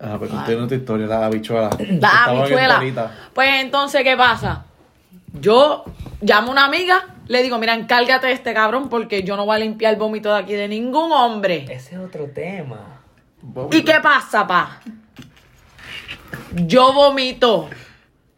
Ah, 0.00 0.16
pero 0.18 0.38
entiendo 0.38 0.66
tu 0.66 0.74
historia, 0.74 1.06
la 1.06 1.26
habichuela. 1.26 1.70
La 1.78 2.24
habichuela. 2.24 3.10
Pues 3.34 3.48
entonces, 3.60 4.02
¿qué 4.02 4.16
pasa? 4.16 4.64
Yo 5.40 5.84
llamo 6.22 6.48
a 6.48 6.52
una 6.52 6.64
amiga, 6.64 7.04
le 7.26 7.42
digo, 7.42 7.58
mira, 7.58 7.74
encárgate 7.74 8.28
de 8.28 8.32
este 8.32 8.54
cabrón 8.54 8.88
porque 8.88 9.22
yo 9.22 9.36
no 9.36 9.44
voy 9.44 9.56
a 9.56 9.58
limpiar 9.58 9.92
el 9.92 9.98
vómito 9.98 10.32
de 10.32 10.40
aquí 10.40 10.54
de 10.54 10.68
ningún 10.68 11.12
hombre. 11.12 11.66
Ese 11.68 11.94
es 11.94 12.00
otro 12.00 12.26
tema. 12.28 13.00
¿Y 13.70 13.82
qué 13.82 14.00
pasa, 14.02 14.46
pa? 14.46 14.80
Yo 16.54 16.92
vomito 16.92 17.68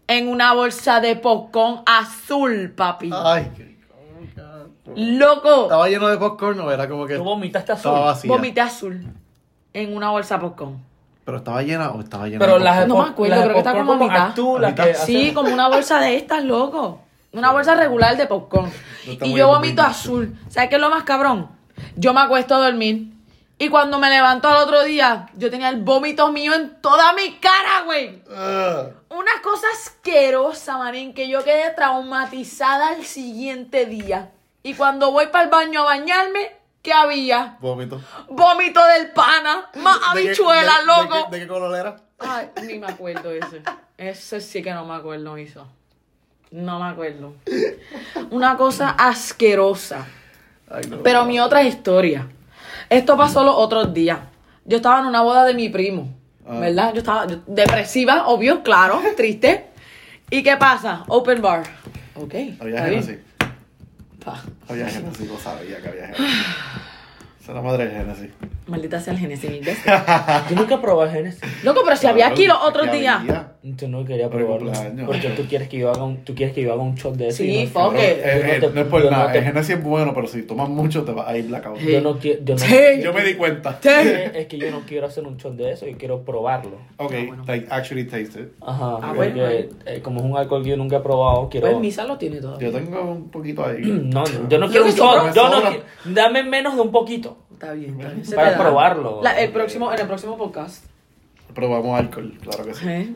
en 0.07 0.29
una 0.29 0.53
bolsa 0.53 1.01
de 1.01 1.17
popcorn 1.17 1.83
azul, 1.87 2.73
papi. 2.77 3.11
Ay, 3.13 3.51
qué 3.57 3.73
Loco, 4.95 5.63
¿Estaba 5.63 5.89
lleno 5.89 6.09
de 6.09 6.19
popcorn 6.19 6.59
o 6.61 6.71
era 6.71 6.89
como 6.89 7.07
que 7.07 7.17
Tú 7.17 7.25
vomitaste 7.25 7.73
azul. 7.73 7.93
estaba 7.93 8.07
vacía? 8.07 8.31
vomité 8.31 8.61
azul 8.61 9.07
en 9.73 9.97
una 9.97 10.11
bolsa 10.11 10.35
de 10.35 10.41
popcorn. 10.43 10.83
¿Pero 11.25 11.39
estaba 11.39 11.63
llena 11.63 11.91
o 11.91 12.01
estaba 12.01 12.27
llena 12.27 12.39
Pero 12.39 12.59
de 12.59 12.65
las? 12.65 12.87
No 12.89 13.03
me 13.03 13.11
acuerdo, 13.11 13.37
las 13.37 13.45
creo 13.45 13.53
que 13.55 13.59
está 13.59 13.73
popcorn 13.73 13.99
como 13.99 14.05
a 14.05 14.69
mitad. 14.69 15.05
Sí, 15.05 15.33
como 15.33 15.53
una 15.53 15.69
bolsa 15.69 16.01
de 16.01 16.17
estas, 16.17 16.43
loco. 16.45 17.01
Una 17.33 17.53
bolsa 17.53 17.75
regular 17.75 18.17
de 18.17 18.27
popcorn. 18.27 18.71
No 19.21 19.27
y 19.27 19.35
yo 19.35 19.49
vomito 19.49 19.83
azul. 19.83 20.37
¿Sabes 20.49 20.69
qué 20.69 20.75
es 20.77 20.81
lo 20.81 20.91
más 20.91 21.05
cabrón? 21.05 21.49
Yo 21.97 22.13
me 22.13 22.21
acuesto 22.21 22.55
a 22.55 22.59
dormir. 22.59 23.13
Y 23.59 23.69
cuando 23.69 23.99
me 24.01 24.11
levanto 24.11 24.49
al 24.49 24.57
otro 24.57 24.83
día, 24.83 25.29
yo 25.37 25.49
tenía 25.49 25.69
el 25.69 25.83
vómito 25.83 26.33
mío 26.33 26.53
en 26.53 26.81
toda 26.81 27.13
mi 27.13 27.35
cara, 27.35 27.83
güey. 27.85 28.23
Ah, 28.35 28.87
Una 29.09 29.41
cosa 29.41 29.69
asquerosa, 29.73 30.79
manín, 30.79 31.15
que 31.15 31.29
yo 31.29 31.45
quedé 31.45 31.71
traumatizada 31.71 32.89
al 32.89 33.05
siguiente 33.05 33.87
día. 33.87 34.33
Y 34.65 34.75
cuando 34.75 35.13
voy 35.13 35.27
para 35.29 35.45
el 35.45 35.51
baño 35.51 35.83
a 35.83 35.85
bañarme, 35.85 36.57
¿qué 36.83 36.93
había? 36.93 37.57
vómito. 37.61 38.01
Vómito 38.29 38.81
del 38.87 39.11
pana, 39.13 39.67
más 39.77 39.97
¿De 40.15 40.23
qué- 40.23 40.29
habichuelas, 40.29 40.81
de- 40.81 40.87
loco. 40.87 41.15
¿De 41.17 41.23
qué, 41.25 41.31
de 41.37 41.41
qué 41.41 41.47
color 41.49 41.77
era? 41.79 41.97
Ay, 42.19 42.49
ni 42.67 42.79
me 42.79 42.87
acuerdo 42.87 43.31
ese. 43.31 43.63
Ese 43.99 44.41
sí 44.41 44.63
que 44.63 44.73
no 44.73 44.85
me 44.85 44.95
acuerdo, 44.95 45.37
hizo. 45.39 45.67
No 46.51 46.79
me 46.81 46.91
acuerdo. 46.91 47.35
Una 48.31 48.57
cosa 48.57 48.91
asquerosa. 48.91 50.07
Ay, 50.71 50.83
no. 50.89 51.03
Pero 51.03 51.25
mi 51.25 51.41
otra 51.41 51.63
historia. 51.63 52.29
Esto 52.91 53.17
pasó 53.17 53.43
los 53.43 53.55
otros 53.57 53.93
días. 53.95 54.19
Yo 54.65 54.77
estaba 54.77 55.01
en 55.01 55.07
una 55.07 55.23
boda 55.23 55.45
de 55.45 55.55
mi 55.55 55.69
primo. 55.69 56.13
Ah. 56.47 56.59
¿Verdad? 56.59 56.93
Yo 56.93 56.99
estaba 56.99 57.27
yo- 57.27 57.39
depresiva, 57.47 58.27
obvio, 58.27 58.63
claro, 58.63 59.01
triste. 59.17 59.67
¿Y 60.31 60.43
qué 60.43 60.57
pasa? 60.57 61.05
Open 61.09 61.41
bar. 61.43 61.63
Ok. 62.15 62.35
Había 62.61 62.85
así. 62.99 63.19
Pa. 64.25 64.43
Había 64.69 64.89
gente 64.89 65.11
así, 65.11 65.27
lo 65.27 65.39
sabía 65.39 65.81
que 65.81 65.89
había 65.89 66.07
gente. 66.07 66.23
Esa 66.23 67.53
es 67.53 67.57
la 67.57 67.63
madre 67.63 67.89
de 67.89 67.97
Genesis. 67.97 68.31
Maldita 68.67 69.01
sea 69.01 69.13
el 69.13 69.19
Genesis 69.19 69.51
mil 69.51 69.61
veces. 69.65 69.85
Yo 70.51 70.57
nunca 70.57 70.81
probé 70.81 71.07
el 71.07 71.11
Genesis. 71.11 71.41
Loco, 71.65 71.81
pero 71.85 71.97
si 71.97 72.07
había 72.07 72.29
aquí 72.29 72.47
los 72.47 72.59
otros 72.63 72.91
días. 72.93 73.23
Yo 73.65 73.89
no 73.89 74.05
quería 74.05 74.29
probarlo. 74.29 74.73
cumpleaños. 74.73 75.07
Porque 75.07 75.29
tú 75.31 75.43
quieres 75.49 75.69
que 75.69 75.79
yo 75.79 75.91
haga 75.91 76.03
un, 76.03 76.25
tú 76.25 76.35
quieres 76.35 76.53
que 76.53 76.63
yo 76.63 76.73
haga 76.73 76.83
un 76.83 76.97
shot 76.97 77.15
de 77.15 77.29
eso. 77.29 77.39
Sí, 77.39 77.49
y 77.55 77.65
no, 77.65 77.71
fuck 77.71 77.95
it. 77.95 78.01
eh, 78.01 78.43
no 78.45 78.53
eh, 78.53 78.59
te- 78.61 78.71
no 78.71 78.81
es 78.81 78.87
por 78.89 79.05
no 79.05 79.11
nada, 79.11 79.31
te- 79.31 79.39
el 79.39 79.45
Genesis 79.45 79.77
es 79.77 79.85
bueno, 79.85 80.13
pero 80.15 80.27
si 80.27 80.43
tomas 80.43 80.69
mucho 80.69 81.05
te 81.05 81.13
vas 81.13 81.29
a 81.29 81.37
ir 81.37 81.47
blackout. 81.47 81.79
Sí. 81.79 81.93
Yo 81.93 82.01
no 82.01 82.19
quiero. 82.19 82.41
Yo 82.45 82.55
no, 82.55 82.59
Sí. 82.61 82.77
Yo 83.03 83.13
me 83.13 83.23
di 83.25 83.35
cuenta. 83.35 83.79
Sí. 83.81 83.89
Es 84.35 84.47
que 84.47 84.59
yo 84.59 84.71
no 84.73 84.81
quiero 84.81 85.07
hacer 85.07 85.25
un 85.27 85.37
shot 85.37 85.55
de 85.55 85.73
eso, 85.73 85.87
yo 85.87 85.97
quiero 85.97 86.23
probarlo. 86.25 86.77
Ok, 86.97 87.13
Ah, 87.17 87.25
bueno. 87.29 87.45
like 87.47 87.67
actually 87.71 88.05
taste 88.05 88.41
it. 88.41 88.49
Ajá. 88.61 88.97
Ah, 89.01 89.13
porque 89.15 89.33
bueno, 89.33 89.45
eh, 89.87 90.01
como 90.03 90.19
es 90.21 90.27
un 90.27 90.37
alcohol 90.37 90.63
que 90.65 90.71
yo 90.71 90.77
nunca 90.77 90.97
he 90.97 91.01
probado, 91.01 91.49
quiero. 91.49 91.69
Pues 91.69 91.79
Misa 91.81 92.05
lo 92.05 92.19
tiene 92.19 92.41
todo. 92.41 92.59
Yo 92.59 92.73
tengo 92.73 93.01
un 93.03 93.31
poquito 93.31 93.65
ahí. 93.65 93.83
No, 94.13 94.25
yo 94.49 94.59
no 94.59 94.69
quiero 94.69 94.87
un 94.87 94.91
shot. 94.93 95.35
Yo 95.35 95.49
no 95.49 95.63
Dame 96.13 96.43
menos 96.43 96.75
de 96.75 96.81
un 96.81 96.91
poquito. 96.91 97.37
Está 97.63 97.75
bien, 97.75 98.01
está 98.01 98.13
bien. 98.13 98.25
Se 98.25 98.35
Para 98.35 98.49
te 98.49 98.55
da. 98.57 98.61
probarlo. 98.61 99.21
La- 99.23 99.41
el 99.41 99.51
próximo, 99.53 99.93
en 99.93 100.01
el 100.01 100.07
próximo 100.09 100.37
podcast. 100.37 100.85
Probamos 101.55 101.97
alcohol, 102.01 102.33
claro 102.43 102.65
que 102.65 102.75
sí. 102.75 102.89
¿Eh? 102.89 103.15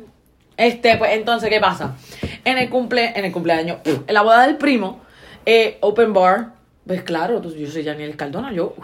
Este, 0.57 0.97
pues 0.99 1.11
entonces, 1.15 1.51
¿qué 1.51 1.59
pasa? 1.59 1.97
En 2.45 2.57
el 2.57 2.71
cumple, 2.71 3.13
en 3.17 3.25
el 3.25 3.33
cumpleaños, 3.33 3.79
en 3.85 4.15
la 4.15 4.23
boda 4.23 4.47
del 4.47 4.57
primo, 4.57 5.01
eh, 5.45 5.79
open 5.81 6.13
bar, 6.13 6.51
pues 6.87 7.03
claro, 7.03 7.41
tú- 7.41 7.55
yo 7.57 7.67
soy 7.69 7.85
Janiel 7.85 8.15
Cardona, 8.17 8.53
yo 8.53 8.75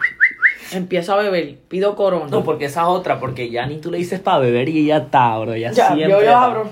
empiezo 0.73 1.13
a 1.13 1.17
beber, 1.17 1.57
pido 1.69 1.95
corona. 1.95 2.27
No, 2.29 2.43
porque 2.43 2.65
esa 2.65 2.81
es 2.81 2.87
otra, 2.87 3.19
porque 3.21 3.49
ya 3.49 3.65
ni 3.65 3.77
tú 3.77 3.89
le 3.89 3.99
dices 3.99 4.19
para 4.19 4.39
beber 4.39 4.67
y 4.67 4.79
ella 4.83 4.97
está, 4.97 5.37
bro. 5.37 5.55
Ya, 5.55 5.71
ya, 5.71 5.87
siempre 5.87 6.09
yo, 6.09 6.19
está. 6.19 6.43
abro. 6.43 6.69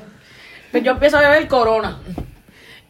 Pues 0.72 0.84
yo 0.84 0.92
empiezo 0.92 1.18
a 1.18 1.22
beber 1.22 1.48
corona 1.48 2.00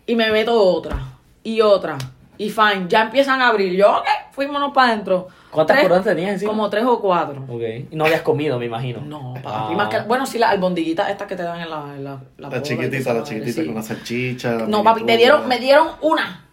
y 0.08 0.16
me 0.16 0.32
meto 0.32 0.60
otra 0.60 0.98
y 1.44 1.62
otra 1.62 1.98
y 2.40 2.50
fine, 2.50 2.86
ya 2.88 3.04
empiezan 3.04 3.40
a 3.42 3.50
abrir. 3.50 3.74
Yo, 3.74 4.00
ok, 4.00 4.06
fuímonos 4.32 4.74
para 4.74 4.94
adentro. 4.94 5.28
¿Cuántas 5.52 5.76
Tres- 5.76 5.84
coronas 5.88 6.06
tenías 6.06 6.32
encima? 6.32 6.52
Como 6.52 6.70
tres 6.70 6.86
o 6.86 7.00
cuatro. 7.02 7.44
Ok. 7.48 7.62
Y 7.92 7.96
no 7.96 8.06
habías 8.06 8.22
comido, 8.22 8.58
me 8.58 8.66
imagino. 8.66 9.02
No, 9.02 9.34
Ah. 9.38 9.42
papi, 9.44 9.76
más 9.76 9.90
que- 9.90 10.00
bueno, 10.08 10.26
sí, 10.26 10.40
las 10.40 10.52
albondiguitas 10.52 11.10
estas 11.10 11.28
que 11.28 11.36
te 11.36 11.44
dan 11.44 11.60
en 11.62 11.70
la, 11.70 11.94
en 11.96 12.04
la, 12.04 12.22
la 12.38 12.50
La 12.50 12.62
chiquitita, 12.62 13.14
la 13.14 13.20
madre, 13.20 13.30
chiquitita 13.36 13.62
sí. 13.62 13.66
con 13.68 13.76
la 13.76 13.82
salchicha. 13.84 14.52
la 14.54 14.66
No, 14.68 14.84
papi, 14.84 15.04
me 15.04 15.18
dieron, 15.18 15.48
me 15.48 15.60
dieron 15.60 15.88
una. 16.02 16.46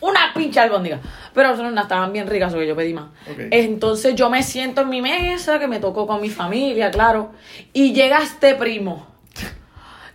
Una 0.00 0.32
pinche 0.34 0.60
albóndiga. 0.60 1.00
Pero 1.34 1.56
son 1.56 1.66
unas 1.66 1.84
estaban 1.84 2.12
bien 2.12 2.26
ricas, 2.28 2.52
porque 2.52 2.66
yo 2.68 2.76
pedí 2.76 2.94
más. 2.94 3.06
Ok. 3.30 3.38
Entonces 3.50 4.14
yo 4.14 4.28
me 4.30 4.42
siento 4.42 4.82
en 4.82 4.88
mi 4.90 5.00
mesa, 5.02 5.58
que 5.58 5.66
me 5.66 5.78
tocó 5.80 6.06
con 6.06 6.20
mi 6.20 6.28
familia, 6.30 6.90
claro. 6.90 7.30
Y 7.72 7.92
llega 7.92 8.18
este 8.22 8.54
primo, 8.54 9.06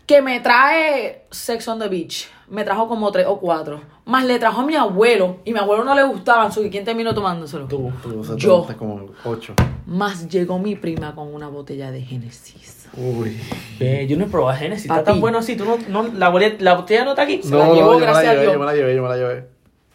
que 0.06 0.22
me 0.22 0.40
trae 0.40 1.26
Sex 1.32 1.68
on 1.68 1.80
the 1.80 1.88
Beach. 1.90 2.30
Me 2.48 2.64
trajo 2.64 2.88
como 2.88 3.12
tres 3.12 3.26
o 3.28 3.40
cuatro. 3.40 3.82
Más 4.08 4.26
le 4.26 4.40
trajo 4.40 4.62
a 4.62 4.66
mi 4.66 4.74
abuelo. 4.76 5.38
Y 5.44 5.52
a 5.52 5.54
mi 5.54 5.60
abuelo 5.60 5.84
no 5.84 5.94
le 5.94 6.04
gustaban, 6.04 6.50
que 6.50 6.70
¿quién 6.70 6.86
terminó 6.86 7.14
tomándoselo? 7.14 7.68
Tú. 7.68 7.92
Tú, 8.02 8.22
o 8.22 8.24
sea, 8.24 8.38
Yo. 8.38 8.54
tomaste 8.54 8.76
como 8.78 9.06
ocho. 9.26 9.54
Más 9.86 10.30
llegó 10.30 10.58
mi 10.60 10.76
prima 10.76 11.14
con 11.14 11.34
una 11.34 11.50
botella 11.50 11.92
de 11.92 12.02
Genesis. 12.02 12.88
Uy. 12.96 13.38
Ve, 13.78 14.08
yo 14.08 14.18
no 14.18 14.24
he 14.24 14.28
probado 14.28 14.58
Genesis. 14.58 14.86
Está 14.86 15.04
tan 15.04 15.20
bueno 15.20 15.40
así. 15.40 15.58
¿Tú 15.58 15.66
no, 15.66 15.78
no, 15.90 16.14
la, 16.14 16.30
botella, 16.30 16.56
la 16.60 16.76
botella 16.76 17.04
no 17.04 17.10
está 17.12 17.24
aquí. 17.24 17.44
Se 17.44 17.54
la 17.54 17.66
llevó, 17.74 17.94
yo 17.94 18.00
me 18.00 18.06
la 18.06 18.12
gracias 18.14 18.28
a 18.28 18.32
llevé, 18.32 18.42
Dios. 18.44 18.54
yo 18.54 18.60
me 18.60 18.66
la 18.66 18.74
llevé, 18.74 18.96
yo 18.96 19.04
me 19.04 19.10
la 19.10 19.18
llevé. 19.18 19.48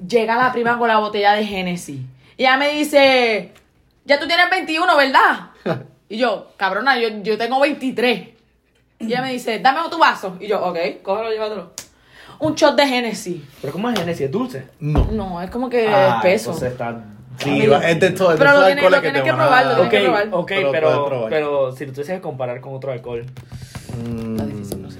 Llega 0.07 0.37
la 0.37 0.53
prima 0.53 0.79
con 0.79 0.88
la 0.88 0.98
botella 0.98 1.33
de 1.33 1.46
Genesis. 1.46 2.01
Y 2.37 2.42
ella 2.42 2.59
me 2.59 2.70
dice, 2.75 3.53
ya 4.05 4.20
tú 4.20 4.27
tienes 4.27 4.51
21, 4.51 4.96
¿verdad? 4.96 5.51
Y 6.11 6.18
yo, 6.18 6.48
cabrona, 6.59 6.98
yo, 6.98 7.09
yo 7.22 7.38
tengo 7.38 7.59
23. 7.59 8.29
Y 8.98 9.07
ella 9.07 9.22
me 9.22 9.33
dice, 9.33 9.59
dame 9.61 9.81
tu 9.90 9.96
vaso. 9.96 10.37
Y 10.38 10.46
yo, 10.46 10.62
ok, 10.62 10.77
cógelo, 11.03 11.31
llévatelo. 11.31 11.70
Un 12.42 12.55
shot 12.55 12.74
de 12.76 12.87
Genesis. 12.87 13.40
Pero 13.61 13.72
¿cómo 13.72 13.88
es 13.90 13.98
Genesis? 13.98 14.26
¿Es 14.26 14.31
dulce? 14.33 14.64
No. 14.81 15.07
No, 15.12 15.40
es 15.40 15.50
como 15.50 15.70
que 15.70 15.87
Ah, 15.88 16.16
espeso. 16.16 16.50
entonces 16.50 16.72
está... 16.72 17.05
Sí, 17.38 17.66
va- 17.66 17.88
es 17.88 17.98
de 18.00 18.11
todo, 18.11 18.33
es 18.33 18.38
de 18.38 18.44
Pero 18.44 18.59
lo 18.59 18.66
tienes- 18.66 18.85
lo 18.85 18.90
que 18.90 19.00
tienes 19.00 19.22
que 19.22 19.33
lo 19.33 19.37
tienes 19.38 19.90
que 19.90 19.98
probar. 20.00 20.28
ok, 20.33 20.46
Pero 20.48 20.72
pero, 20.72 21.05
probar. 21.07 21.31
pero 21.31 21.72
si 21.76 21.87
lo 21.87 21.92
tuvieses 21.92 22.16
que 22.16 22.20
comparar 22.20 22.61
con 22.61 22.74
otro 22.74 22.92
alcohol. 22.92 23.24
Mm, 23.96 24.33
Está 24.33 24.46
difícil, 24.46 24.83
no 24.83 24.90
sé. 24.90 24.98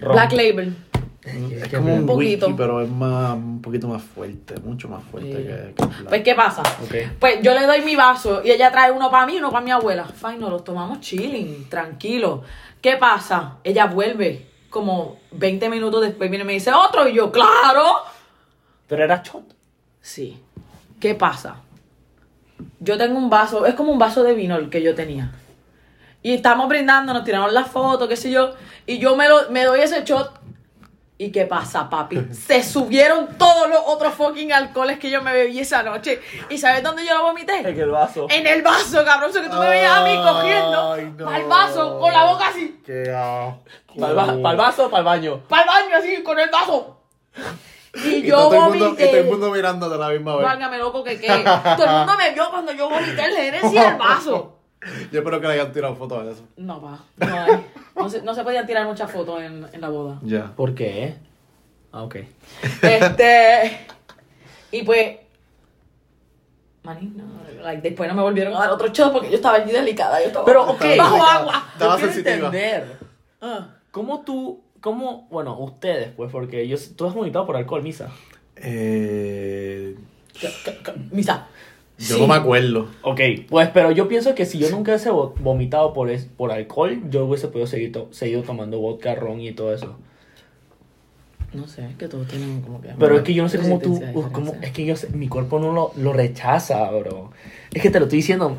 ron. 0.00 0.12
Black 0.12 0.32
Label. 0.32 0.76
Es 1.24 1.68
que 1.68 1.76
como 1.76 1.94
un 1.94 2.04
poquito. 2.06 2.46
whisky, 2.46 2.58
pero 2.58 2.80
es 2.82 2.88
más, 2.90 3.34
un 3.36 3.62
poquito 3.62 3.86
más 3.86 4.02
fuerte, 4.02 4.54
mucho 4.64 4.88
más 4.88 5.04
fuerte 5.04 5.30
Sí. 5.30 5.36
que, 5.44 5.84
black. 5.86 6.08
Pues, 6.08 6.22
¿qué 6.24 6.34
pasa? 6.34 6.62
Ok. 6.82 6.94
Pues 7.20 7.40
yo 7.42 7.54
le 7.54 7.64
doy 7.64 7.80
mi 7.82 7.94
vaso 7.94 8.42
y 8.44 8.50
ella 8.50 8.72
trae 8.72 8.90
uno 8.90 9.08
para 9.08 9.24
mí 9.24 9.34
y 9.34 9.38
uno 9.38 9.50
para 9.52 9.64
mi 9.64 9.70
abuela. 9.70 10.04
Fine, 10.04 10.38
nos 10.38 10.50
los 10.50 10.64
tomamos 10.64 10.98
chilling, 11.00 11.68
tranquilo. 11.68 12.42
¿Qué 12.80 12.96
pasa? 12.96 13.58
Ella 13.62 13.86
vuelve 13.86 14.46
como 14.72 15.18
20 15.32 15.68
minutos 15.68 16.00
después, 16.00 16.30
viene 16.30 16.44
y 16.44 16.46
me 16.46 16.54
dice 16.54 16.72
otro 16.72 17.06
y 17.06 17.14
yo, 17.14 17.30
claro. 17.30 18.02
Pero 18.88 19.04
era 19.04 19.22
shot. 19.22 19.44
Sí. 20.00 20.42
¿Qué 20.98 21.14
pasa? 21.14 21.56
Yo 22.80 22.96
tengo 22.98 23.18
un 23.18 23.30
vaso, 23.30 23.66
es 23.66 23.74
como 23.74 23.92
un 23.92 23.98
vaso 23.98 24.24
de 24.24 24.34
vino 24.34 24.56
el 24.56 24.70
que 24.70 24.82
yo 24.82 24.94
tenía. 24.94 25.30
Y 26.22 26.32
estamos 26.32 26.68
brindando, 26.68 27.12
nos 27.12 27.24
tiramos 27.24 27.52
la 27.52 27.64
foto, 27.64 28.08
qué 28.08 28.16
sé 28.16 28.30
yo. 28.30 28.54
Y 28.86 28.98
yo 28.98 29.14
me, 29.14 29.28
lo, 29.28 29.50
me 29.50 29.64
doy 29.64 29.80
ese 29.80 30.02
shot. 30.04 30.40
¿Y 31.22 31.30
qué 31.30 31.46
pasa, 31.46 31.88
papi? 31.88 32.20
Se 32.32 32.64
subieron 32.64 33.38
todos 33.38 33.68
los 33.68 33.78
otros 33.86 34.12
fucking 34.14 34.52
alcoholes 34.52 34.98
que 34.98 35.08
yo 35.08 35.22
me 35.22 35.32
bebí 35.32 35.60
esa 35.60 35.84
noche. 35.84 36.20
¿Y 36.50 36.58
sabes 36.58 36.82
dónde 36.82 37.06
yo 37.06 37.14
lo 37.16 37.22
vomité? 37.22 37.60
En 37.60 37.78
el 37.78 37.90
vaso. 37.90 38.26
En 38.28 38.44
el 38.44 38.60
vaso, 38.60 39.04
cabrón. 39.04 39.30
Eso 39.30 39.40
que 39.40 39.48
tú 39.48 39.54
me 39.54 39.68
veías 39.68 39.98
a 39.98 40.04
mí 40.04 40.16
cogiendo 40.16 40.92
Ay, 40.94 41.14
no. 41.16 41.28
al 41.30 41.44
vaso 41.44 42.00
con 42.00 42.12
la 42.12 42.24
boca 42.24 42.48
así. 42.48 42.80
Qué. 42.84 43.04
¿Para 44.00 44.32
el 44.32 44.56
vaso 44.56 44.90
el 44.92 45.04
baño? 45.04 45.44
Para 45.48 45.62
el 45.62 45.68
baño 45.68 45.96
así, 45.98 46.22
con 46.24 46.36
el 46.40 46.50
vaso. 46.50 46.98
Y 47.94 48.08
Y 48.08 48.22
yo 48.22 48.36
todo 48.36 48.54
el 48.54 48.60
mundo, 48.60 48.76
y 48.76 48.88
vomité. 48.88 49.06
todo 49.08 49.16
el 49.18 49.26
mundo 49.26 49.50
mirando 49.50 49.90
de 49.90 49.98
la 49.98 50.08
misma 50.08 50.36
vez. 50.36 50.46
Válgame 50.46 50.78
loco 50.78 51.04
que 51.04 51.20
qué. 51.20 51.26
Todo 51.26 51.84
el 51.84 51.92
mundo 51.98 52.14
me 52.16 52.30
vio 52.30 52.50
cuando 52.50 52.72
yo 52.72 52.88
vomité 52.88 53.26
el 53.26 53.36
Genesis 53.36 53.78
al 53.78 53.98
vaso. 53.98 54.56
Yo 55.12 55.20
espero 55.20 55.40
que 55.40 55.46
le 55.46 55.52
hayan 55.54 55.72
tirado 55.72 55.94
fotos 55.94 56.24
de 56.26 56.32
eso. 56.32 56.42
No, 56.56 56.80
pa. 56.80 56.98
No, 57.16 57.40
hay. 57.40 57.66
no, 57.96 58.10
se, 58.10 58.22
no 58.22 58.34
se 58.34 58.42
podían 58.42 58.66
tirar 58.66 58.86
muchas 58.86 59.10
fotos 59.10 59.40
en, 59.40 59.66
en 59.72 59.80
la 59.80 59.88
boda. 59.88 60.18
Ya. 60.22 60.52
¿Por 60.56 60.74
qué? 60.74 61.14
Ah, 61.92 62.02
ok. 62.02 62.16
Este. 62.82 63.86
Y 64.72 64.82
pues. 64.82 65.18
Maní, 66.82 67.12
no, 67.14 67.24
like, 67.62 67.80
después 67.80 68.08
no 68.08 68.16
me 68.16 68.22
volvieron 68.22 68.54
a 68.56 68.58
dar 68.58 68.70
otro 68.70 68.88
shot 68.88 69.12
porque 69.12 69.28
yo 69.30 69.36
estaba 69.36 69.58
allí 69.58 69.70
delicada. 69.70 70.20
Yo 70.20 70.26
estaba 70.26 70.44
Pero, 70.44 70.62
ok. 70.62 70.68
bajo 70.68 70.84
delicada. 70.88 71.34
agua. 71.38 71.66
Estaba 71.74 71.98
sensitiva. 71.98 72.34
entender. 72.34 72.96
Ah. 73.40 73.68
¿Cómo 73.92 74.22
tú, 74.22 74.62
cómo, 74.80 75.28
bueno, 75.30 75.56
ustedes, 75.58 76.12
pues, 76.16 76.32
porque 76.32 76.66
yo, 76.66 76.76
tú 76.96 77.06
has 77.06 77.14
vomitado 77.14 77.46
por 77.46 77.56
alcohol, 77.56 77.82
Misa. 77.82 78.10
Eh, 78.56 79.96
Misa. 81.12 81.46
Yo 81.98 82.16
Sí. 82.16 82.20
no 82.20 82.26
me 82.26 82.34
acuerdo. 82.34 82.88
Ok, 83.02 83.20
pues, 83.48 83.68
pero 83.68 83.90
yo 83.92 84.08
pienso 84.08 84.34
que 84.34 84.44
si 84.46 84.58
yo 84.58 84.70
nunca 84.70 84.92
hubiese 84.92 85.10
vo- 85.10 85.34
vomitado 85.38 85.92
por, 85.92 86.10
es- 86.10 86.24
por 86.24 86.50
alcohol, 86.52 87.00
yo 87.10 87.24
hubiese 87.26 87.48
podido 87.48 87.66
seguir 87.66 87.92
to- 87.92 88.08
seguido 88.12 88.42
tomando 88.42 88.78
vodka, 88.78 89.14
ron 89.14 89.40
y 89.40 89.52
todo 89.52 89.72
eso. 89.74 89.96
No 91.52 91.66
sé, 91.68 91.84
es 91.84 91.96
que 91.96 92.08
todos 92.08 92.26
tienen 92.28 92.62
como 92.62 92.80
que. 92.80 92.88
Pero 92.98 93.16
es 93.16 93.22
que 93.22 93.34
yo 93.34 93.42
no 93.42 93.48
sé 93.50 93.58
cómo 93.58 93.78
tú, 93.78 94.02
uh, 94.14 94.32
cómo- 94.32 94.54
es 94.62 94.72
que 94.72 94.86
yo 94.86 94.96
sé- 94.96 95.10
mi 95.10 95.28
cuerpo 95.28 95.58
no 95.58 95.70
lo, 95.72 95.92
lo 95.96 96.12
rechaza, 96.14 96.90
bro. 96.90 97.30
Es 97.72 97.82
que 97.82 97.90
te 97.90 97.98
lo 98.00 98.06
estoy 98.06 98.18
diciendo, 98.20 98.56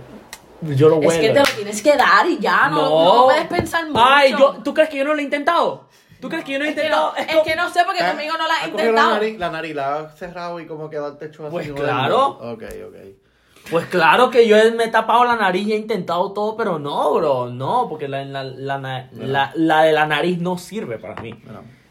yo 0.62 0.90
lo 0.90 0.98
huelo. 0.98 1.12
Es 1.12 1.18
que 1.18 1.30
te 1.32 1.40
lo 1.40 1.46
tienes 1.56 1.82
que 1.82 1.98
dar 1.98 2.28
y 2.28 2.38
ya, 2.40 2.70
no, 2.70 2.82
no, 2.88 3.16
lo 3.16 3.24
puedes 3.26 3.48
pensar 3.48 3.88
mucho. 3.88 4.00
Ay, 4.00 4.32
yo, 4.38 4.58
¿tú 4.64 4.74
crees 4.76 4.90
que 4.90 4.98
yo 4.98 5.06
no 5.06 5.16
lo 5.16 5.20
he 5.20 5.24
intentado? 5.24 5.86
¿Tú 6.20 6.30
crees 6.30 6.46
que 6.46 6.54
yo 6.54 6.60
no 6.60 6.66
he 6.66 6.70
Es 6.70 6.76
que 6.76 6.82
intentado? 6.82 7.12
no, 7.12 7.18
es 7.18 7.44
que 7.44 7.56
no 7.56 7.70
sé 7.74 7.82
porque 7.86 8.00
conmigo 8.06 8.38
no 8.38 8.48
la 8.48 8.54
has 8.54 8.64
¿Has 8.64 8.70
cogido 8.70 8.80
intentado. 8.90 9.10
La 9.10 9.16
nariz, 9.20 9.40
la 9.40 9.50
nariz 9.50 9.76
la 9.76 9.96
has 10.00 10.18
cerrado 10.18 10.60
y 10.60 10.66
como 10.68 10.90
que 10.90 10.98
darte 10.98 11.26
hecho 11.26 11.44
así. 11.48 11.52
Pues 11.52 11.68
¿no? 11.70 11.76
claro. 11.76 12.28
Ok, 12.28 12.64
ok. 12.88 12.96
Pues 13.72 13.86
claro 13.88 14.30
que 14.30 14.48
yo 14.48 14.56
me 14.76 14.86
he 14.86 14.88
tapado 14.90 15.24
la 15.24 15.36
nariz 15.36 15.68
y 15.68 15.74
he 15.74 15.78
intentado 15.78 16.32
todo, 16.34 16.56
pero 16.58 16.80
no, 16.80 17.14
bro, 17.16 17.50
no, 17.50 17.88
porque 17.90 18.08
la, 18.08 18.24
la, 18.26 18.44
la, 18.44 18.78
la- 19.14 19.52
la 19.56 19.82
de 19.84 19.94
la 19.94 20.06
nariz 20.06 20.40
no 20.40 20.58
sirve 20.58 20.98
para 20.98 21.22
mí. 21.22 21.34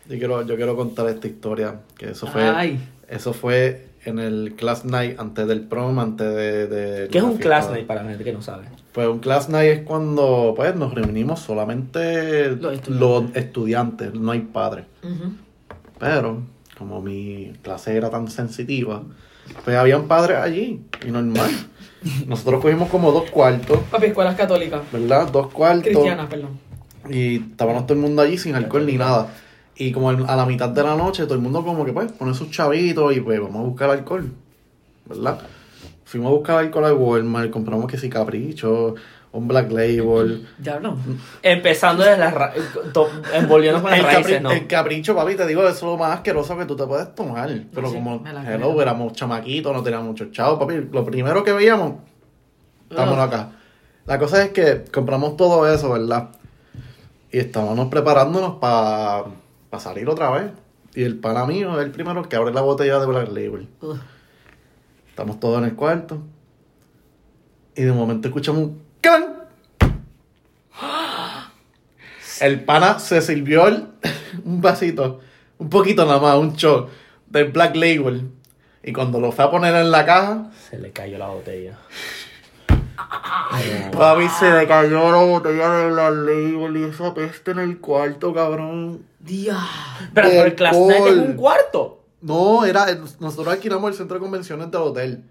Yo 0.09 0.19
quiero, 0.19 0.43
yo 0.47 0.57
quiero 0.57 0.77
contar 0.77 1.09
esta 1.09 1.27
historia. 1.27 1.81
Que 1.97 2.11
eso 2.11 2.27
fue. 2.27 2.43
Ay. 2.43 2.79
Eso 3.09 3.33
fue 3.33 3.89
en 4.05 4.19
el 4.19 4.55
class 4.57 4.85
night 4.85 5.19
antes 5.19 5.47
del 5.47 5.63
prom, 5.63 5.99
antes 5.99 6.27
de. 6.35 6.67
de 6.67 7.09
¿Qué 7.09 7.19
es 7.19 7.25
un 7.25 7.31
fiesta. 7.37 7.49
class 7.49 7.71
night 7.71 7.87
para 7.87 8.03
la 8.03 8.11
gente 8.11 8.25
que 8.25 8.33
no 8.33 8.43
sabe? 8.43 8.65
Pues 8.93 9.09
un 9.09 9.21
class 9.21 9.49
night 9.49 9.71
es 9.73 9.81
cuando 9.85 10.53
pues 10.55 10.75
nos 10.77 10.95
reunimos 10.95 11.41
solamente 11.41 12.51
Los 12.57 12.75
estudiantes. 12.75 12.89
los 13.01 13.25
estudiantes, 13.37 14.15
no 14.15 14.33
hay 14.33 14.41
padres. 14.41 14.85
Pero, 15.99 16.43
como 16.77 17.01
mi 17.01 17.53
clase 17.63 17.97
era 17.97 18.11
tan 18.11 18.29
sensitiva, 18.29 19.03
pues 19.65 19.77
habían 19.77 20.09
padres 20.09 20.39
allí, 20.39 20.81
y 21.07 21.11
normal. 21.11 21.51
Nosotros 22.27 22.61
cogimos 22.61 22.89
como 22.89 23.13
dos 23.13 23.31
cuartos, 23.31 23.79
Papi, 23.91 24.07
escuelas 24.07 24.35
católicas. 24.37 24.81
¿verdad? 24.93 25.31
Dos 25.31 25.49
cuartos. 25.49 25.85
Cristianas, 25.85 26.27
perdón. 26.27 26.59
Y 27.09 27.37
estábamos 27.37 27.87
todo 27.87 27.95
el 27.95 28.01
mundo 28.01 28.23
allí 28.23 28.39
sin 28.39 28.55
alcohol 28.55 28.87
ni 28.87 28.97
nada. 28.97 29.29
Y 29.77 29.93
como 29.93 30.11
a 30.11 30.37
la 30.37 30.47
mitad 30.47 30.69
de 30.69 30.83
la 30.83 30.97
noche, 30.97 31.25
todo 31.25 31.35
el 31.35 31.41
mundo 31.41 31.65
como 31.65 31.85
que 31.85 31.93
pues 31.93 32.13
pone 32.13 32.35
sus 32.35 32.51
chavitos 32.51 33.17
y 33.17 33.21
pues 33.21 33.41
vamos 33.41 33.57
a 33.57 33.63
buscar 33.63 33.91
alcohol, 33.91 34.31
¿verdad? 35.07 35.41
Fuimos 36.05 36.29
a 36.31 36.35
buscar 36.35 36.59
alcohol 36.59 36.85
al 36.85 36.93
Walmart, 36.93 37.51
compramos 37.51 37.91
que 37.91 37.97
si 37.97 38.09
capricho, 38.09 38.95
un 39.33 39.49
Black 39.49 39.71
Label. 39.73 40.47
Diablo. 40.59 40.97
Empezando 41.43 42.05
desde 42.05 42.19
las 42.19 42.35
ra- 42.35 42.53
to- 42.93 43.09
envolviendo 43.33 43.81
con 43.81 43.91
las 43.91 44.01
El, 44.01 44.05
raíces, 44.07 44.27
capri- 44.39 44.43
¿no? 44.43 44.51
el 44.51 44.67
capricho, 44.67 45.15
papi, 45.17 45.35
te 45.37 45.47
digo, 45.47 45.63
eso 45.63 45.71
es 45.71 45.83
lo 45.83 45.97
más 45.97 46.17
asqueroso 46.17 46.57
que 46.59 46.67
tú 46.67 46.77
te 46.77 46.87
puedes 46.87 47.15
tomar. 47.15 47.49
Pero 47.75 47.89
Sí, 47.89 47.95
como, 47.95 48.23
hello, 48.27 48.83
éramos 48.83 49.15
chamaquitos, 49.15 49.73
no 49.73 49.83
teníamos 49.83 50.09
muchos 50.09 50.31
chavos, 50.33 50.59
papi. 50.59 50.89
Lo 50.93 51.05
primero 51.05 51.43
que 51.45 51.53
veíamos, 51.53 51.95
estamos 52.91 53.15
Ugh. 53.17 53.21
acá. 53.23 53.53
La 54.05 54.19
cosa 54.19 54.43
es 54.45 54.51
que 54.51 54.85
compramos 54.93 55.37
todo 55.37 55.73
eso, 55.73 55.91
¿verdad? 55.93 56.29
Y 57.31 57.39
estábamos 57.39 57.89
preparándonos 57.89 58.57
para 58.57 59.25
salir 59.79 60.09
otra 60.11 60.31
vez. 60.31 60.51
Y 60.95 61.05
el 61.05 61.17
pana 61.19 61.47
mío 61.47 61.81
es 61.81 61.87
el 61.87 61.91
primero 61.91 62.29
que 62.29 62.37
abre 62.37 62.53
la 62.53 62.61
botella 62.61 62.99
de 62.99 63.07
Black 63.07 63.29
Label. 63.29 63.67
Estamos 65.09 65.41
todos 65.41 65.57
en 65.59 65.65
el 65.65 65.75
cuarto. 65.75 66.19
Y 67.75 67.83
de 67.85 67.93
momento 67.93 68.29
escuchamos 68.29 68.63
un 68.65 68.83
¡can! 69.03 69.43
El 72.41 72.65
pana 72.65 72.99
se 72.99 73.21
sirvió 73.21 73.69
el- 73.69 73.89
un 74.45 74.61
vasito, 74.63 75.21
un 75.59 75.69
poquito 75.69 76.07
nada 76.07 76.21
más, 76.21 76.39
un 76.39 76.55
shot 76.55 76.91
del 77.27 77.53
Black 77.53 77.77
Label. 77.77 78.31
Y 78.83 78.93
cuando 78.93 79.21
lo 79.21 79.31
fue 79.31 79.45
a 79.45 79.51
poner 79.51 79.75
en 79.77 79.91
la 79.91 80.05
caja, 80.05 80.51
Se 80.71 80.79
le 80.79 80.91
cayó 80.91 81.19
la 81.19 81.29
botella. 81.29 81.79
papi 83.93 84.29
se 84.29 84.51
le 84.51 84.67
cayó 84.67 85.13
la 85.13 85.19
botella 85.19 85.71
de 85.71 85.91
Black 85.91 86.15
Label 86.15 86.77
y 86.77 86.85
esa 86.85 87.15
peste 87.15 87.53
en 87.53 87.59
el 87.61 87.79
cuarto, 87.79 88.35
cabrón. 88.35 89.05
Dia. 89.21 89.59
Pero, 90.15 90.29
el 90.29 90.55
Class 90.57 90.77
Night 90.77 91.07
es 91.07 91.19
un 91.19 91.35
cuarto. 91.35 92.01
No, 92.23 92.65
era, 92.65 92.87
nosotros 93.21 93.49
alquilamos 93.49 93.91
el 93.91 93.97
centro 93.97 94.17
de 94.17 94.21
convenciones 94.21 94.71
del 94.71 94.81
hotel. 94.81 95.25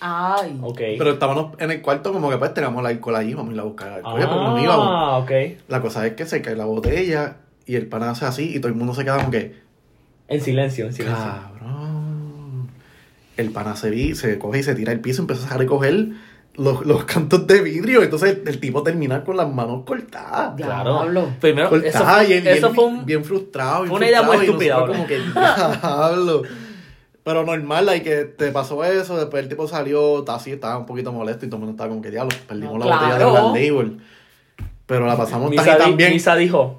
Ay. 0.00 0.58
Ok. 0.62 0.78
Pero 0.98 1.10
estábamos 1.10 1.52
en 1.58 1.70
el 1.70 1.82
cuarto 1.82 2.12
como 2.12 2.30
que 2.30 2.36
pues 2.38 2.54
teníamos 2.54 2.82
la 2.82 2.88
alcohol 2.90 3.16
allí, 3.16 3.34
vamos 3.34 3.50
a 3.52 3.54
ir 3.54 3.60
a 3.60 3.64
buscar 3.64 3.88
alcohol, 3.94 4.14
pero 4.18 4.34
no 4.34 4.58
íbamos. 4.62 4.86
ah, 4.90 5.18
ok. 5.18 5.30
La 5.68 5.80
cosa 5.80 6.06
es 6.06 6.14
que 6.14 6.26
se 6.26 6.42
cae 6.42 6.56
la 6.56 6.64
botella 6.66 7.36
y 7.66 7.76
el 7.76 7.86
pana 7.86 8.10
hace 8.10 8.24
así 8.26 8.54
y 8.54 8.60
todo 8.60 8.68
el 8.68 8.74
mundo 8.74 8.94
se 8.94 9.04
queda 9.04 9.16
como 9.18 9.30
que, 9.30 9.56
En 10.28 10.40
silencio, 10.40 10.86
en 10.86 10.92
silencio. 10.92 11.24
cabrón. 11.24 12.68
El 13.36 13.50
pana 13.50 13.76
se 13.76 13.90
vi, 13.90 14.14
se 14.14 14.38
coge 14.38 14.60
y 14.60 14.62
se 14.62 14.74
tira 14.74 14.92
al 14.92 15.00
piso, 15.00 15.22
empieza 15.22 15.54
a 15.54 15.56
recoger 15.58 16.08
los, 16.54 16.84
los 16.84 17.04
cantos 17.04 17.46
de 17.46 17.62
vidrio. 17.62 18.02
Entonces 18.02 18.38
el, 18.42 18.48
el 18.48 18.58
tipo 18.58 18.82
termina 18.82 19.22
con 19.22 19.36
las 19.36 19.48
manos 19.52 19.84
cortadas. 19.84 20.54
Claro. 20.56 21.02
Diablo. 21.02 21.28
Primero, 21.40 21.68
eso 21.76 21.98
Cortadas 21.98 22.26
fue, 22.26 22.34
y 22.34 22.38
él 22.38 22.46
eso 22.48 22.66
bien, 22.68 22.74
fue 22.74 22.84
un... 22.84 23.06
bien 23.06 23.24
frustrado. 23.24 23.86
fue 23.86 23.96
una 23.96 24.08
idea 24.08 24.22
muy 24.22 24.36
y 24.38 24.40
estúpida, 24.40 24.86
como 24.86 25.06
que, 25.06 25.18
diablo. 25.20 26.42
Pero 27.24 27.44
normal, 27.44 27.84
like, 27.86 28.04
que 28.04 28.24
te 28.24 28.50
pasó 28.52 28.82
eso, 28.84 29.16
después 29.18 29.42
el 29.42 29.48
tipo 29.48 29.68
salió, 29.68 30.20
está 30.20 30.36
así, 30.36 30.52
estaba 30.52 30.78
un 30.78 30.86
poquito 30.86 31.12
molesto 31.12 31.44
y 31.44 31.48
todo 31.48 31.56
el 31.56 31.60
mundo 31.66 31.72
estaba 31.72 31.90
como 31.90 32.00
que 32.00 32.10
diablo, 32.10 32.34
perdimos 32.46 32.78
No, 32.78 32.84
la 32.86 32.96
botella 32.96 33.18
de. 33.18 33.24
Black 33.24 33.44
Label. 33.54 34.00
Pero 34.86 35.06
la 35.06 35.16
pasamos 35.16 35.54
tan 35.54 35.64
Misa, 35.64 35.70
y 35.70 35.74
di- 35.74 35.82
tan 35.82 35.96
bien. 35.98 36.12
Misa 36.12 36.36
dijo, 36.36 36.78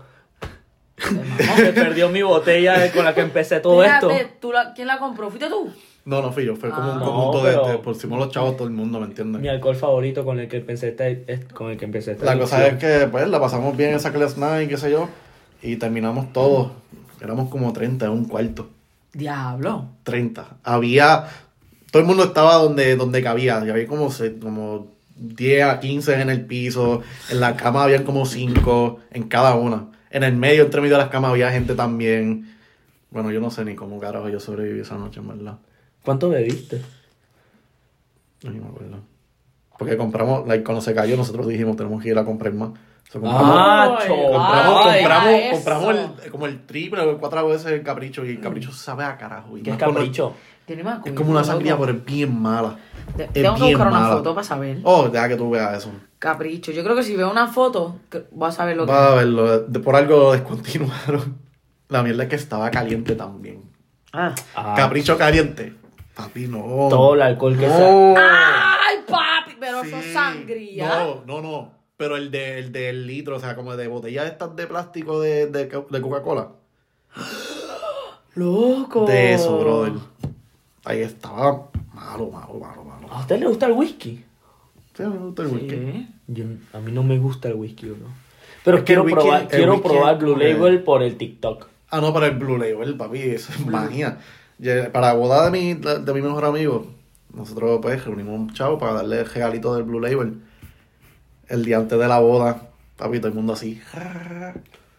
se 0.98 1.74
perdió 1.74 2.10
mi 2.10 2.22
botella 2.24 2.92
con 2.92 3.06
la 3.06 3.14
que 3.14 3.22
empecé 3.22 3.60
todo 3.60 3.84
esto. 3.84 4.10
Espérate, 4.10 4.36
¿tú 4.40 4.52
la- 4.52 4.74
¿Quién 4.74 4.88
la 4.88 4.98
compró? 4.98 5.30
¿Fuiste 5.30 5.50
tú? 5.50 5.70
No, 6.06 6.22
no 6.24 6.32
fui 6.32 6.46
yo, 6.46 6.56
fue 6.56 6.70
como 6.72 6.82
Ah. 6.90 6.94
un 6.94 7.00
No, 7.00 7.06
conjunto 7.06 7.44
de, 7.44 7.72
de 7.74 7.78
por 7.78 7.94
encima 7.94 8.18
los 8.18 8.32
chavos 8.32 8.58
todo 8.58 8.68
el 8.68 8.74
mundo, 8.74 9.00
¿me 9.00 9.06
entiendes? 9.06 9.40
Mi 9.42 9.48
alcohol 9.48 9.76
favorito 9.76 10.26
con 10.26 10.40
el 10.40 10.48
que 10.48 10.58
empecé 10.58 10.90
este, 10.90 11.24
es- 11.28 11.46
con 11.54 11.70
el 11.70 11.78
que 11.78 11.86
empecé 11.86 12.14
esta 12.14 12.26
La 12.26 12.40
cosa 12.40 12.66
es 12.66 12.76
que 12.80 13.08
pues 13.12 13.28
la 13.28 13.40
pasamos 13.40 13.78
bien 13.78 13.94
esa 13.94 14.12
class 14.12 14.36
night, 14.38 14.68
qué 14.68 14.78
sé 14.78 14.90
yo, 14.90 15.08
y 15.62 15.76
terminamos 15.76 16.34
todos. 16.34 16.72
Éramos 17.22 17.50
como 17.50 17.72
30 17.74 18.06
en 18.06 18.12
un 18.12 18.26
cuarto. 18.26 18.68
Diablo. 19.14 19.90
30. 20.04 20.58
Había. 20.64 21.26
Todo 21.92 22.02
el 22.02 22.08
mundo 22.08 22.24
estaba 22.26 22.56
donde, 22.56 22.96
donde 22.96 23.24
cabía. 23.24 23.62
Y 23.66 23.70
había 23.70 23.88
como, 23.88 24.12
se- 24.12 24.38
como 24.38 24.88
10 25.16 25.64
a 25.66 25.80
15 25.80 26.22
en 26.22 26.30
el 26.30 26.46
piso. 26.46 27.02
En 27.30 27.40
la 27.40 27.56
cama 27.56 27.84
habían 27.84 28.04
como 28.04 28.26
5 28.26 29.00
en 29.12 29.24
cada 29.28 29.56
una. 29.56 29.88
En 30.12 30.24
el 30.24 30.36
medio, 30.36 30.64
entre 30.64 30.82
medio 30.82 30.96
de 30.96 31.02
las 31.04 31.10
camas, 31.12 31.32
había 31.32 31.52
gente 31.52 31.76
también. 31.76 32.56
Bueno, 33.12 33.32
yo 33.32 33.40
no 33.40 33.50
sé 33.52 33.66
ni 33.66 33.76
cómo 33.76 34.00
carajo 34.00 34.30
yo 34.30 34.40
sobreviví 34.40 34.82
esa 34.82 34.96
noche, 34.98 35.20
en 35.20 35.28
verdad. 35.28 35.58
¿Cuánto 36.04 36.30
bebiste? 36.30 36.82
No 38.44 38.52
me 38.52 38.66
acuerdo. 38.68 39.00
Porque 39.78 39.98
compramos, 39.98 40.48
like, 40.48 40.64
cuando 40.64 40.82
se 40.82 40.94
cayó, 40.94 41.16
nosotros 41.18 41.48
dijimos 41.48 41.76
tenemos 41.78 42.02
que 42.04 42.10
ir 42.10 42.18
a 42.18 42.26
comprar 42.26 42.54
más. 42.54 42.72
So, 43.12 43.20
compramos, 43.20 43.52
Ah, 43.58 43.98
compramos, 44.08 44.86
ay, 44.86 45.00
compramos, 45.02 45.30
eso. 45.34 45.52
compramos 45.56 45.96
el- 46.24 46.32
como 46.32 46.46
el 46.46 46.66
triple 46.68 47.02
o 47.02 47.10
el 47.10 47.18
cuatro 47.18 47.48
veces 47.48 47.66
el 47.72 47.82
capricho. 47.84 48.24
Y 48.24 48.30
el 48.30 48.40
capricho 48.40 48.72
sabe 48.72 49.04
a 49.04 49.18
carajo. 49.18 49.58
y 49.58 49.64
¿Qué 49.64 49.72
es 49.72 49.78
capricho? 49.78 50.34
Tiene 50.66 50.84
más 50.84 51.00
Es 51.04 51.14
como 51.14 51.32
una 51.32 51.44
sangría, 51.44 51.76
pero 51.76 51.92
es 51.94 52.06
bien 52.06 52.40
mala. 52.40 52.76
Te- 53.18 53.24
Es 53.24 53.34
Tengo 53.34 53.56
que 53.56 53.64
buscar 53.64 53.88
una 53.88 54.00
mala. 54.00 54.16
foto 54.18 54.36
para 54.36 54.44
saber. 54.46 54.78
Oh, 54.84 55.10
deja 55.10 55.28
que 55.28 55.36
tú 55.36 55.50
veas 55.50 55.80
eso. 55.80 55.92
Capricho. 56.20 56.72
Yo 56.72 56.84
creo 56.84 56.96
que 56.96 57.02
si 57.02 57.16
veo 57.16 57.32
una 57.32 57.48
foto, 57.48 57.98
voy 58.32 58.50
a 58.50 58.52
saber 58.52 58.78
lo 58.78 58.86
que 58.86 58.92
Va 58.92 59.14
a 59.14 59.16
verlo. 59.16 59.60
de- 59.62 59.80
por 59.80 59.96
algo 59.96 60.18
lo 60.18 60.32
descontinuaron. 60.34 61.38
La 61.90 62.04
mierda 62.04 62.22
es 62.24 62.30
que 62.30 62.36
estaba 62.36 62.70
caliente 62.70 63.16
también. 63.16 63.64
Ah. 64.14 64.36
Ah, 64.56 64.76
Capricho 64.78 65.18
caliente. 65.18 65.74
Papi, 66.14 66.48
no. 66.48 66.60
Todo 66.90 67.16
el 67.16 67.24
alcohol 67.24 67.58
que 67.58 67.66
no. 67.68 68.14
¡Ay, 68.16 68.98
papi! 69.08 69.56
Pero 69.60 69.82
eso 69.82 69.98
Sí. 70.00 70.08
es 70.10 70.14
sangría. 70.14 70.88
No, 70.88 71.24
no, 71.26 71.42
no. 71.42 71.79
Pero 72.00 72.16
el, 72.16 72.32
de, 72.32 72.60
el 72.60 72.72
del 72.72 73.06
litro, 73.06 73.36
o 73.36 73.40
sea, 73.42 73.58
como 73.58 73.76
de 73.76 73.90
botellas 73.90 74.26
estas 74.26 74.56
de 74.56 74.68
plástico 74.68 75.20
de, 75.20 75.48
de, 75.48 75.66
de 75.66 76.02
Coca-Cola. 76.02 76.48
Loco. 78.36 79.06
De 79.06 79.34
eso, 79.34 79.60
brother. 79.60 79.94
Ahí 80.86 81.02
estaba 81.02 81.68
malo, 81.94 82.30
malo, 82.32 82.54
malo, 82.54 82.84
malo. 82.86 83.12
¿A 83.12 83.20
usted 83.20 83.38
le 83.42 83.48
gusta 83.48 83.66
el 83.66 83.74
whisky? 83.74 84.24
Sí, 84.96 85.04
me 85.04 85.18
gusta 85.18 85.42
el 85.42 85.48
whisky. 85.50 86.08
Yo- 86.28 86.46
a 86.72 86.80
mí 86.80 86.94
no 86.94 87.04
me 87.04 87.18
gusta 87.18 87.50
el 87.50 87.56
whisky, 87.56 87.88
bro. 87.88 88.08
Pero 88.64 88.78
Es 88.78 88.84
quiero 88.84 89.04
whisky- 89.04 89.16
probar, 89.20 89.48
quiero 89.50 89.74
whisky 89.74 89.88
probar 89.90 90.18
Blue 90.20 90.38
Label 90.38 90.84
por 90.84 91.04
el 91.04 91.18
TikTok. 91.18 91.68
Ah, 91.90 92.00
no, 92.00 92.14
para 92.14 92.28
el 92.28 92.38
Blue 92.38 92.58
Label, 92.58 92.96
papi, 92.96 93.20
eso 93.20 93.52
es 93.52 93.66
magia. 93.66 94.20
Para 94.94 95.08
la 95.08 95.14
boda 95.16 95.50
de 95.50 95.52
mi, 95.52 95.74
de 95.74 96.14
mi 96.14 96.22
mejor 96.22 96.46
amigo, 96.46 96.88
nosotros 97.34 97.80
pues 97.82 98.06
reunimos 98.06 98.40
un 98.40 98.54
chavo 98.54 98.78
para 98.78 98.94
darle 98.94 99.20
el 99.20 99.26
regalito 99.30 99.74
del 99.76 99.84
Blue 99.84 100.00
Label. 100.00 100.44
El 101.50 101.66
día 101.66 101.78
antes 101.78 101.98
de 102.00 102.08
la 102.08 102.20
boda, 102.20 102.62
papi, 102.98 103.18
todo 103.20 103.28
el 103.30 103.34
mundo 103.34 103.54
así. 103.54 103.82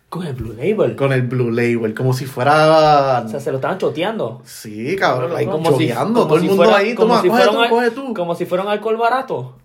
Con 0.08 0.26
el 0.26 0.34
Blue 0.34 0.52
Label. 0.54 0.96
Con 0.96 1.12
el 1.12 1.22
Blue 1.22 1.50
Label, 1.52 1.94
como 1.94 2.12
si 2.12 2.26
fuera... 2.26 3.22
O 3.24 3.28
sea, 3.28 3.38
se 3.38 3.50
lo 3.52 3.58
estaban 3.58 3.78
choteando. 3.78 4.42
Sí, 4.44 4.96
cabrón, 4.96 5.32
ahí 5.36 5.46
Como 5.46 5.66
si- 5.66 5.70
choqueando, 5.86 6.14
como 6.14 6.26
todo 6.26 6.34
el 6.36 6.42
si 6.42 6.48
mundo 6.48 6.64
fuera- 6.64 6.78
ahí, 6.78 6.94
como 6.94 7.08
toma, 7.08 7.22
si 7.22 7.28
coge 7.28 7.42
fuera 7.42 7.52
tú, 7.56 7.62
al- 7.62 7.70
coge 7.70 7.90
tú. 7.92 8.14
Como 8.14 8.34
si 8.34 8.46
fuera 8.46 8.64
un 8.64 8.70
alcohol 8.70 8.96
barato. 8.96 9.56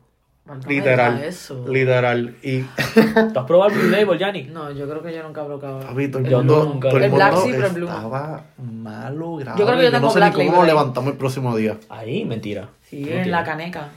No 0.46 0.54
Literal, 0.68 1.24
eso. 1.24 1.66
literal. 1.68 2.36
Y, 2.44 2.60
¿Tú 3.34 3.40
has 3.40 3.46
probado 3.48 3.72
el 3.72 3.80
Blue 3.80 3.90
Label, 3.90 4.20
Yanni? 4.20 4.44
No, 4.44 4.70
yo 4.70 4.88
creo 4.88 5.02
que 5.02 5.12
yo 5.12 5.24
nunca 5.24 5.42
he 5.42 5.46
probado. 5.46 5.80
papi, 5.80 6.08
todo 6.10 6.20
el 6.22 6.30
Yo 6.30 6.38
mundo, 6.38 6.66
nunca. 6.66 6.90
todo 6.90 6.98
el 7.00 7.04
El 7.06 7.10
mundo 7.10 7.26
Black 7.26 7.46
el 7.66 7.72
Blue 7.74 7.88
no. 7.88 7.96
estaba 7.96 8.44
malo, 8.64 9.36
grave. 9.38 9.60
Yo 9.60 9.66
creo 9.66 9.78
que 9.80 9.84
yo 9.86 9.90
no 9.92 9.98
tengo 9.98 10.10
sé 10.12 10.20
Black 10.20 10.38
ni 10.38 10.46
cómo 10.46 10.52
Label 10.58 10.68
levantamos 10.68 11.12
el 11.14 11.18
próximo 11.18 11.56
día. 11.58 11.78
Ahí, 11.90 12.24
mentira. 12.26 12.70
Sí, 12.88 12.98
Mentira. 12.98 13.24
en 13.24 13.32
la 13.32 13.44
caneca. 13.44 13.88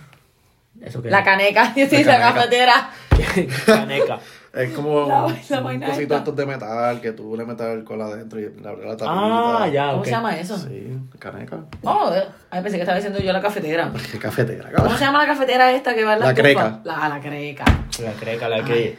¿Eso 0.83 1.03
qué 1.03 1.11
La 1.11 1.19
es? 1.21 1.25
caneca, 1.25 1.75
yo 1.77 1.83
estoy 1.85 2.01
en 2.01 2.07
La 2.07 2.19
cafetera. 2.19 2.91
Caneca. 3.67 4.19
Es 4.55 4.71
como 4.73 5.07
La- 5.07 5.27
un, 5.27 5.37
la 5.51 5.61
un 5.61 5.81
cosito 5.81 6.17
estos 6.17 6.35
de 6.35 6.47
metal 6.47 7.01
que 7.01 7.13
tú 7.13 7.37
le 7.37 7.45
metes 7.45 7.67
alcohol 7.67 8.01
adentro 8.03 8.41
y 8.41 8.45
le 8.45 8.69
abres 8.69 8.87
la 8.87 8.97
tapita. 8.97 9.11
Ah, 9.11 9.69
ya, 9.69 9.91
¿Cómo 9.93 10.05
se 10.05 10.11
llama 10.11 10.37
eso? 10.39 10.57
Sí, 10.57 10.97
caneca. 11.19 11.59
Oh, 11.83 12.11
ay, 12.51 12.63
pensé 12.63 12.77
que 12.79 12.83
estaba 12.83 12.97
diciendo 12.97 13.21
yo 13.21 13.33
la 13.33 13.43
cafetera. 13.43 13.93
Qué 14.11 14.19
cafetera, 14.19 14.65
¿Cómo 14.65 14.77
cabrón. 14.77 14.99
se 14.99 15.05
llama 15.05 15.19
la 15.19 15.27
cafetera 15.27 15.71
esta 15.73 15.95
que 15.95 16.03
va 16.05 16.15
en 16.15 16.21
la 16.21 16.27
La 16.27 16.35
creca. 16.35 16.81
La, 16.85 17.09
la 17.09 17.21
creca. 17.21 17.65
La 18.03 18.13
creca, 18.13 18.49
la 18.49 18.65
que, 18.65 18.97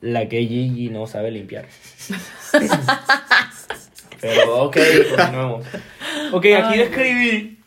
la 0.00 0.28
que 0.28 0.38
Gigi 0.40 0.90
no 0.90 1.06
sabe 1.06 1.30
limpiar. 1.30 1.66
Pero, 4.20 4.64
ok, 4.64 4.76
continuemos. 5.16 5.66
Ok, 6.32 6.46
aquí 6.62 6.78
describí 6.78 7.58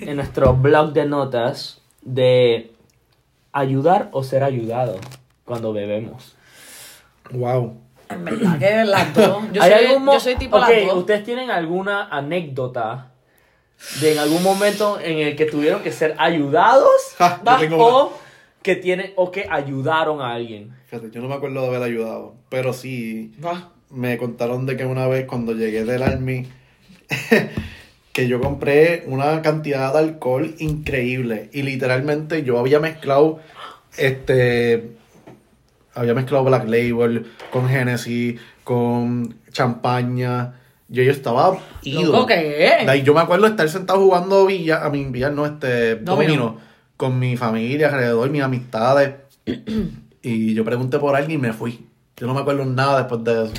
en 0.00 0.16
nuestro 0.16 0.54
blog 0.54 0.92
de 0.92 1.04
notas 1.06 1.80
de 2.02 2.72
ayudar 3.54 4.08
o 4.12 4.22
ser 4.22 4.44
ayudado 4.44 4.98
cuando 5.44 5.72
bebemos. 5.72 6.34
Wow. 7.30 7.78
En 8.10 8.24
verdad 8.24 8.58
que 8.58 8.84
las 8.84 9.14
dos. 9.14 9.44
Yo 9.52 9.62
¿Hay 9.62 9.72
soy, 9.72 9.86
algún 9.86 10.12
yo 10.12 10.20
soy 10.20 10.36
tipo 10.36 10.56
Ok, 10.58 10.68
las 10.68 10.86
dos. 10.86 10.96
¿ustedes 10.98 11.24
tienen 11.24 11.50
alguna 11.50 12.08
anécdota 12.10 13.12
de 14.00 14.12
en 14.12 14.18
algún 14.18 14.42
momento 14.42 15.00
en 15.00 15.18
el 15.18 15.36
que 15.36 15.46
tuvieron 15.46 15.82
que 15.82 15.90
ser 15.90 16.14
ayudados 16.18 16.90
Ja, 17.18 17.40
o 17.78 18.12
que 18.62 18.76
tienen 18.76 19.12
o 19.16 19.30
que 19.30 19.46
ayudaron 19.50 20.20
a 20.20 20.34
alguien? 20.34 20.76
Fíjate, 20.86 21.10
yo 21.10 21.22
no 21.22 21.28
me 21.28 21.34
acuerdo 21.34 21.62
de 21.62 21.68
haber 21.68 21.82
ayudado, 21.82 22.34
pero 22.50 22.72
sí 22.72 23.32
me 23.90 24.18
contaron 24.18 24.66
de 24.66 24.76
que 24.76 24.84
una 24.84 25.06
vez 25.06 25.26
cuando 25.26 25.52
llegué 25.52 25.84
del 25.84 26.02
Army, 26.02 26.46
que 28.14 28.28
yo 28.28 28.40
compré 28.40 29.02
una 29.08 29.42
cantidad 29.42 29.92
de 29.92 29.98
alcohol 29.98 30.54
increíble 30.60 31.50
y 31.52 31.62
literalmente 31.62 32.44
yo 32.44 32.60
había 32.60 32.78
mezclado 32.78 33.40
este 33.98 34.92
había 35.94 36.14
mezclado 36.14 36.44
Black 36.44 36.64
Label 36.64 37.26
con 37.50 37.68
Genesis, 37.68 38.40
con 38.62 39.36
champaña. 39.52 40.54
Yo, 40.88 41.02
yo 41.02 41.10
estaba 41.10 41.58
ido. 41.82 42.12
¿Loco 42.12 42.26
qué? 42.26 42.82
Like, 42.86 43.04
yo 43.04 43.14
me 43.14 43.20
acuerdo 43.20 43.46
de 43.46 43.50
estar 43.50 43.68
sentado 43.68 44.00
jugando 44.00 44.46
billar, 44.46 44.84
a 44.84 44.90
mi 44.90 45.04
billar 45.04 45.32
no, 45.32 45.44
este, 45.44 45.96
domino, 45.96 46.58
con 46.96 47.18
mi 47.18 47.36
familia 47.36 47.88
alrededor, 47.88 48.30
mis 48.30 48.42
amistades. 48.42 49.14
y 50.22 50.54
yo 50.54 50.64
pregunté 50.64 51.00
por 51.00 51.16
alguien 51.16 51.40
y 51.40 51.42
me 51.42 51.52
fui. 51.52 51.86
Yo 52.16 52.28
no 52.28 52.34
me 52.34 52.40
acuerdo 52.40 52.64
nada 52.64 52.98
después 52.98 53.24
de 53.24 53.44
eso. 53.44 53.52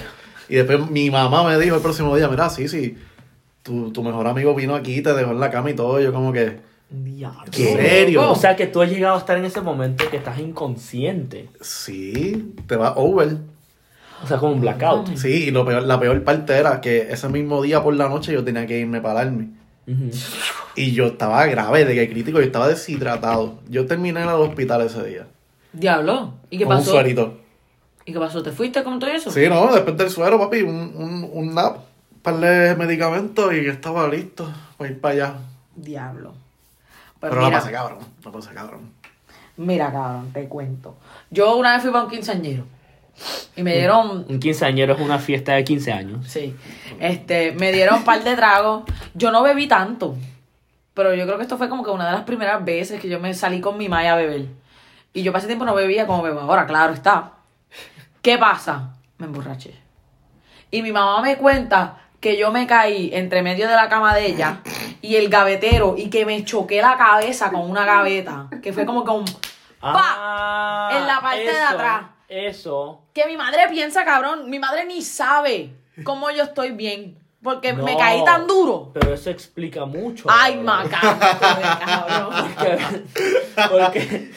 Y 0.48 0.56
después 0.56 0.90
mi 0.90 1.10
mamá 1.10 1.44
me 1.44 1.58
dijo 1.60 1.76
el 1.76 1.82
próximo 1.82 2.16
día, 2.16 2.30
mira, 2.30 2.50
sí, 2.50 2.68
sí, 2.68 2.98
tu, 3.66 3.92
tu 3.92 4.04
mejor 4.04 4.28
amigo 4.28 4.54
vino 4.54 4.76
aquí, 4.76 5.02
te 5.02 5.14
dejó 5.14 5.32
en 5.32 5.40
la 5.40 5.50
cama 5.50 5.72
y 5.72 5.74
todo. 5.74 6.00
Yo 6.00 6.14
como 6.14 6.32
que, 6.32 6.60
Diablo. 6.90 7.42
¿En 7.46 7.52
serio? 7.78 8.32
O 8.32 8.36
sea 8.36 8.56
que 8.56 8.68
tú 8.68 8.80
has 8.82 8.90
llegado 8.92 9.16
a 9.16 9.18
estar 9.18 9.36
en 9.38 9.46
ese 9.46 9.60
momento 9.62 10.08
que 10.12 10.18
estás 10.18 10.38
inconsciente. 10.40 11.50
Sí, 11.60 12.54
te 12.68 12.76
va 12.76 12.94
over. 12.96 13.38
O 14.24 14.28
sea, 14.28 14.38
como 14.38 14.54
un 14.54 14.62
blackout. 14.62 15.18
Sí, 15.18 15.46
y 15.48 15.52
lo 15.52 15.66
peor, 15.66 15.84
la 15.84 16.00
peor 16.00 16.24
parte 16.24 16.54
era 16.54 16.80
que 16.80 17.12
ese 17.12 17.28
mismo 17.28 17.62
día 17.64 17.84
por 17.84 17.96
la 17.96 18.08
noche 18.08 18.32
yo 18.34 18.44
tenía 18.44 18.68
que 18.68 18.80
irme 18.80 19.02
para 19.02 19.16
darme. 19.26 19.50
Ujú. 19.88 20.10
Y 20.76 20.92
yo 20.94 21.08
estaba 21.08 21.46
grave, 21.48 21.86
de 21.86 21.96
que 21.96 22.10
crítico, 22.10 22.40
yo 22.40 22.46
estaba 22.46 22.68
deshidratado. 22.68 23.60
Yo 23.68 23.88
terminé 23.88 24.22
en 24.22 24.30
el 24.30 24.36
hospital 24.36 24.82
ese 24.82 25.04
día. 25.04 25.28
Diablo. 25.74 26.36
¿Y 26.50 26.60
qué 26.60 26.66
con 26.66 26.76
un 26.76 26.80
pasó? 26.82 26.92
suerito. 26.92 27.40
¿Y 28.06 28.14
qué 28.14 28.20
pasó? 28.20 28.44
¿Te 28.44 28.52
fuiste 28.52 28.84
con 28.84 29.00
todo 29.00 29.10
eso? 29.10 29.32
Sí, 29.32 29.48
no, 29.50 29.74
después 29.74 29.98
del 29.98 30.10
suero, 30.10 30.40
papi, 30.40 30.62
un, 30.62 30.94
un, 30.96 31.30
un 31.34 31.56
nap, 31.56 31.78
par 32.26 32.38
de 32.40 32.76
medicamentos 32.76 33.54
y 33.54 33.68
estaba 33.68 34.08
listo 34.08 34.52
para 34.78 34.90
ir 34.90 35.00
para 35.00 35.14
allá. 35.14 35.36
Diablo. 35.76 36.34
Pues 37.20 37.30
Pero 37.30 37.36
la 37.36 37.48
mira, 37.48 37.60
pasé 37.60 37.72
cabrón, 37.72 38.00
la 38.24 38.32
pasé 38.32 38.54
cabrón. 38.54 38.92
mira, 39.58 39.92
cabrón, 39.92 40.32
te 40.34 40.48
cuento. 40.48 40.98
Yo 41.30 41.56
una 41.56 41.74
vez 41.74 41.84
fui 41.84 41.92
para 41.92 42.06
un 42.06 42.10
quinceañero. 42.10 42.66
Y 43.56 43.62
me 43.62 43.76
dieron 43.76 44.26
Un 44.28 44.40
quinceañero 44.40 44.96
es 44.96 45.00
una 45.00 45.20
fiesta 45.20 45.54
de 45.54 45.64
15 45.64 45.94
años. 45.94 46.28
Sí. 46.28 46.56
Este, 47.00 47.52
me 47.52 47.72
dieron 47.72 48.00
un 48.00 48.04
par 48.04 48.24
de 48.24 48.36
tragos. 48.36 48.84
Yo 49.14 49.32
no 49.32 49.44
bebí 49.44 49.68
tanto. 49.68 50.18
Pero 50.96 51.14
yo 51.14 51.26
creo 51.26 51.38
que 51.38 51.44
esto 51.44 51.58
fue 51.58 51.70
como 51.70 51.84
que 51.84 51.92
una 51.92 52.08
de 52.08 52.12
las 52.14 52.24
primeras 52.24 52.66
veces 52.66 53.00
que 53.00 53.08
yo 53.08 53.20
me 53.20 53.34
salí 53.36 53.62
con 53.62 53.78
mi 53.78 53.88
maya 53.88 54.14
a 54.14 54.18
beber. 54.18 54.48
Y 55.14 55.22
yo 55.22 55.32
pasé 55.32 55.46
tiempo 55.46 55.64
no 55.64 55.76
bebía 55.76 56.08
como 56.08 56.24
bebo 56.24 56.40
ahora, 56.42 56.66
claro 56.66 56.92
está. 56.94 57.34
¿Qué 58.22 58.38
pasa? 58.40 58.96
Me 59.20 59.28
emborraché. 59.28 59.76
Y 60.72 60.82
mi 60.82 60.92
mamá 60.92 61.22
me 61.22 61.38
cuenta 61.38 62.05
que 62.26 62.38
yo 62.38 62.52
me 62.52 62.66
caí 62.66 63.12
entre 63.14 63.44
medio 63.44 63.68
de 63.68 63.76
la 63.76 63.88
cama 63.88 64.16
de 64.16 64.26
ella 64.26 64.62
y 65.00 65.16
el 65.16 65.30
gavetero 65.30 65.94
y 65.96 66.10
que 66.10 66.26
me 66.26 66.44
choqué 66.44 66.82
la 66.82 66.98
cabeza 66.98 67.52
con 67.52 67.70
una 67.70 67.86
gaveta. 67.86 68.50
Que 68.64 68.74
fue 68.74 68.84
como 68.84 69.06
que 69.06 69.12
un... 69.12 69.26
Ah, 69.80 70.90
En 70.92 71.06
la 71.06 71.22
parte 71.22 71.44
de 71.44 71.60
atrás. 71.60 72.06
Eso. 72.28 73.04
Que 73.14 73.28
mi 73.28 73.38
madre 73.38 73.68
piensa, 73.70 74.04
cabrón, 74.06 74.50
mi 74.50 74.58
madre 74.58 74.86
ni 74.86 75.04
sabe 75.04 75.76
cómo 76.04 76.32
yo 76.32 76.42
estoy 76.42 76.72
bien. 76.72 77.16
Porque 77.46 77.74
me 77.74 77.96
caí 77.96 78.26
tan 78.26 78.48
duro. 78.48 78.90
Pero 78.92 79.14
eso 79.14 79.30
explica 79.30 79.86
mucho. 79.86 80.26
Ay, 80.28 80.58
macaco, 80.58 81.20
cabrón. 81.80 83.06
Porque, 83.70 84.32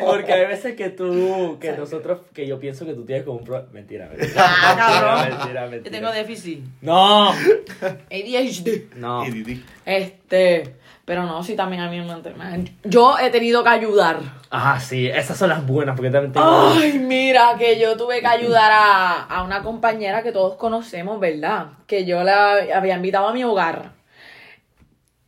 porque 0.00 0.32
hay 0.32 0.46
veces 0.46 0.76
que 0.76 0.90
tú, 0.90 1.56
que 1.58 1.72
nosotros, 1.72 2.20
que 2.34 2.46
yo 2.46 2.60
pienso 2.60 2.84
que 2.84 2.92
tú 2.92 3.06
tienes 3.06 3.24
como 3.24 3.38
un 3.38 3.44
problema. 3.44 3.70
Mentira, 3.72 4.08
mentira. 4.10 4.34
Ah, 4.46 4.74
cabrón. 4.76 5.38
Mentira, 5.38 5.62
mentira, 5.68 5.84
Yo 5.84 5.90
tengo 5.90 6.12
déficit. 6.12 6.60
No, 6.82 7.30
ADHD. 7.30 8.94
no. 8.96 9.24
Didi. 9.24 9.64
Este, 9.86 10.76
pero 11.04 11.24
no, 11.24 11.42
sí, 11.42 11.56
también 11.56 11.82
a 11.82 11.90
mí 11.90 12.00
me 12.00 12.14
me- 12.14 12.72
Yo 12.84 13.18
he 13.18 13.30
tenido 13.30 13.62
que 13.64 13.70
ayudar. 13.70 14.20
Ah, 14.50 14.78
sí, 14.78 15.08
esas 15.08 15.36
son 15.36 15.48
las 15.48 15.66
buenas, 15.66 15.96
porque 15.96 16.10
también 16.10 16.32
tengo. 16.32 16.46
Ay, 16.74 16.98
mira, 16.98 17.56
que 17.58 17.78
yo 17.80 17.96
tuve 17.96 18.20
que 18.20 18.26
ayudar 18.26 18.70
a, 18.72 19.22
a 19.24 19.42
una 19.42 19.62
compañera 19.62 20.22
que 20.22 20.30
todos 20.32 20.54
conocemos, 20.56 21.18
¿verdad? 21.18 21.66
Que 21.86 22.04
yo 22.04 22.22
la 22.22 22.58
había 22.74 22.94
invitado 22.96 23.28
a 23.28 23.32
mi 23.32 23.42
hogar. 23.44 23.92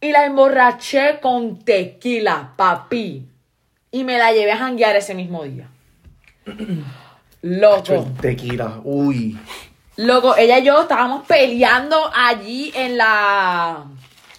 Y 0.01 0.12
la 0.12 0.27
emborraché 0.27 1.18
con 1.20 1.64
tequila, 1.64 2.53
papi. 2.57 3.27
Y 3.91 4.05
me 4.05 4.18
la 4.18 4.33
llevé 4.33 4.53
a 4.53 4.59
janguear 4.59 4.95
ese 4.97 5.14
mismo 5.14 5.45
día. 5.45 5.66
Loco. 7.43 8.07
Tequila, 8.20 8.81
uy. 8.85 9.39
Loco, 9.97 10.35
ella 10.37 10.59
y 10.59 10.64
yo 10.64 10.83
estábamos 10.83 11.25
peleando 11.27 12.11
allí 12.14 12.72
en 12.75 12.97
la. 12.97 13.85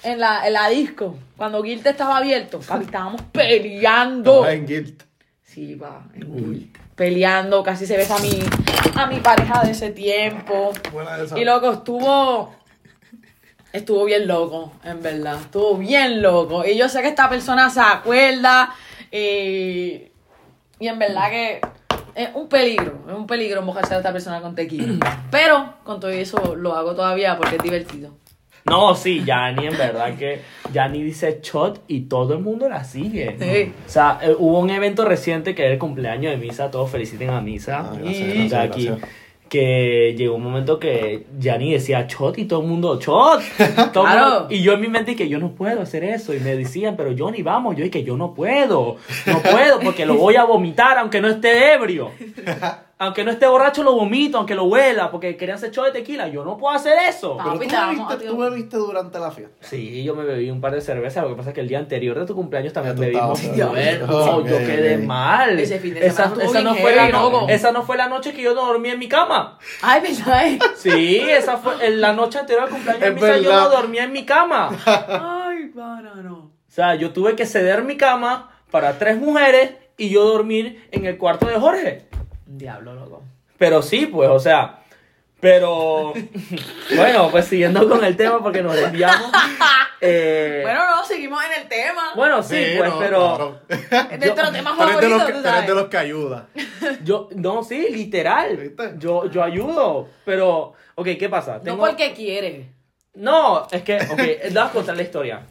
En 0.05 0.19
la, 0.19 0.45
en 0.47 0.53
la 0.53 0.69
disco. 0.69 1.17
Cuando 1.35 1.61
Guilt 1.63 1.85
estaba 1.85 2.17
abierto. 2.17 2.59
Papi, 2.59 2.85
estábamos 2.85 3.21
peleando. 3.31 4.47
En 4.47 4.67
guilt. 4.67 5.03
Sí, 5.41 5.73
va. 5.75 6.03
en 6.13 6.35
Guilt. 6.35 6.77
Peleando, 6.95 7.63
casi 7.63 7.85
se 7.87 7.97
besa 7.97 8.15
a 8.15 8.19
mi, 8.19 8.39
a 8.95 9.07
mi 9.07 9.19
pareja 9.19 9.63
de 9.63 9.71
ese 9.71 9.89
tiempo. 9.89 10.71
Buena 10.93 11.17
esa. 11.17 11.37
Y 11.39 11.43
loco, 11.43 11.71
estuvo. 11.71 12.55
Estuvo 13.73 14.05
bien 14.05 14.27
loco, 14.27 14.71
en 14.83 15.01
verdad. 15.01 15.41
Estuvo 15.41 15.75
bien 15.77 16.21
loco. 16.21 16.63
Y 16.65 16.77
yo 16.77 16.87
sé 16.87 17.01
que 17.01 17.09
esta 17.09 17.27
persona 17.27 17.69
se 17.69 17.81
acuerda. 17.81 18.73
Y, 19.11 20.03
y 20.79 20.87
en 20.87 20.99
verdad 20.99 21.29
que 21.29 21.61
es 22.13 22.29
un 22.35 22.47
peligro. 22.47 23.03
Es 23.09 23.13
un 23.13 23.27
peligro 23.27 23.61
mojarse 23.63 23.95
a 23.95 23.97
esta 23.97 24.13
persona 24.13 24.39
con 24.39 24.53
tequila. 24.55 25.27
Pero 25.31 25.73
con 25.83 25.99
todo 25.99 26.11
eso 26.11 26.55
lo 26.55 26.75
hago 26.75 26.95
todavía 26.95 27.37
porque 27.37 27.55
es 27.55 27.63
divertido. 27.63 28.13
No, 28.65 28.95
sí, 28.95 29.23
Yanni, 29.23 29.67
en 29.67 29.77
verdad 29.77 30.15
que 30.17 30.41
Yanni 30.73 31.03
dice 31.03 31.39
shot 31.43 31.83
y 31.87 32.01
todo 32.01 32.33
el 32.33 32.39
mundo 32.39 32.67
la 32.67 32.83
sigue. 32.83 33.35
Sí. 33.39 33.71
O 33.85 33.89
sea, 33.89 34.19
eh, 34.23 34.35
hubo 34.37 34.59
un 34.59 34.71
evento 34.71 35.05
reciente 35.05 35.53
que 35.53 35.63
era 35.63 35.73
el 35.73 35.79
cumpleaños 35.79 36.31
de 36.31 36.37
Misa, 36.37 36.71
todos 36.71 36.89
feliciten 36.89 37.29
a 37.29 37.41
Misa. 37.41 37.81
Ah, 37.91 37.95
gracias, 38.01 38.45
O 38.45 38.49
sea, 38.49 38.61
aquí, 38.63 38.87
gracias. 38.87 39.09
que 39.49 40.15
llegó 40.17 40.33
un 40.35 40.43
momento 40.43 40.79
que 40.79 41.27
Yanni 41.37 41.73
decía 41.73 42.07
shot 42.09 42.39
y 42.39 42.45
todo 42.45 42.61
el 42.61 42.67
mundo 42.67 42.99
shot. 42.99 43.39
Todo 43.93 44.03
Claro. 44.03 44.25
mundo- 44.39 44.47
y 44.49 44.63
yo 44.63 44.73
en 44.73 44.81
mi 44.81 44.87
mente 44.87 45.15
que 45.15 45.29
yo 45.29 45.37
no 45.37 45.51
puedo 45.51 45.81
hacer 45.83 46.03
eso. 46.03 46.33
Y 46.33 46.39
me 46.39 46.55
decían, 46.55 46.95
pero 46.97 47.13
Johnny, 47.15 47.43
vamos. 47.43 47.75
Yo 47.75 47.85
y 47.85 47.91
que 47.91 48.03
yo 48.03 48.17
no 48.17 48.33
puedo. 48.33 48.97
No 49.27 49.39
puedo 49.43 49.79
porque 49.79 50.07
lo 50.07 50.15
voy 50.15 50.37
a 50.37 50.43
vomitar 50.43 50.97
aunque 50.97 51.21
no 51.21 51.29
esté 51.29 51.73
ebrio. 51.75 52.09
Aunque 52.97 53.25
no 53.25 53.31
esté 53.31 53.45
borracho 53.45 53.83
lo 53.83 53.93
vomito, 53.93 54.37
aunque 54.37 54.55
lo 54.55 54.63
huela, 54.63 55.11
porque 55.11 55.35
querían 55.35 55.57
hacer 55.57 55.69
shot 55.71 55.87
de 55.87 55.91
tequila. 55.91 56.29
Yo 56.29 56.45
no 56.45 56.55
puedo 56.55 56.73
hacer 56.73 56.97
eso. 57.09 57.35
Pero 57.35 57.51
Papi, 57.55 57.65
tú 57.65 57.69
te 57.69 57.75
vamos 57.75 58.11
a 58.47 58.49
bebiste, 58.49 58.77
durante 58.77 59.19
la 59.19 59.31
fiesta. 59.31 59.53
Sí, 59.67 60.01
yo 60.05 60.15
me 60.15 60.23
bebí 60.23 60.49
un 60.49 60.61
par 60.61 60.73
de 60.73 60.79
cervezas. 60.79 61.21
Lo 61.23 61.31
que 61.31 61.35
pasa 61.35 61.49
es 61.49 61.55
que 61.55 61.59
el 61.59 61.67
día 61.67 61.79
anterior 61.79 62.17
de 62.17 62.25
tu 62.25 62.33
cumpleaños 62.33 62.71
también 62.71 62.95
Ya 62.95 62.95
tú 62.95 63.01
bebimos. 63.01 63.43
estabas 63.43 63.73
bebiendo. 63.75 64.07
no, 64.07 64.45
yo 64.47 64.55
Ok, 64.55 64.61
quedé 64.65 64.95
ok. 64.95 65.03
mal. 65.03 65.59
Ese 65.59 65.79
fin 65.79 65.93
de 65.93 66.07
esa, 66.07 66.23
semana 66.23 66.43
estuvo 66.43 66.51
esa 66.53 66.61
no 66.63 66.71
bien 66.71 66.81
fue 66.83 66.95
la 66.95 67.01
heavy, 67.01 67.11
no- 67.11 67.23
loco. 67.31 67.45
esa 67.49 67.71
no 67.73 67.83
fue 67.83 67.97
la 67.97 68.07
noche 68.07 68.31
que 68.33 68.41
yo 68.41 68.55
no 68.55 68.65
dormí 68.65 68.87
en 68.89 68.99
mi 68.99 69.09
cama. 69.09 69.59
Ay, 69.81 70.01
¿verdad? 70.01 70.47
eh? 70.47 70.59
Sí, 70.77 71.17
esa 71.29 71.57
fue 71.57 71.85
en 71.85 71.99
la 71.99 72.13
noche 72.13 72.39
anterior 72.39 72.63
al 72.63 72.69
cumpleaños 72.69 73.01
de 73.01 73.07
Es 73.09 73.13
Misa, 73.15 73.37
yo 73.39 73.49
verdad. 73.49 73.63
no 73.65 73.69
dormía 73.71 74.03
en 74.05 74.13
mi 74.13 74.25
cama. 74.25 74.69
Ay, 74.85 75.65
para 75.75 76.15
no. 76.23 76.35
O 76.37 76.51
sea, 76.75 76.95
yo 76.95 77.11
tuve 77.11 77.35
que 77.35 77.45
ceder 77.45 77.83
mi 77.83 77.97
cama 77.97 78.51
para 78.71 78.97
tres 78.97 79.17
mujeres 79.19 79.71
y 79.97 80.09
yo 80.09 80.23
dormir 80.23 80.87
en 80.91 81.05
el 81.05 81.17
cuarto 81.17 81.47
de 81.47 81.55
Jorge. 81.59 82.05
Diablo, 82.57 82.93
loco. 82.95 83.23
Pero 83.57 83.81
sí, 83.81 84.05
pues, 84.07 84.29
o 84.29 84.39
sea, 84.39 84.79
pero 85.39 86.13
bueno, 86.95 87.29
pues 87.31 87.45
siguiendo 87.45 87.87
con 87.87 88.03
el 88.03 88.17
tema 88.17 88.41
porque 88.41 88.61
nos 88.61 88.75
desviamos. 88.75 89.31
eh, 90.01 90.61
Bueno, 90.63 90.85
no, 90.95 91.05
seguimos 91.05 91.43
en 91.45 91.61
el 91.61 91.67
tema. 91.67 92.11
bueno, 92.15 92.41
sí, 92.43 92.63
pues, 92.77 92.89
no, 92.89 92.99
pero 92.99 93.61
claro. 93.67 94.51
De 94.51 94.61
favorito, 94.63 95.09
los 95.09 95.23
que, 95.23 95.33
tú 95.33 95.41
tú 95.41 95.47
eres 95.47 95.51
sabes. 95.51 95.67
de 95.67 95.75
los 95.75 95.87
que 95.87 95.97
ayuda. 95.97 96.47
yo, 97.03 97.29
no, 97.35 97.63
sí, 97.63 97.87
literal. 97.91 98.57
¿Viste? 98.57 98.93
Yo, 98.97 99.29
yo 99.29 99.43
ayudo, 99.43 100.09
pero, 100.25 100.73
ok, 100.95 101.07
¿qué 101.19 101.29
pasa? 101.29 101.57
No 101.57 101.63
Tengo- 101.63 101.85
porque 101.85 102.13
quiere. 102.13 102.71
No, 103.13 103.67
es 103.71 103.81
que, 103.83 103.95
ok, 103.95 104.17
te 104.17 104.49
voy 104.49 104.57
a 104.57 104.69
contar 104.71 104.95
la 104.97 105.03
historia. 105.03 105.41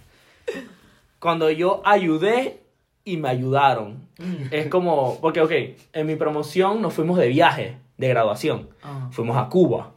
Cuando 1.19 1.49
yo 1.51 1.81
ayudé 1.85 2.61
y 3.05 3.17
me 3.19 3.29
ayudaron, 3.29 4.09
es 4.51 4.67
como, 4.69 5.19
porque, 5.21 5.41
ok, 5.43 5.53
en 5.93 6.07
mi 6.07 6.17
promoción 6.17 6.81
nos 6.81 6.95
fuimos 6.95 7.19
de 7.19 7.29
viaje, 7.29 7.77
de 7.99 8.09
graduación. 8.09 8.71
Ah. 8.83 9.09
Fuimos 9.11 9.37
a 9.37 9.49
Cuba. 9.49 9.91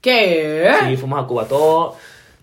¿Qué? 0.00 0.70
Sí, 0.86 0.96
fuimos 0.96 1.22
a 1.22 1.26
Cuba. 1.26 1.44
Todo. 1.46 1.96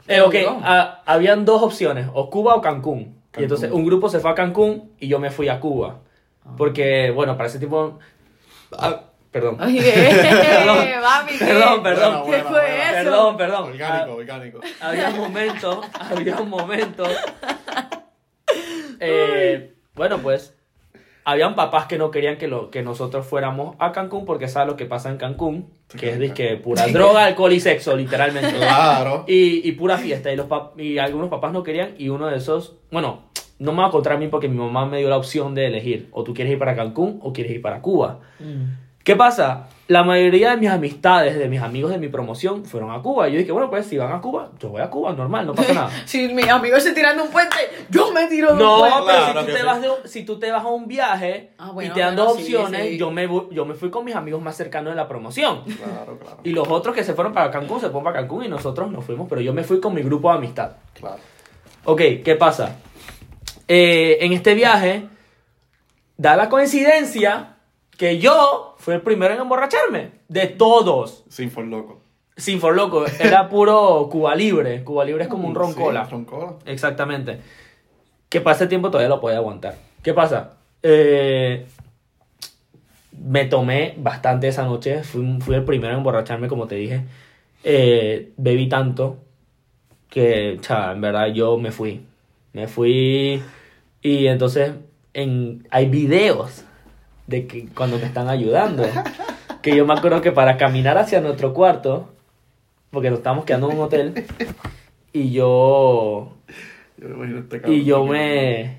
Eh, 0.08 0.22
ok, 0.22 0.34
duro. 0.34 0.60
a- 0.64 1.02
habían 1.06 1.46
dos 1.46 1.62
opciones, 1.64 2.08
o 2.14 2.30
Cuba 2.30 2.56
o 2.56 2.62
Cancún. 2.62 3.16
Y 3.38 3.44
entonces 3.44 3.72
un 3.72 3.86
grupo 3.86 4.08
se 4.08 4.20
fue 4.20 4.32
a 4.32 4.36
Cancún 4.36 4.92
y 5.00 5.08
yo 5.10 5.20
me 5.20 5.32
fui 5.32 5.50
a 5.50 5.60
Cuba. 5.60 6.00
Ah. 6.46 6.52
Porque, 6.58 7.12
bueno, 7.12 7.36
para 7.36 7.50
ese 7.50 7.60
tipo... 7.60 8.00
ah, 8.78 9.02
perdón. 9.32 9.58
Eh, 9.62 10.96
mami, 11.02 11.32
¿qué? 11.38 11.46
Perdón, 11.46 11.84
perdón. 11.84 12.24
¿Qué 12.32 12.38
fue 12.44 12.82
eso? 12.82 12.94
Perdón, 12.94 13.38
perdón. 13.38 13.64
Orgánico, 13.72 14.12
Ah, 14.12 14.16
orgánico. 14.16 14.60
había 14.80 15.10
momentos, 15.10 15.86
había 16.00 16.38
un 16.38 16.50
momento. 16.50 17.04
eh, 19.00 19.75
bueno, 19.96 20.20
pues, 20.20 20.54
habían 21.24 21.56
papás 21.56 21.88
que 21.88 21.98
no 21.98 22.12
querían 22.12 22.38
que, 22.38 22.48
lo, 22.48 22.70
que 22.70 22.84
nosotros 22.84 23.26
fuéramos 23.26 23.76
a 23.80 23.92
Cancún 23.92 24.26
porque 24.26 24.48
saben 24.48 24.68
lo 24.70 24.76
que 24.76 24.86
pasa 24.86 25.10
en 25.10 25.18
Cancún, 25.18 25.70
que 26.00 26.12
es 26.12 26.34
que 26.34 26.56
pura 26.58 26.86
droga, 26.94 27.26
alcohol 27.26 27.52
y 27.54 27.60
sexo, 27.60 27.96
literalmente. 27.96 28.54
Claro. 28.58 29.24
Y, 29.28 29.68
y 29.68 29.72
pura 29.74 29.98
fiesta. 29.98 30.32
Y, 30.32 30.36
los 30.36 30.48
pap- 30.48 30.80
y 30.80 31.00
algunos 31.00 31.30
papás 31.30 31.52
no 31.52 31.64
querían. 31.64 31.96
Y 31.98 32.10
uno 32.10 32.28
de 32.28 32.38
esos, 32.38 32.76
bueno, 32.92 33.24
no 33.58 33.72
me 33.72 33.82
va 33.82 33.88
a 33.88 33.92
contar 33.92 34.14
a 34.14 34.18
mí 34.18 34.28
porque 34.28 34.48
mi 34.50 34.58
mamá 34.58 34.86
me 34.86 35.00
dio 35.00 35.10
la 35.10 35.18
opción 35.18 35.56
de 35.56 35.66
elegir. 35.68 36.10
O 36.12 36.24
tú 36.24 36.34
quieres 36.34 36.54
ir 36.54 36.60
para 36.60 36.76
Cancún 36.76 37.20
o 37.24 37.34
quieres 37.34 37.54
ir 37.54 37.62
para 37.62 37.82
Cuba. 37.82 38.20
Mm. 38.40 38.66
¿Qué 39.04 39.16
pasa? 39.16 39.70
La 39.88 40.04
mayoría 40.04 40.50
de 40.50 40.58
mis 40.58 40.70
amistades, 40.72 41.38
de 41.38 41.48
mis 41.48 41.62
amigos 41.62 41.92
de 41.92 42.00
mi 42.00 42.08
promoción, 42.08 42.66
fueron 42.66 42.90
a 42.90 43.04
Cuba. 43.04 43.30
Y 43.30 43.34
yo 43.34 43.38
dije, 43.38 43.52
bueno, 43.52 43.70
pues 43.70 43.86
si 43.86 43.98
van 44.00 44.12
a 44.12 44.20
Cuba, 44.20 44.50
yo 44.60 44.70
voy 44.70 44.82
a 44.82 44.90
Cuba, 44.90 45.14
normal, 45.14 45.46
no 45.46 45.54
pasa 45.54 45.74
nada. 45.74 45.92
Si 46.08 46.28
mis 46.30 46.50
amigos 46.50 46.82
se 46.82 46.92
tiran 46.94 47.16
de 47.18 47.22
un 47.22 47.30
puente, 47.30 47.56
yo 47.92 48.12
me 48.12 48.26
tiro 48.26 48.48
de 48.48 48.54
un 48.54 48.60
No, 48.60 48.80
puente. 48.80 48.98
pero 49.06 49.18
Claro 49.32 49.40
si, 49.42 49.46
tú 49.46 49.52
te 49.54 49.60
sí. 49.60 49.66
vas 49.66 49.82
de 49.84 49.90
un- 49.90 50.08
si 50.08 50.26
tú 50.26 50.40
te 50.40 50.52
vas 50.52 50.64
a 50.64 50.68
un 50.70 50.88
viaje 50.88 51.52
Ah, 51.60 51.70
bueno, 51.72 51.92
y 51.92 51.94
te 51.94 52.00
dan 52.00 52.16
bueno, 52.16 52.30
dos 52.32 52.40
opciones, 52.40 52.82
sí. 52.90 52.98
Yo, 52.98 53.12
me, 53.12 53.30
yo 53.52 53.66
me 53.66 53.76
fui 53.76 53.92
con 53.92 54.04
mis 54.06 54.16
amigos 54.16 54.42
más 54.42 54.56
cercanos 54.58 54.92
de 54.92 54.96
la 54.96 55.08
promoción. 55.08 55.62
Claro, 55.66 56.18
claro. 56.20 56.38
Y 56.44 56.50
los 56.50 56.68
otros 56.68 56.96
que 56.96 57.04
se 57.04 57.14
fueron 57.14 57.32
para 57.34 57.52
Cancún 57.52 57.80
se 57.80 57.88
fueron 57.90 58.06
para 58.06 58.22
Cancún 58.22 58.44
y 58.46 58.48
nosotros 58.48 58.90
nos 58.92 59.06
fuimos, 59.06 59.28
pero 59.30 59.42
yo 59.42 59.54
me 59.54 59.64
fui 59.64 59.80
con 59.80 59.94
mi 59.94 60.02
grupo 60.02 60.32
de 60.32 60.38
amistad. 60.40 60.72
Claro. 60.96 61.18
Ok, 61.84 62.02
¿qué 62.24 62.36
pasa? 62.40 62.78
eh, 63.68 64.18
en 64.22 64.34
este 64.34 64.56
viaje, 64.56 65.08
da 66.18 66.36
la 66.36 66.50
coincidencia 66.50 67.55
que 67.98 68.20
yo 68.20 68.76
fui 68.78 68.94
el 68.94 69.02
primero 69.02 69.34
en 69.34 69.42
emborracharme. 69.42 70.12
De 70.28 70.48
todos. 70.48 71.24
Sin 71.30 71.52
for 71.52 71.66
loco. 71.66 72.02
Sin 72.36 72.60
for 72.60 72.76
loco. 72.76 73.06
Era 73.20 73.50
puro 73.50 74.08
Cuba 74.12 74.36
Libre. 74.36 74.84
Cuba 74.84 75.06
Libre 75.06 75.24
es 75.24 75.30
como 75.30 75.48
un 75.48 75.56
roncola. 75.56 76.06
Sí, 76.06 76.12
roncola. 76.12 76.54
Exactamente. 76.66 77.40
Que 78.30 78.42
para 78.42 78.56
ese 78.56 78.68
tiempo 78.68 78.90
todavía 78.90 79.10
lo 79.10 79.22
podía 79.22 79.38
aguantar. 79.38 79.76
¿Qué 80.04 80.14
pasa? 80.14 80.58
Eh, 80.84 81.66
me 83.24 83.46
tomé 83.46 83.94
bastante 83.98 84.48
esa 84.48 84.64
noche. 84.64 85.04
Fui, 85.04 85.40
fui 85.40 85.56
el 85.56 85.64
primero 85.64 85.94
en 85.94 86.00
emborracharme, 86.00 86.48
como 86.48 86.68
te 86.68 86.76
dije. 86.76 87.04
Eh, 87.64 88.34
bebí 88.38 88.68
tanto 88.68 89.18
que, 90.10 90.58
cha, 90.62 90.92
en 90.92 91.02
verdad, 91.02 91.28
yo 91.28 91.58
me 91.58 91.72
fui. 91.72 92.06
Me 92.54 92.68
fui. 92.68 93.42
Y 94.02 94.28
entonces, 94.28 94.74
en, 95.14 95.68
hay 95.72 95.88
videos 95.88 96.66
de 97.28 97.48
que 97.48 97.68
cuando 97.76 97.98
me 97.98 98.06
están 98.06 98.30
ayudando. 98.30 98.84
Que 99.62 99.76
yo 99.76 99.86
me 99.86 99.94
acuerdo 99.94 100.22
que 100.22 100.32
para 100.32 100.58
caminar 100.58 100.98
hacia 100.98 101.22
nuestro 101.22 101.54
cuarto, 101.54 102.10
porque 102.92 103.10
nos 103.10 103.20
estábamos 103.20 103.46
quedando 103.46 103.70
en 103.72 103.78
un 103.78 103.84
hotel, 103.84 104.26
y 105.12 105.32
yo 105.32 106.34
Yo 106.98 107.08
me 107.10 107.16
imagino 107.16 107.40
este 107.40 107.74
y 107.74 107.84
yo 107.84 108.06
me. 108.06 108.78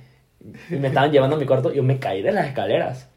y 0.71 0.77
me 0.77 0.89
estaban 0.89 1.11
llevando 1.11 1.37
a 1.37 1.39
mi 1.41 1.45
cuarto, 1.47 1.73
yo 1.73 1.83
me 1.83 1.99
caí 1.99 2.23
de 2.23 2.31
las 2.33 2.47
escaleras. 2.47 3.09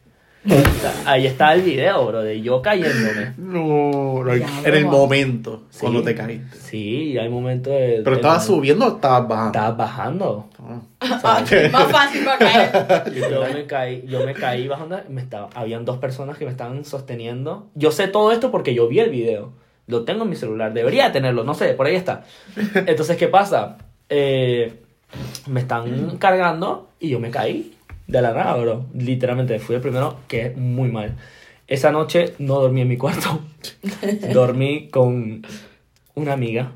O 0.46 0.50
sea, 0.50 0.94
ahí 1.06 1.28
está 1.28 1.54
el 1.54 1.62
video, 1.64 2.08
bro, 2.08 2.22
de 2.24 2.42
yo 2.42 2.62
cayéndome. 2.62 3.34
No, 3.38 4.24
en 4.34 4.74
el 4.74 4.86
momento, 4.86 5.64
Sí. 5.70 5.80
cuando 5.82 6.02
te 6.02 6.16
caíste. 6.16 6.58
Sí, 6.58 7.18
hay 7.18 7.28
momentos 7.30 7.74
de. 7.74 8.02
Pero 8.04 8.16
estabas 8.16 8.46
subiendo 8.46 8.86
o 8.88 8.96
estabas 8.96 9.28
bajando. 9.28 9.48
Estabas 9.60 9.78
bajando. 9.78 10.50
Ah. 10.60 10.80
Más 11.72 11.92
fácil 11.92 12.26
para 12.26 12.38
caer. 12.38 13.14
Yo 13.32 13.42
me 13.54 13.66
caí, 13.66 14.04
yo 14.08 14.26
me 14.26 14.34
caí 14.34 14.68
bajando. 14.68 15.00
Me 15.10 15.22
estaba, 15.22 15.50
habían 15.54 15.86
dos 15.86 15.98
personas 15.98 16.38
que 16.38 16.46
me 16.46 16.52
estaban 16.52 16.86
sosteniendo. 16.86 17.68
Yo 17.76 17.92
sé 17.92 18.08
todo 18.08 18.32
esto 18.32 18.52
porque 18.52 18.74
yo 18.74 18.88
vi 18.88 19.00
el 19.00 19.10
video. 19.10 19.54
Lo 19.88 20.04
tengo 20.04 20.24
en 20.24 20.30
mi 20.30 20.36
celular. 20.36 20.74
Debería 20.74 21.12
tenerlo, 21.12 21.44
no 21.44 21.54
sé, 21.54 21.74
por 21.74 21.88
ahí 21.88 21.96
está. 21.96 22.24
Entonces, 22.76 23.18
¿qué 23.18 23.28
pasa? 23.28 23.78
Eh, 24.08 24.74
me 25.48 25.62
están 25.62 26.18
cargando 26.18 26.90
y 27.00 27.10
yo 27.10 27.20
me 27.20 27.32
caí 27.32 27.74
de 28.08 28.22
la 28.22 28.34
nada, 28.34 28.56
bro. 28.56 28.86
Literalmente, 28.94 29.60
fui 29.60 29.76
el 29.76 29.82
primero 29.82 30.18
que 30.28 30.48
es 30.48 30.58
muy 30.58 30.92
mal. 30.92 31.16
Esa 31.68 31.92
noche 31.92 32.34
no 32.40 32.60
dormí 32.60 32.82
en 32.82 32.88
mi 32.88 32.98
cuarto. 32.98 33.42
dormí 34.34 34.90
con 34.90 35.46
una 36.16 36.34
amiga. 36.34 36.72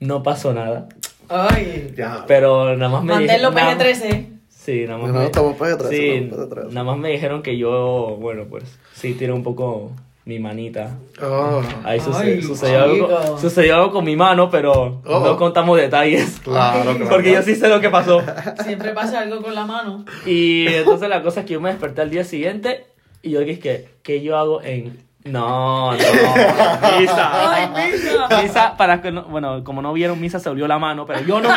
No 0.00 0.22
pasó 0.22 0.52
nada. 0.52 0.88
Ay. 1.28 1.92
Ya. 1.96 2.24
Pero 2.26 2.76
nada 2.76 2.90
más 2.92 3.04
me 3.04 3.14
Manténlo 3.14 3.50
nada- 3.50 3.76
PG-13. 3.78 4.26
Sí, 4.48 4.84
nada 4.86 4.98
más. 4.98 5.12
No, 5.12 5.18
me- 5.20 5.24
estamos 5.26 5.56
PG-13, 5.56 5.88
Sí, 5.90 6.08
estamos 6.08 6.46
PG-13. 6.48 6.68
nada 6.72 6.84
más 6.84 6.98
me 6.98 7.10
dijeron 7.10 7.42
que 7.42 7.56
yo, 7.56 8.16
bueno, 8.20 8.44
pues 8.50 8.64
sí, 8.94 9.14
tiré 9.14 9.32
un 9.32 9.42
poco 9.44 9.92
mi 10.24 10.40
manita. 10.40 10.98
Ah, 11.22 11.60
Ahí 11.84 12.00
suce- 12.00 12.18
Ay, 12.24 12.42
sucedió, 12.42 12.82
algo, 12.82 13.38
sucedió 13.38 13.76
algo 13.76 13.92
con 13.92 14.04
mi 14.04 14.16
mano, 14.16 14.50
pero 14.50 15.00
Oh. 15.06 15.20
no 15.20 15.36
contamos 15.36 15.78
detalles. 15.78 16.40
claro, 16.44 16.82
claro. 16.96 17.08
Porque 17.08 17.30
yo 17.32 17.42
sí 17.42 17.54
sé 17.54 17.68
lo 17.68 17.80
que 17.80 17.90
pasó. 17.90 18.20
Siempre 18.64 18.90
pasa 18.92 19.20
algo 19.20 19.40
con 19.40 19.54
la 19.54 19.64
mano. 19.66 20.04
Y 20.26 20.66
entonces 20.66 21.08
la 21.08 21.22
cosa 21.22 21.40
es 21.40 21.46
que 21.46 21.52
yo 21.52 21.60
me 21.60 21.70
desperté 21.70 22.00
al 22.02 22.10
día 22.10 22.24
siguiente 22.24 22.86
y 23.22 23.30
yo 23.30 23.40
dije, 23.40 23.60
¿qué, 23.60 23.88
qué 24.02 24.20
yo 24.20 24.36
hago 24.36 24.62
en...? 24.62 25.05
No, 25.26 25.92
no, 25.92 25.98
Misa. 27.00 27.52
Ay, 27.52 27.90
misa. 27.92 28.42
Misa, 28.42 28.76
para 28.76 29.00
que 29.02 29.10
no, 29.10 29.24
bueno, 29.24 29.64
como 29.64 29.82
no 29.82 29.92
vieron, 29.92 30.20
Misa 30.20 30.38
se 30.38 30.48
olió 30.48 30.66
la 30.68 30.78
mano, 30.78 31.04
pero 31.06 31.20
yo 31.20 31.40
no 31.40 31.48
me, 31.48 31.56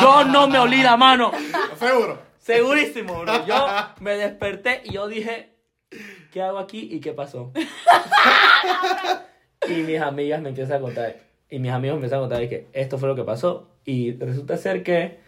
yo 0.00 0.24
no 0.24 0.48
me 0.48 0.58
olí 0.58 0.82
la 0.82 0.96
mano. 0.96 1.32
Seguro. 1.78 2.18
Segurísimo, 2.38 3.20
bro. 3.20 3.44
Yo 3.46 3.66
me 4.00 4.14
desperté 4.16 4.82
y 4.84 4.92
yo 4.92 5.06
dije, 5.08 5.52
¿qué 6.32 6.42
hago 6.42 6.58
aquí 6.58 6.88
y 6.90 7.00
qué 7.00 7.12
pasó? 7.12 7.52
y 9.68 9.74
mis 9.82 10.00
amigas 10.00 10.40
me 10.40 10.50
empiezan 10.50 10.78
a 10.78 10.80
contar, 10.80 11.16
y 11.50 11.58
mis 11.58 11.72
amigos 11.72 11.96
me 11.96 12.04
empiezan 12.06 12.18
a 12.18 12.22
contar 12.22 12.38
de 12.38 12.48
que 12.48 12.66
esto 12.72 12.98
fue 12.98 13.08
lo 13.08 13.14
que 13.14 13.24
pasó. 13.24 13.68
Y 13.84 14.12
resulta 14.16 14.56
ser 14.56 14.82
que 14.82 15.18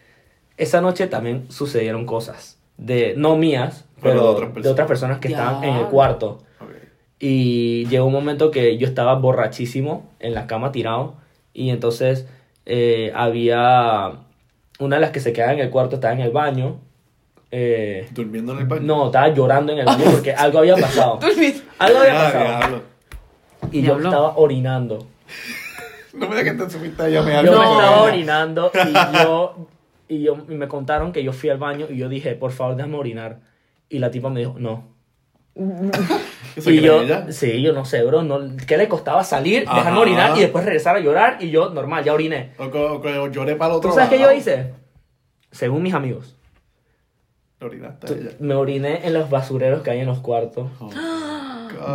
esa 0.56 0.80
noche 0.80 1.06
también 1.06 1.50
sucedieron 1.50 2.06
cosas. 2.06 2.58
De, 2.76 3.14
no 3.16 3.36
mías, 3.36 3.84
Pero 4.00 4.14
pero, 4.14 4.22
de 4.22 4.28
otras 4.28 4.48
de 4.48 4.54
personas. 4.54 4.72
otras 4.72 4.88
personas 4.88 5.18
que 5.18 5.28
estaban 5.28 5.64
en 5.64 5.74
el 5.76 5.86
cuarto. 5.86 6.42
Y 7.20 7.86
llegó 7.86 8.06
un 8.06 8.12
momento 8.14 8.50
que 8.50 8.78
yo 8.78 8.86
estaba 8.86 9.14
borrachísimo 9.14 10.08
en 10.20 10.34
la 10.34 10.46
cama 10.46 10.72
tirado. 10.72 11.14
Y 11.52 11.68
entonces 11.70 12.26
eh, 12.66 13.12
había 13.14 14.12
una 14.78 14.96
de 14.96 15.00
las 15.02 15.10
que 15.10 15.20
se 15.20 15.32
quedaba 15.34 15.52
en 15.52 15.60
el 15.60 15.68
cuarto, 15.70 15.96
estaba 15.96 16.14
en 16.14 16.20
el 16.20 16.30
baño. 16.30 16.80
Eh, 17.52 18.08
Durmiendo 18.12 18.52
en 18.54 18.60
el 18.60 18.66
baño. 18.66 18.82
no, 18.82 19.06
estaba 19.06 19.28
llorando 19.28 19.72
en 19.72 19.80
el 19.80 19.84
baño 19.86 20.04
porque 20.10 20.32
algo 20.32 20.60
había 20.60 20.76
pasado. 20.76 21.18
Algo 21.78 21.98
había 21.98 22.28
Ah, 22.28 22.32
pasado. 22.32 22.82
Y 23.72 23.82
yo 23.82 23.96
estaba 23.98 24.36
orinando. 24.36 25.06
No 26.14 26.28
me 26.28 26.36
digas 26.36 26.56
que 26.56 26.64
te 26.64 26.70
subiste 26.70 27.02
allá 27.02 27.22
me 27.22 27.34
Yo 27.44 27.52
No. 27.52 27.58
me 27.58 27.64
estaba 27.70 28.02
orinando 28.02 28.70
y 28.74 29.18
yo, 29.22 29.66
y 30.08 30.22
yo 30.22 30.36
y 30.48 30.54
me 30.54 30.68
contaron 30.68 31.12
que 31.12 31.22
yo 31.22 31.32
fui 31.32 31.50
al 31.50 31.58
baño 31.58 31.86
y 31.90 31.96
yo 31.98 32.08
dije, 32.08 32.34
por 32.34 32.52
favor, 32.52 32.76
déjame 32.76 32.96
orinar. 32.96 33.40
Y 33.88 33.98
la 33.98 34.10
tipa 34.10 34.28
me 34.30 34.40
dijo, 34.40 34.54
no. 34.58 34.84
¿Se 36.58 36.72
y 36.74 36.80
yo, 36.80 37.02
ella? 37.02 37.26
sí, 37.32 37.60
yo 37.62 37.72
no 37.72 37.84
sé, 37.84 38.02
bro, 38.04 38.22
no, 38.22 38.40
¿qué 38.66 38.76
le 38.76 38.88
costaba 38.88 39.24
salir, 39.24 39.64
Ajá. 39.66 39.78
dejarme 39.78 39.98
orinar 40.00 40.36
y 40.36 40.40
después 40.40 40.64
regresar 40.64 40.96
a 40.96 41.00
llorar? 41.00 41.38
Y 41.40 41.50
yo, 41.50 41.70
normal, 41.70 42.04
ya 42.04 42.14
oriné. 42.14 42.52
O 42.58 42.64
o 42.64 43.00
que 43.02 43.30
lloré 43.32 43.56
para 43.56 43.72
el 43.72 43.78
otro 43.78 43.90
¿Tú 43.90 43.94
sabes 43.96 44.10
qué 44.10 44.18
yo 44.18 44.30
hice? 44.32 44.72
Según 45.50 45.82
mis 45.82 45.94
amigos, 45.94 46.36
Te 47.58 47.64
orinaste 47.66 48.06
tú- 48.06 48.12
a 48.14 48.16
ella. 48.16 48.30
me 48.38 48.54
oriné 48.54 49.06
en 49.06 49.12
los 49.14 49.28
basureros 49.28 49.82
que 49.82 49.90
hay 49.90 50.00
en 50.00 50.06
los 50.06 50.20
cuartos. 50.20 50.68
Oh. 50.80 50.90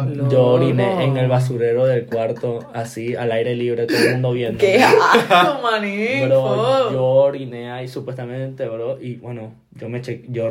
No. 0.08 0.32
Yo 0.32 0.42
oriné 0.48 1.04
en 1.04 1.16
el 1.18 1.28
basurero 1.28 1.86
del 1.86 2.08
cuarto, 2.08 2.60
así, 2.74 3.16
al 3.16 3.32
aire 3.32 3.56
libre, 3.56 3.86
todo 3.86 3.98
el 3.98 4.14
mundo 4.14 4.32
viendo. 4.32 4.58
¡Qué 4.58 4.82
asco, 4.82 5.62
manín! 5.62 6.28
Bro, 6.28 6.92
yo 6.92 7.04
oriné 7.06 7.72
ahí 7.72 7.88
supuestamente, 7.88 8.68
bro, 8.68 9.00
y 9.00 9.18
bueno, 9.18 9.54
yo 9.74 9.88
me 9.88 10.02
che 10.02 10.24
yo 10.30 10.50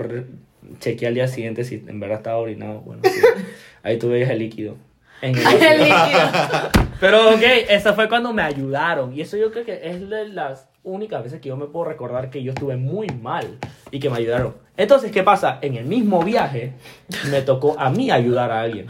chequeé 0.81 1.09
al 1.09 1.15
día 1.15 1.29
siguiente 1.29 1.65
si 1.65 1.77
en 1.87 2.01
verdad 2.01 2.19
estaba 2.19 2.39
orinado, 2.39 2.81
bueno, 2.81 3.03
sí. 3.05 3.21
ahí 3.83 3.99
tuve 3.99 4.23
el 4.23 4.39
líquido. 4.39 4.77
En 5.23 5.37
el 5.37 5.45
líquido. 5.79 6.31
Pero 7.01 7.31
ok, 7.31 7.43
eso 7.69 7.95
fue 7.95 8.09
cuando 8.09 8.33
me 8.33 8.43
ayudaron. 8.43 9.15
Y 9.15 9.21
eso 9.21 9.37
yo 9.37 9.51
creo 9.51 9.65
que 9.65 9.81
es 9.89 10.09
de 10.09 10.29
las 10.29 10.69
únicas 10.83 11.23
veces 11.23 11.41
que 11.41 11.49
yo 11.49 11.57
me 11.57 11.67
puedo 11.67 11.87
recordar 11.87 12.31
que 12.31 12.43
yo 12.43 12.53
estuve 12.53 12.77
muy 12.77 13.07
mal 13.09 13.59
y 13.91 13.99
que 14.01 14.11
me 14.11 14.19
ayudaron. 14.19 14.55
Entonces, 14.77 15.11
¿qué 15.13 15.23
pasa? 15.23 15.59
En 15.63 15.77
el 15.77 15.87
mismo 15.87 16.23
viaje 16.23 16.73
me 17.31 17.43
tocó 17.43 17.79
a 17.79 17.91
mí 17.91 18.11
ayudar 18.11 18.51
a 18.51 18.61
alguien. 18.61 18.87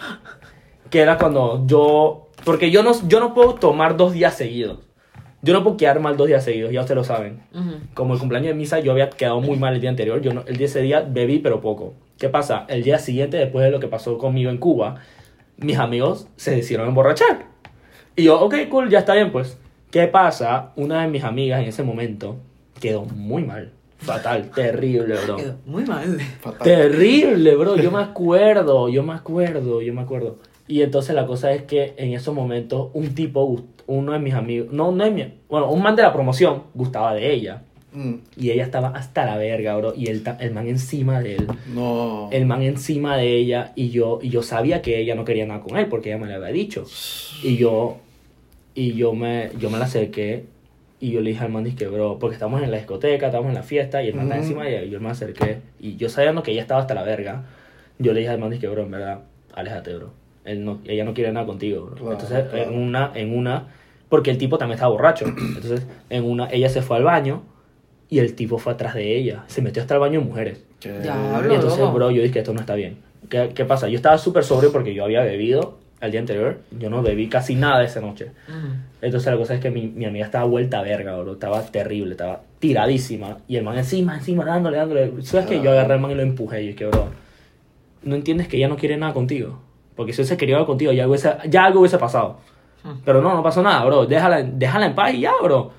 Que 0.91 1.01
era 1.01 1.19
cuando 1.19 1.67
yo... 1.67 2.31
Porque 2.45 2.71
yo 2.71 2.83
no, 2.83 2.93
yo 3.09 3.21
no 3.21 3.33
puedo 3.33 3.55
tomar 3.55 3.97
dos 3.97 4.13
días 4.13 4.35
seguidos. 4.35 4.81
Yo 5.45 5.53
no 5.53 5.63
puedo 5.63 5.77
quedar 5.77 6.01
mal 6.01 6.17
dos 6.17 6.27
días 6.27 6.43
seguidos, 6.43 6.73
ya 6.73 6.81
ustedes 6.81 6.97
lo 6.97 7.05
saben. 7.05 7.41
Como 7.95 8.15
el 8.15 8.19
cumpleaños 8.21 8.49
de 8.49 8.55
misa, 8.55 8.81
yo 8.81 8.93
había 8.93 9.11
quedado 9.11 9.41
muy 9.41 9.57
mal 9.59 9.75
el 9.75 9.81
día 9.81 9.91
anterior. 9.91 10.21
Yo 10.23 10.33
no- 10.33 10.43
el 10.47 10.57
día 10.57 10.67
ese 10.67 10.81
día 10.81 11.01
bebí, 11.07 11.39
pero 11.39 11.61
poco. 11.61 11.95
¿Qué 12.19 12.29
pasa? 12.29 12.65
El 12.69 12.83
día 12.83 12.99
siguiente, 12.99 13.37
después 13.37 13.65
de 13.65 13.71
lo 13.71 13.79
que 13.81 13.89
pasó 13.89 14.17
conmigo 14.19 14.51
en 14.51 14.57
Cuba, 14.59 14.97
mis 15.59 15.77
amigos 15.79 16.29
se 16.37 16.53
decidieron 16.57 16.89
emborrachar. 16.89 17.47
Y 18.17 18.25
yo, 18.25 18.41
ok, 18.41 18.55
cool, 18.71 18.89
ya 18.89 19.01
está 19.01 19.15
bien, 19.15 19.31
pues. 19.33 19.59
¿Qué 19.91 20.07
pasa? 20.09 20.73
Una 20.77 21.03
de 21.03 21.09
mis 21.09 21.25
amigas 21.25 21.61
en 21.63 21.69
ese 21.69 21.83
momento 21.83 22.37
quedó 22.81 23.05
muy 23.05 23.45
mal. 23.45 23.71
Fatal, 23.99 24.51
terrible, 24.55 25.15
bro. 25.25 25.37
Quedó 25.37 25.57
Muy 25.67 25.85
mal. 25.85 26.19
Fatal. 26.41 26.63
Terrible, 26.63 27.55
bro. 27.57 27.77
Yo 27.77 27.91
me 27.91 28.01
acuerdo, 28.03 28.89
yo 28.89 29.03
me 29.03 29.13
acuerdo, 29.15 29.83
yo 29.83 29.93
me 29.95 30.01
acuerdo. 30.03 30.37
Y 30.67 30.83
entonces 30.83 31.15
la 31.15 31.27
cosa 31.27 31.53
es 31.53 31.63
que 31.65 31.95
en 31.99 32.13
esos 32.15 32.35
momentos 32.35 32.89
un 32.95 33.15
tipo, 33.15 33.61
uno 33.87 34.13
de 34.13 34.19
mis 34.19 34.35
amigos, 34.35 34.73
no, 34.73 34.93
no 34.93 35.05
es 35.05 35.13
mi, 35.13 35.25
bueno, 35.49 35.71
un 35.71 35.83
man 35.83 35.97
de 35.97 36.03
la 36.03 36.13
promoción 36.13 36.65
gustaba 36.75 37.15
de 37.15 37.33
ella. 37.33 37.63
Mm, 37.93 38.15
Y 38.37 38.51
ella 38.51 38.65
estaba 38.65 38.89
hasta 38.89 39.25
la 39.25 39.37
verga, 39.37 39.77
bro. 39.77 39.95
Y 39.97 40.09
el, 40.09 40.23
el 40.41 40.51
man 40.53 40.67
encima 40.67 41.21
de 41.21 41.37
él. 41.37 41.47
No. 41.73 42.29
El 42.33 42.45
man 42.47 42.63
encima 42.63 43.17
de 43.17 43.37
ella. 43.37 43.73
Y 43.77 43.91
yo, 43.91 44.19
y 44.21 44.31
yo 44.31 44.43
sabía 44.43 44.83
que 44.83 44.99
ella 44.99 45.15
no 45.15 45.25
quería 45.25 45.47
nada 45.47 45.61
con 45.61 45.79
él 45.79 45.87
porque 45.87 46.09
ella 46.11 46.19
me 46.19 46.27
lo 46.27 46.35
había 46.35 46.49
dicho. 46.49 46.85
Y 47.45 47.57
yo, 47.57 47.99
y 48.75 48.95
yo 48.95 49.13
me, 49.15 49.51
yo 49.61 49.71
me 49.71 49.79
la 49.79 49.85
acerqué. 49.85 50.47
Y 50.99 51.11
yo 51.13 51.21
le 51.21 51.31
dije 51.31 51.45
al 51.45 51.53
man, 51.53 51.65
que 51.77 51.87
bro, 51.87 52.19
porque 52.19 52.35
estamos 52.35 52.63
en 52.63 52.71
la 52.73 52.79
discoteca, 52.79 53.27
estamos 53.27 53.49
en 53.49 53.55
la 53.55 53.63
fiesta. 53.63 54.03
Y 54.03 54.09
el 54.09 54.15
man 54.15 54.25
está 54.25 54.35
Ujú. 54.37 54.43
encima 54.45 54.65
de 54.65 54.71
ella. 54.79 54.83
Y 54.87 54.91
yo 54.91 55.01
me 55.01 55.11
acerqué. 55.11 55.59
Y 55.79 55.97
yo 55.97 56.09
sabiendo 56.09 56.43
que 56.43 56.51
ella 56.51 56.63
estaba 56.63 56.81
hasta 56.81 56.95
la 56.95 57.03
verga. 57.05 57.45
Yo 58.01 58.13
le 58.13 58.21
dije 58.21 58.33
al 58.33 58.39
man, 58.41 58.59
que 58.59 58.67
bro, 58.67 58.83
en 58.83 58.91
verdad, 58.91 59.21
aléjate, 59.55 59.95
bro. 59.95 60.13
Él 60.45 60.65
no, 60.65 60.81
ella 60.85 61.05
no 61.05 61.15
quiere 61.15 61.33
nada 61.33 61.47
contigo, 61.47 61.87
bro. 61.87 61.95
Claro, 61.95 62.13
Entonces, 62.13 62.45
claro. 62.51 62.71
en 62.71 62.79
una, 62.79 63.13
en 63.15 63.37
una, 63.37 63.69
porque 64.09 64.31
el 64.31 64.39
tipo 64.39 64.59
también 64.59 64.75
estaba 64.77 64.93
borracho. 64.93 65.27
Entonces, 65.27 65.87
en 66.11 66.25
una, 66.25 66.49
ella 66.51 66.69
se 66.69 66.83
fue 66.83 66.97
al 66.97 67.05
baño. 67.05 67.43
Y 68.11 68.19
el 68.19 68.35
tipo 68.35 68.59
fue 68.59 68.75
atrás 68.75 68.95
de 68.95 69.17
ella. 69.17 69.45
Se 69.49 69.63
metió 69.63 69.83
hasta 69.83 69.95
el 69.95 70.01
baño 70.01 70.21
de 70.21 70.27
mujeres. 70.27 70.65
Diablo. 70.81 71.51
Y 71.51 71.55
entonces, 71.55 71.81
loco. 71.81 71.93
bro, 71.95 72.11
yo 72.11 72.21
dije 72.21 72.35
que 72.35 72.39
esto 72.41 72.53
no 72.53 72.61
está 72.61 72.75
bien. 72.75 72.99
¿Qué, 73.31 73.51
qué 73.55 73.65
pasa? 73.65 73.89
Yo 73.89 73.97
estaba 73.97 74.19
súper 74.19 74.45
sobrio 74.45 74.71
porque 74.71 74.95
yo 74.95 75.03
había 75.05 75.23
bebido 75.23 75.79
al 76.01 76.11
día 76.11 76.21
anterior, 76.21 76.61
yo 76.79 76.91
no 76.91 77.03
bebí 77.03 77.29
casi 77.29 77.55
nada 77.55 77.83
esa 77.83 78.03
noche. 78.03 78.27
Ujú. 78.47 78.75
Entonces 79.01 79.33
la 79.33 79.39
cosa 79.39 79.55
es 79.55 79.61
que 79.61 79.71
mi, 79.71 79.87
mi 79.89 80.05
amiga 80.05 80.27
estaba 80.27 80.45
vuelta 80.45 80.81
a 80.81 80.83
verga, 80.83 81.17
bro. 81.17 81.33
Estaba 81.33 81.63
terrible, 81.63 82.13
estaba 82.13 82.43
tiradísima. 82.59 83.39
Y 83.49 83.57
el 83.57 83.65
man 83.65 83.79
encima, 83.79 84.15
encima, 84.15 84.45
dándole, 84.45 84.77
dándole. 84.77 85.11
¿Sabes 85.23 85.47
que 85.47 85.63
Yo 85.63 85.71
agarré 85.71 85.95
al 85.95 86.01
man 86.01 86.11
y 86.11 86.15
lo 86.15 86.23
empujé. 86.23 86.63
Y 86.63 86.69
es 86.69 86.77
que, 86.77 86.85
bro, 86.87 87.09
no 88.03 88.15
entiendes 88.15 88.49
que 88.49 88.59
ella 88.59 88.69
no 88.69 88.77
quiere 88.77 88.99
nada 88.99 89.15
contigo. 89.15 89.61
Porque 89.97 90.13
si 90.13 90.21
hubiese 90.23 90.37
querido 90.37 90.65
contigo, 90.67 90.93
ya, 90.93 91.07
hubiese- 91.09 91.37
ya 91.49 91.65
algo 91.65 91.81
hubiese 91.81 91.99
pasado. 91.99 92.37
Pero 93.05 93.23
no, 93.23 93.35
no 93.35 93.43
pasó 93.43 93.63
nada, 93.63 93.85
bro. 93.85 94.05
Déjala, 94.07 94.43
déjala 94.43 94.87
en 94.87 94.95
paz 94.95 95.15
y 95.15 95.21
ya, 95.21 95.33
bro. 95.43 95.71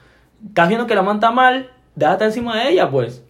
Estás 0.47 0.68
viendo 0.68 0.88
que 0.88 0.95
la 0.95 1.03
man 1.03 1.18
está 1.18 1.32
mal, 1.32 1.70
déjate 1.95 2.26
encima 2.26 2.57
de 2.57 2.72
ella, 2.72 2.89
pues. 2.89 3.22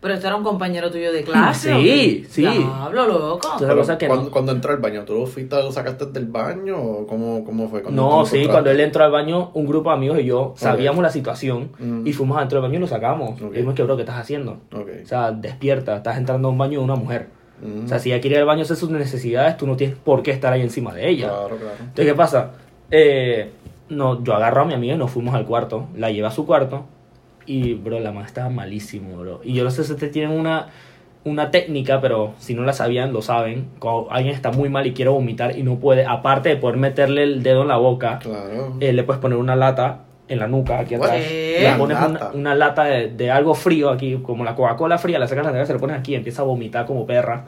Pero 0.00 0.14
este 0.14 0.26
era 0.26 0.36
un 0.36 0.44
compañero 0.44 0.90
tuyo 0.90 1.10
de 1.12 1.24
clase. 1.24 1.74
Sí, 1.74 2.26
sí. 2.28 2.42
Diablo, 2.42 3.06
loco. 3.08 3.40
Entonces, 3.42 3.66
la 3.68 3.74
cosa 3.74 3.92
es 3.94 3.98
que 3.98 4.06
cuando, 4.06 4.26
no. 4.26 4.30
cuando 4.30 4.52
entró 4.52 4.70
al 4.72 4.78
baño, 4.78 5.02
¿tú 5.04 5.14
lo 5.14 5.26
fuiste, 5.26 5.56
lo 5.56 5.72
sacaste 5.72 6.06
del 6.06 6.26
baño 6.26 6.76
o 6.80 7.06
cómo, 7.06 7.42
cómo 7.42 7.68
fue? 7.68 7.82
Cuando 7.82 8.02
No, 8.02 8.26
sí, 8.26 8.46
cuando 8.46 8.70
él 8.70 8.78
entró 8.80 9.02
al 9.02 9.10
baño, 9.10 9.50
un 9.54 9.66
grupo 9.66 9.88
de 9.90 9.96
amigos 9.96 10.18
y 10.20 10.26
yo 10.26 10.52
sabíamos 10.56 11.02
la 11.02 11.10
situación 11.10 11.70
Mm. 11.78 12.06
y 12.06 12.12
fuimos 12.12 12.36
adentro 12.36 12.60
del 12.60 12.68
baño 12.68 12.78
y 12.78 12.82
lo 12.82 12.86
sacamos. 12.86 13.30
Ok. 13.40 13.48
Y 13.48 13.54
dijimos 13.54 13.74
que, 13.74 13.82
bro, 13.82 13.96
¿qué 13.96 14.02
estás 14.02 14.18
haciendo? 14.20 14.58
O 14.72 15.06
sea, 15.06 15.32
despierta, 15.32 15.96
estás 15.96 16.18
entrando 16.18 16.48
a 16.48 16.50
un 16.52 16.58
baño 16.58 16.78
de 16.80 16.84
una 16.84 16.94
mujer. 16.96 17.28
Mm. 17.64 17.84
O 17.86 17.88
sea, 17.88 17.98
si 17.98 18.12
ella 18.12 18.20
quiere 18.20 18.36
ir 18.36 18.40
al 18.40 18.46
baño 18.46 18.62
hacer 18.62 18.76
sus 18.76 18.90
necesidades, 18.90 19.56
tú 19.56 19.66
no 19.66 19.76
tienes 19.76 19.96
por 19.96 20.22
qué 20.22 20.30
estar 20.30 20.52
ahí 20.52 20.60
encima 20.60 20.92
de 20.94 21.08
ella. 21.08 21.28
Claro, 21.28 21.56
claro. 21.56 21.76
Entonces, 21.80 22.06
¿qué 22.06 22.14
pasa? 22.14 22.50
Eh, 22.90 23.50
no, 23.88 24.22
yo 24.22 24.34
agarro 24.34 24.62
a 24.62 24.64
mi 24.66 24.74
amiga 24.74 24.94
y 24.94 24.98
nos 24.98 25.10
fuimos 25.10 25.34
al 25.34 25.46
cuarto. 25.46 25.88
La 25.96 26.10
llevé 26.10 26.26
a 26.26 26.30
su 26.30 26.46
cuarto 26.46 26.84
y, 27.46 27.74
bro, 27.74 27.98
la 28.00 28.12
mamá 28.12 28.26
estaba 28.26 28.48
malísimo, 28.50 29.16
bro. 29.16 29.40
Y 29.42 29.54
yo 29.54 29.64
no 29.64 29.70
sé 29.70 29.82
si 29.84 29.92
ustedes 29.92 30.12
tienen 30.12 30.38
una, 30.38 30.68
una 31.24 31.50
técnica, 31.50 32.00
pero 32.00 32.34
si 32.38 32.54
no 32.54 32.62
la 32.62 32.72
sabían, 32.72 33.12
lo 33.12 33.22
saben. 33.22 33.68
Cuando 33.78 34.10
alguien 34.10 34.34
está 34.34 34.50
muy 34.52 34.68
mal 34.68 34.86
y 34.86 34.92
quiere 34.92 35.10
vomitar 35.10 35.58
y 35.58 35.62
no 35.62 35.76
puede, 35.76 36.04
aparte 36.06 36.50
de 36.50 36.56
poder 36.56 36.76
meterle 36.76 37.22
el 37.22 37.42
dedo 37.42 37.62
en 37.62 37.68
la 37.68 37.76
boca, 37.78 38.18
Claro. 38.20 38.76
eh, 38.80 38.92
le 38.92 39.02
puedes 39.04 39.20
poner 39.20 39.38
una 39.38 39.56
lata 39.56 40.00
en 40.26 40.38
la 40.38 40.46
nuca, 40.48 40.78
aquí 40.78 40.94
atrás. 40.94 41.12
¿Qué? 41.16 41.58
Le 41.70 41.76
pones 41.76 41.98
una, 41.98 42.08
Lata. 42.08 42.30
una 42.34 42.54
lata 42.54 42.84
de, 42.84 43.08
de 43.08 43.30
algo 43.30 43.54
frío 43.54 43.90
aquí, 43.90 44.18
como 44.22 44.42
la 44.44 44.54
Coca-Cola 44.54 44.96
fría, 44.98 45.18
la 45.18 45.26
sacas 45.28 45.42
de 45.42 45.46
la 45.48 45.52
nevera, 45.52 45.66
se 45.66 45.74
lo 45.74 45.80
pones 45.80 45.98
aquí 45.98 46.12
y 46.12 46.14
empieza 46.14 46.42
a 46.42 46.44
vomitar 46.46 46.86
como 46.86 47.06
perra. 47.06 47.44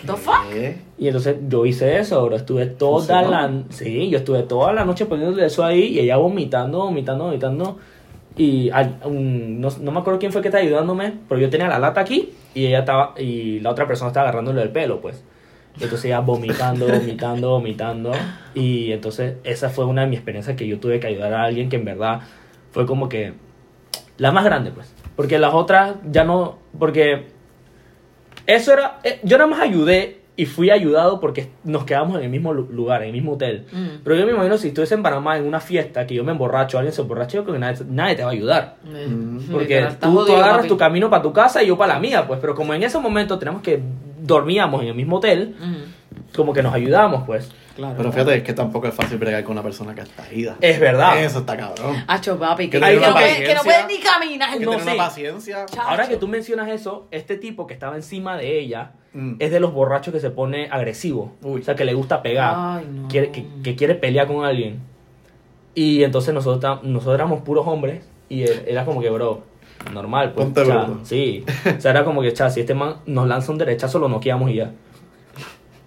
¿Qué? 0.53 0.77
Y 0.99 1.07
entonces 1.07 1.37
yo 1.49 1.65
hice 1.65 1.99
eso, 1.99 2.25
bro. 2.27 2.37
Estuve 2.37 2.67
toda 2.67 2.99
¿Funcionó? 3.23 3.31
la... 3.31 3.51
Sí, 3.71 4.11
yo 4.11 4.19
estuve 4.19 4.43
toda 4.43 4.73
la 4.75 4.85
noche 4.85 5.07
poniéndole 5.07 5.47
eso 5.47 5.65
ahí 5.65 5.85
y 5.85 6.01
ella 6.01 6.17
vomitando, 6.19 6.79
vomitando, 6.81 7.25
vomitando. 7.25 7.79
Y 8.37 8.69
al- 8.71 8.97
un- 9.05 9.61
no, 9.63 9.69
no 9.81 9.93
me 9.93 10.01
acuerdo 10.01 10.19
quién 10.19 10.31
fue 10.31 10.43
que 10.43 10.49
estaba 10.49 10.63
ayudándome, 10.63 11.15
pero 11.29 11.41
yo 11.41 11.49
tenía 11.49 11.69
la 11.69 11.79
lata 11.79 12.03
aquí 12.03 12.31
y 12.55 12.67
ella 12.67 12.81
estaba... 12.81 13.15
Y 13.19 13.61
la 13.61 13.71
otra 13.71 13.87
persona 13.87 14.09
estaba 14.09 14.29
agarrándole 14.29 14.61
el 14.63 14.69
pelo, 14.69 15.01
pues. 15.01 15.25
Entonces 15.81 16.05
ella 16.05 16.21
vomitando, 16.21 16.87
vomitando, 16.89 17.51
vomitando. 17.51 18.13
Y 18.55 18.93
entonces 18.93 19.37
esa 19.45 19.71
fue 19.71 19.87
una 19.87 20.03
de 20.03 20.09
mis 20.09 20.19
experiencias 20.19 20.57
que 20.57 20.67
yo 20.67 20.79
tuve 20.79 21.01
que 21.01 21.07
ayudar 21.07 21.33
a 21.33 21.45
alguien 21.45 21.71
que 21.71 21.77
en 21.77 21.85
verdad 21.87 22.21
fue 22.77 22.85
como 22.85 23.09
que... 23.09 23.33
La 24.19 24.33
más 24.33 24.45
grande, 24.45 24.71
pues. 24.71 24.93
Porque 25.17 25.39
las 25.39 25.55
otras 25.55 25.95
ya 26.11 26.25
no... 26.25 26.59
Porque 26.79 27.25
eso 28.47 28.73
era. 28.75 28.99
eh, 29.03 29.19
Yo 29.25 29.39
nada 29.39 29.49
más 29.49 29.61
ayudé 29.61 30.21
y 30.37 30.45
fui 30.45 30.69
ayudado 30.71 31.19
porque 31.19 31.49
nos 31.65 31.85
quedamos 31.85 32.19
en 32.19 32.25
el 32.25 32.29
mismo 32.31 32.53
lu- 32.53 32.69
lugar, 32.71 33.01
en 33.01 33.07
el 33.09 33.13
mismo 33.15 33.33
hotel. 33.33 33.65
Mm. 33.73 34.03
Pero 34.05 34.17
yo 34.17 34.27
me 34.27 34.33
imagino 34.33 34.59
si 34.59 34.69
estuviese 34.69 34.95
en 34.95 35.03
Panamá 35.03 35.39
en 35.39 35.47
una 35.47 35.61
fiesta 35.61 36.07
que 36.07 36.15
yo 36.15 36.23
me 36.23 36.33
emborracho, 36.33 36.77
alguien 36.77 36.93
se 36.93 37.01
emborracha, 37.01 37.37
yo 37.39 37.45
creo 37.45 37.55
que 37.55 37.61
nadie, 37.61 37.79
nadie 37.89 38.15
te 38.17 38.23
va 38.25 38.29
a 38.29 38.33
ayudar. 38.33 38.77
Eh, 38.87 39.07
Mm. 39.09 39.39
Porque 39.51 39.89
tú, 40.01 40.21
agarras 40.35 40.57
papi. 40.59 40.69
tu 40.69 40.77
camino 40.77 41.09
para 41.09 41.23
tu 41.23 41.33
casa 41.33 41.63
y 41.63 41.69
yo 41.69 41.79
para 41.79 41.95
la 41.95 41.99
mía, 42.01 42.27
pues. 42.27 42.39
Pero 42.41 42.55
como 42.55 42.75
en 42.75 42.83
ese 42.83 42.99
momento 42.99 43.39
tenemos 43.39 43.63
que 43.63 43.81
dormíamos 44.21 44.83
en 44.83 44.89
el 44.89 44.95
mismo 44.95 45.17
hotel, 45.17 45.57
como 46.37 46.53
que 46.53 46.63
nos 46.63 46.75
ayudamos, 46.75 47.23
pues. 47.27 47.51
Claro. 47.77 47.95
Pero 47.97 48.11
fíjate, 48.11 48.35
es 48.39 48.43
que 48.43 48.53
tampoco 48.55 48.89
es 48.89 48.95
fácil 48.95 49.19
bregar 49.19 49.45
con 49.45 49.53
una 49.53 49.63
persona 49.63 49.95
que 49.95 50.01
está 50.01 50.33
ida. 50.33 50.57
Es 50.61 50.81
verdad. 50.81 51.23
Eso 51.23 51.41
está 51.41 51.57
cabrón. 51.57 51.95
Hacho, 52.09 52.39
papi, 52.39 52.69
que, 52.71 52.81
Que 52.81 52.85
que, 52.87 52.91
tiene 52.93 53.07
no 53.07 53.13
puede, 53.13 53.27
que 53.45 53.55
no 53.55 53.55
paciencia. 53.55 53.63
puede 53.87 53.87
ni 53.99 54.03
caminar. 54.03 54.59
Que 54.59 54.65
no 54.65 54.73
sé. 54.79 54.83
una 54.83 54.97
paciencia. 54.97 55.67
Chacho. 55.67 55.83
Ahora 55.83 56.09
que 56.09 56.17
tú 56.17 56.27
mencionas 56.27 56.69
eso, 56.71 57.07
este 57.11 57.37
tipo 57.37 57.67
que 57.67 57.75
estaba 57.75 57.95
encima 57.97 58.37
de 58.37 58.59
ella 58.59 58.93
Mm. 59.13 59.37
es 59.39 59.51
de 59.51 59.61
los 59.61 59.73
borrachos 59.73 60.13
que 60.13 60.21
se 60.21 60.29
pone 60.29 60.69
agresivo. 60.71 61.33
Uy. 61.43 61.61
O 61.63 61.65
sea, 61.65 61.75
que 61.75 61.87
le 61.87 61.95
gusta 61.95 62.21
pegar. 62.23 62.55
Ay, 62.57 62.87
no. 62.91 63.09
quiere, 63.09 63.31
que, 63.31 63.47
que 63.63 63.75
quiere 63.75 63.95
pelear 63.95 64.27
con 64.27 64.45
alguien. 64.45 64.81
Y 65.75 66.03
entonces 66.05 66.33
nosotros, 66.35 66.63
tam- 66.63 66.83
nosotros 66.83 67.15
éramos 67.15 67.41
puros 67.43 67.67
hombres 67.67 68.03
y 68.29 68.43
él 68.43 68.65
era 68.67 68.85
como 68.85 69.01
que, 69.01 69.11
bro, 69.11 69.43
normal. 69.93 70.33
Pues, 70.33 70.47
Ponte 70.47 70.67
cha. 70.67 70.89
Sí. 71.05 71.45
O 71.77 71.81
sea, 71.81 71.91
era 71.93 72.05
como 72.05 72.21
que, 72.23 72.33
cha, 72.33 72.51
si 72.51 72.61
este 72.61 72.75
man 72.75 72.97
nos 73.07 73.27
lanza 73.27 73.53
un 73.53 73.59
derechazo, 73.59 73.99
lo 73.99 74.09
noqueamos 74.09 74.51
y 74.51 74.55
ya. 74.57 74.73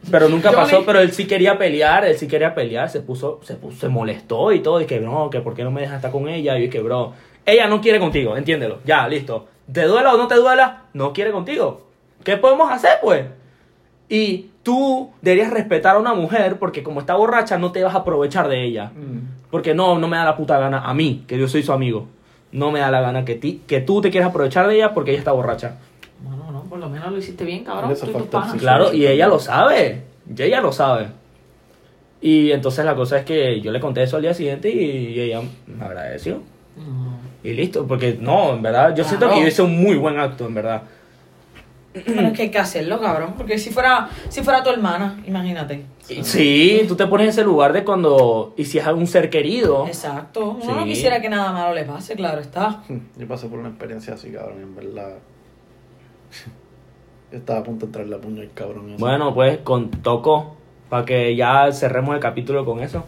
Pero 0.09 0.29
nunca 0.29 0.51
pasó, 0.51 0.85
pero 0.85 0.99
él 0.99 1.11
sí 1.11 1.27
quería 1.27 1.57
pelear, 1.57 2.05
él 2.05 2.17
sí 2.17 2.27
quería 2.27 2.55
pelear, 2.55 2.89
se 2.89 3.01
puso, 3.01 3.39
se 3.43 3.55
puso, 3.55 3.77
se 3.77 3.89
molestó 3.89 4.51
y 4.51 4.59
todo, 4.59 4.81
y 4.81 4.85
que 4.85 4.99
no, 4.99 5.29
que 5.29 5.41
por 5.41 5.55
qué 5.55 5.63
no 5.63 5.71
me 5.71 5.81
dejas 5.81 5.97
estar 5.97 6.11
con 6.11 6.27
ella, 6.27 6.57
y 6.57 6.69
que 6.69 6.79
bro, 6.81 7.13
ella 7.45 7.67
no 7.67 7.81
quiere 7.81 7.99
contigo, 7.99 8.37
entiéndelo, 8.37 8.79
ya, 8.85 9.07
listo. 9.07 9.47
Te 9.71 9.83
duela 9.83 10.13
o 10.13 10.17
no 10.17 10.27
te 10.27 10.35
duela, 10.35 10.83
no 10.93 11.13
quiere 11.13 11.31
contigo. 11.31 11.87
¿Qué 12.23 12.37
podemos 12.37 12.71
hacer, 12.71 12.99
pues? 13.01 13.25
Y 14.07 14.49
tú 14.63 15.11
deberías 15.21 15.51
respetar 15.51 15.95
a 15.95 15.99
una 15.99 16.13
mujer 16.13 16.57
porque 16.57 16.83
como 16.83 16.99
está 16.99 17.15
borracha 17.15 17.57
no 17.57 17.71
te 17.71 17.83
vas 17.83 17.93
a 17.93 17.99
aprovechar 17.99 18.47
de 18.47 18.63
ella. 18.63 18.91
Mm. 18.95 19.49
Porque 19.51 19.73
no, 19.73 19.97
no 19.99 20.07
me 20.07 20.17
da 20.17 20.25
la 20.25 20.35
puta 20.35 20.57
gana 20.59 20.79
a 20.79 20.93
mí, 20.93 21.23
que 21.27 21.37
yo 21.37 21.47
soy 21.47 21.63
su 21.63 21.71
amigo. 21.71 22.07
No 22.51 22.71
me 22.71 22.79
da 22.79 22.89
la 22.89 23.01
gana 23.01 23.25
que, 23.25 23.35
ti, 23.35 23.61
que 23.67 23.79
tú 23.79 24.01
te 24.01 24.09
quieras 24.09 24.29
aprovechar 24.29 24.67
de 24.67 24.75
ella 24.75 24.93
porque 24.93 25.11
ella 25.11 25.19
está 25.19 25.31
borracha. 25.31 25.77
Por 26.69 26.79
lo 26.79 26.89
menos 26.89 27.11
lo 27.11 27.17
hiciste 27.17 27.43
bien, 27.43 27.63
cabrón. 27.63 27.89
Tú 27.89 27.97
y 27.97 27.99
tus 27.99 28.09
falta 28.09 28.19
el 28.19 28.29
panas. 28.29 28.51
Sí, 28.53 28.59
Claro, 28.59 28.91
sí, 28.91 28.97
y 28.97 29.07
ella 29.07 29.27
lo 29.27 29.39
sabe. 29.39 30.03
Y 30.35 30.41
ella 30.41 30.61
lo 30.61 30.71
sabe. 30.71 31.07
Y 32.21 32.51
entonces 32.51 32.85
la 32.85 32.95
cosa 32.95 33.17
es 33.19 33.25
que 33.25 33.61
yo 33.61 33.71
le 33.71 33.79
conté 33.79 34.03
eso 34.03 34.17
al 34.17 34.21
día 34.21 34.33
siguiente 34.33 34.69
y 34.69 35.19
ella 35.19 35.41
me 35.67 35.83
agradeció. 35.83 36.41
No. 36.77 37.17
Y 37.43 37.53
listo, 37.53 37.87
porque 37.87 38.17
no, 38.19 38.53
en 38.53 38.61
verdad, 38.61 38.95
yo 38.95 39.03
siento 39.03 39.29
que 39.29 39.41
yo 39.41 39.47
hice 39.47 39.61
un 39.61 39.81
muy 39.81 39.95
buen 39.95 40.19
acto, 40.19 40.45
en 40.45 40.53
verdad. 40.53 40.83
Pero 41.93 42.21
es 42.21 42.33
que 42.33 42.43
hay 42.43 42.51
que 42.51 42.59
hacerlo, 42.59 42.99
cabrón. 42.99 43.33
Porque 43.37 43.57
si 43.57 43.71
fuera, 43.71 44.09
si 44.27 44.43
fuera 44.43 44.63
tu 44.63 44.69
hermana, 44.69 45.21
imagínate. 45.25 45.85
Sí, 46.01 46.81
tú 46.87 46.95
te 46.95 47.07
pones 47.07 47.25
en 47.25 47.29
ese 47.29 47.43
lugar 47.43 47.73
de 47.73 47.83
cuando, 47.83 48.53
y 48.57 48.65
si 48.65 48.77
es 48.77 48.87
un 48.87 49.07
ser 49.07 49.29
querido, 49.29 49.87
Exacto. 49.87 50.57
Uno 50.61 50.75
no 50.75 50.85
quisiera 50.85 51.21
que 51.21 51.29
nada 51.29 51.51
malo 51.51 51.73
le 51.73 51.83
pase, 51.85 52.15
claro 52.15 52.41
está. 52.41 52.83
Yo 53.17 53.27
pasé 53.27 53.47
por 53.47 53.59
una 53.59 53.69
experiencia 53.69 54.13
así, 54.13 54.31
cabrón, 54.31 54.61
en 54.61 54.75
verdad. 54.75 55.15
Yo 57.31 57.37
estaba 57.37 57.59
a 57.59 57.63
punto 57.63 57.85
de 57.85 57.89
entrarle 57.89 58.15
a 58.15 58.19
puño 58.19 58.41
al 58.41 58.51
cabrón. 58.53 58.89
ese. 58.89 58.99
bueno, 58.99 59.33
pues 59.33 59.59
con 59.59 59.89
tocó, 59.89 60.55
para 60.89 61.05
que 61.05 61.35
ya 61.35 61.71
cerremos 61.71 62.15
el 62.15 62.21
capítulo 62.21 62.65
con 62.65 62.79
eso. 62.79 63.05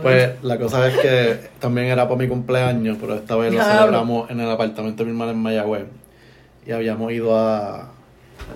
Pues 0.00 0.42
la 0.44 0.58
cosa 0.58 0.86
es 0.86 0.96
que 0.98 1.50
también 1.58 1.88
era 1.88 2.06
para 2.08 2.20
mi 2.20 2.28
cumpleaños, 2.28 2.98
pero 3.00 3.14
esta 3.14 3.34
vez 3.36 3.52
lo 3.52 3.62
celebramos 3.62 4.30
en 4.30 4.40
el 4.40 4.48
apartamento 4.48 5.02
de 5.02 5.06
mi 5.06 5.10
hermana 5.10 5.32
en 5.32 5.38
Mayagüez. 5.38 5.86
Y 6.64 6.70
habíamos 6.70 7.10
ido 7.10 7.36
a, 7.36 7.90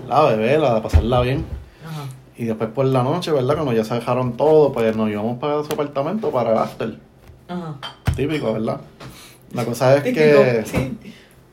¿verdad? 0.01 0.25
a 0.25 0.29
beber, 0.29 0.63
a 0.63 0.81
pasarla 0.81 1.21
bien. 1.21 1.45
Ajá. 1.85 2.05
Y 2.37 2.45
después 2.45 2.69
por 2.69 2.85
la 2.85 3.03
noche, 3.03 3.31
¿verdad? 3.31 3.55
Cuando 3.55 3.73
ya 3.73 3.83
se 3.83 3.95
dejaron 3.95 4.37
todo, 4.37 4.71
pues 4.71 4.95
nos 4.95 5.09
íbamos 5.09 5.37
para 5.39 5.63
su 5.63 5.73
apartamento 5.73 6.31
para 6.31 6.51
el 6.51 6.57
after. 6.59 6.97
Ajá. 7.49 7.75
Típico, 8.15 8.53
¿verdad? 8.53 8.79
La 9.53 9.65
cosa 9.65 9.97
es 9.97 10.03
Típico, 10.03 10.21
que... 10.21 10.63
sí. 10.65 10.97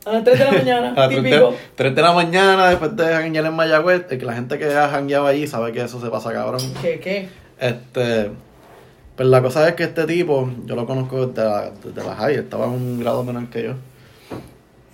A 0.06 0.12
las 0.12 0.24
3 0.24 0.38
de 0.38 0.44
la 0.44 0.52
mañana, 0.58 0.92
A 0.96 1.08
3 1.08 1.22
típico. 1.22 1.50
de, 1.50 1.56
3 1.76 1.94
de 1.94 2.02
la 2.02 2.12
mañana, 2.12 2.68
después 2.68 2.96
de 2.96 3.04
janguear 3.06 3.46
en 3.46 3.54
Mayagüez, 3.54 4.06
que 4.06 4.16
la 4.18 4.34
gente 4.34 4.58
que 4.58 4.66
ha 4.74 4.88
jangueado 4.88 5.26
allí 5.26 5.46
sabe 5.46 5.72
que 5.72 5.82
eso 5.82 6.00
se 6.00 6.08
pasa 6.10 6.32
cabrón. 6.32 6.60
¿Qué, 6.82 7.00
qué? 7.00 7.28
Este, 7.58 8.30
pues 9.16 9.28
la 9.28 9.40
cosa 9.42 9.66
es 9.68 9.74
que 9.74 9.84
este 9.84 10.04
tipo, 10.06 10.50
yo 10.66 10.76
lo 10.76 10.86
conozco 10.86 11.26
desde 11.26 11.44
la, 11.48 11.70
desde 11.82 12.04
la 12.06 12.14
high, 12.16 12.34
estaba 12.34 12.66
un 12.66 13.00
grado 13.00 13.24
menor 13.24 13.46
que 13.48 13.62
yo. 13.64 13.72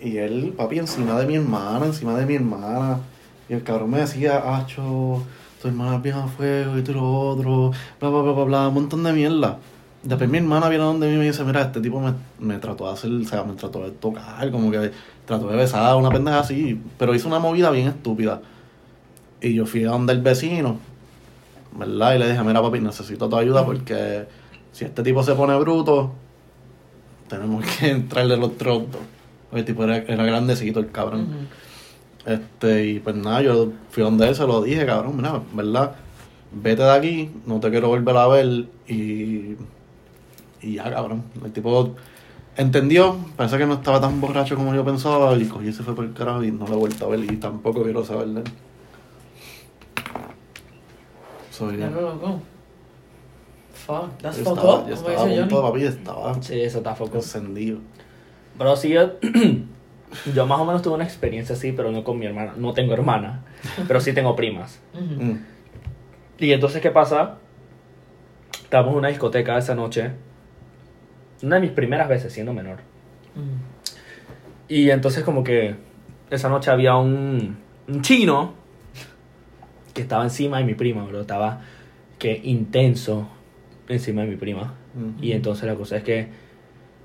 Y 0.02 0.16
él, 0.18 0.54
papi, 0.56 0.78
encima 0.78 1.18
de 1.20 1.26
mi 1.26 1.36
hermana, 1.36 1.86
encima 1.86 2.14
de 2.18 2.24
mi 2.26 2.34
hermana. 2.36 2.98
Y 3.48 3.54
el 3.54 3.62
cabrón 3.62 3.90
me 3.90 3.98
decía, 3.98 4.56
Acho, 4.56 5.22
tu 5.61 5.68
hermana 5.68 5.96
es 5.96 6.02
bien 6.02 6.14
a 6.16 6.26
fuego 6.28 6.78
y 6.78 6.82
tú 6.82 6.94
lo 6.94 7.02
otro, 7.30 7.72
bla, 8.00 8.08
bla, 8.08 8.22
bla, 8.22 8.32
bla, 8.32 8.44
bla, 8.44 8.68
un 8.68 8.74
montón 8.74 9.02
de 9.02 9.12
mierda. 9.12 9.58
Después 10.03 10.30
mi 10.30 10.38
hermana 10.38 10.68
viene 10.68 10.84
donde 10.84 11.09
mí 11.09 11.14
y 11.14 11.18
me 11.18 11.24
dice, 11.24 11.44
mira, 11.44 11.61
este 11.62 11.80
tipo 11.80 12.01
me, 12.01 12.14
me 12.38 12.59
trató 12.59 12.86
de 12.86 12.92
hacer, 12.92 13.12
o 13.12 13.24
sea, 13.24 13.44
me 13.44 13.55
trató 13.55 13.84
de 13.84 13.90
tocar, 13.90 14.51
como 14.51 14.70
que 14.70 14.90
trató 15.26 15.48
de 15.48 15.57
besar, 15.57 15.94
una 15.96 16.11
pendeja 16.11 16.40
así, 16.40 16.80
pero 16.98 17.14
hizo 17.14 17.28
una 17.28 17.38
movida 17.38 17.70
bien 17.70 17.88
estúpida. 17.88 18.40
Y 19.42 19.55
yo 19.55 19.66
fui 19.66 19.84
a 19.84 19.90
donde 19.90 20.14
el 20.14 20.22
vecino, 20.22 20.78
¿verdad? 21.76 22.14
Y 22.14 22.18
le 22.18 22.30
dije, 22.30 22.42
mira 22.42 22.62
papi, 22.62 22.80
necesito 22.80 23.28
tu 23.28 23.36
ayuda 23.36 23.64
porque 23.64 24.26
si 24.72 24.84
este 24.84 25.03
tipo 25.03 25.22
se 25.22 25.34
pone 25.34 25.59
bruto, 25.59 26.12
tenemos 27.28 27.64
que 27.64 27.90
entrarle 27.90 28.36
los. 28.36 28.53
Porque 28.53 28.88
el 29.53 29.64
tipo 29.64 29.84
era, 29.84 29.98
era 29.98 30.24
grandecito 30.24 30.80
el 30.80 30.90
cabrón. 30.90 31.48
Este, 32.26 32.86
y 32.86 33.01
pues 33.01 33.16
nada, 33.16 33.42
yo 33.42 33.72
fui 33.90 34.03
donde 34.03 34.28
él, 34.28 34.34
se 34.34 34.46
lo 34.46 34.62
dije, 34.62 34.84
cabrón, 34.84 35.16
mira, 35.16 35.40
¿verdad? 35.53 35.92
Vete 36.53 36.82
de 36.82 36.90
aquí, 36.90 37.30
no 37.46 37.61
te 37.61 37.70
quiero 37.70 37.88
volver 37.88 38.16
a 38.16 38.26
ver 38.28 38.66
y. 38.88 39.57
Y 40.62 40.74
ya, 40.74 40.90
cabrón. 40.90 41.24
El 41.44 41.52
tipo 41.52 41.94
entendió, 42.56 43.16
parece 43.36 43.56
que 43.58 43.66
no 43.66 43.74
estaba 43.74 44.00
tan 44.00 44.20
borracho 44.20 44.56
como 44.56 44.74
yo 44.74 44.84
pensaba 44.84 45.34
y 45.36 45.44
cogió 45.46 45.68
y 45.70 45.72
se 45.72 45.82
fue 45.82 45.94
por 45.94 46.04
el 46.04 46.12
carajo 46.12 46.42
y 46.44 46.50
no 46.52 46.66
lo 46.66 46.74
he 46.74 46.76
vuelto 46.76 47.06
a 47.06 47.08
ver 47.08 47.20
y 47.20 47.36
tampoco 47.36 47.82
quiero 47.82 48.04
saber 48.04 48.28
de 48.28 48.40
él. 48.40 48.46
Soy 51.50 51.76
Ya 51.78 51.90
lo 51.90 52.00
loco. 52.02 52.40
fuck. 53.74 54.18
That's 54.20 54.42
Yo 54.44 54.52
up. 54.52 54.86
yo 54.88 54.94
estaba 54.94 55.24
dice 55.26 55.40
punto, 55.40 55.62
papi, 55.62 55.84
estaba 55.84 56.42
Sí, 56.42 56.61
eso 56.61 56.78
está 56.78 56.94
foco. 56.94 57.16
encendido. 57.16 57.78
Pero 58.58 58.76
sí, 58.76 58.90
yo, 58.90 59.12
yo 60.34 60.46
más 60.46 60.61
o 60.61 60.64
menos 60.64 60.82
tuve 60.82 60.94
una 60.94 61.04
experiencia 61.04 61.54
así, 61.54 61.72
pero 61.72 61.90
no 61.90 62.04
con 62.04 62.18
mi 62.18 62.26
hermana. 62.26 62.54
No 62.56 62.72
tengo 62.72 62.92
hermana, 62.94 63.44
pero 63.88 64.00
sí 64.00 64.12
tengo 64.12 64.36
primas. 64.36 64.80
Mm. 64.94 65.32
Y 66.38 66.52
entonces, 66.52 66.80
¿qué 66.80 66.90
pasa? 66.90 67.36
Estábamos 68.62 68.92
en 68.92 68.98
una 68.98 69.08
discoteca 69.08 69.58
esa 69.58 69.74
noche. 69.74 70.12
Una 71.43 71.57
de 71.57 71.62
mis 71.62 71.70
primeras 71.70 72.09
veces 72.09 72.32
siendo 72.32 72.53
menor. 72.53 72.78
Ujú. 73.34 73.45
Y 74.68 74.91
entonces 74.91 75.24
como 75.24 75.43
que 75.43 75.74
esa 76.30 76.49
noche 76.49 76.70
había 76.70 76.97
un, 76.97 77.57
un 77.88 78.03
chino 78.03 78.55
que 79.95 80.03
estaba 80.03 80.22
encima 80.22 80.59
de 80.59 80.64
mi 80.64 80.74
prima, 80.74 81.05
bro. 81.05 81.22
Estaba 81.22 81.62
que 82.18 82.41
intenso 82.45 83.28
encima 83.88 84.22
de 84.22 84.28
mi 84.28 84.36
prima. 84.36 84.74
Ujú. 84.95 85.24
Y 85.24 85.32
entonces 85.32 85.64
la 85.64 85.74
cosa 85.74 85.97
es 85.97 86.05
que 86.05 86.28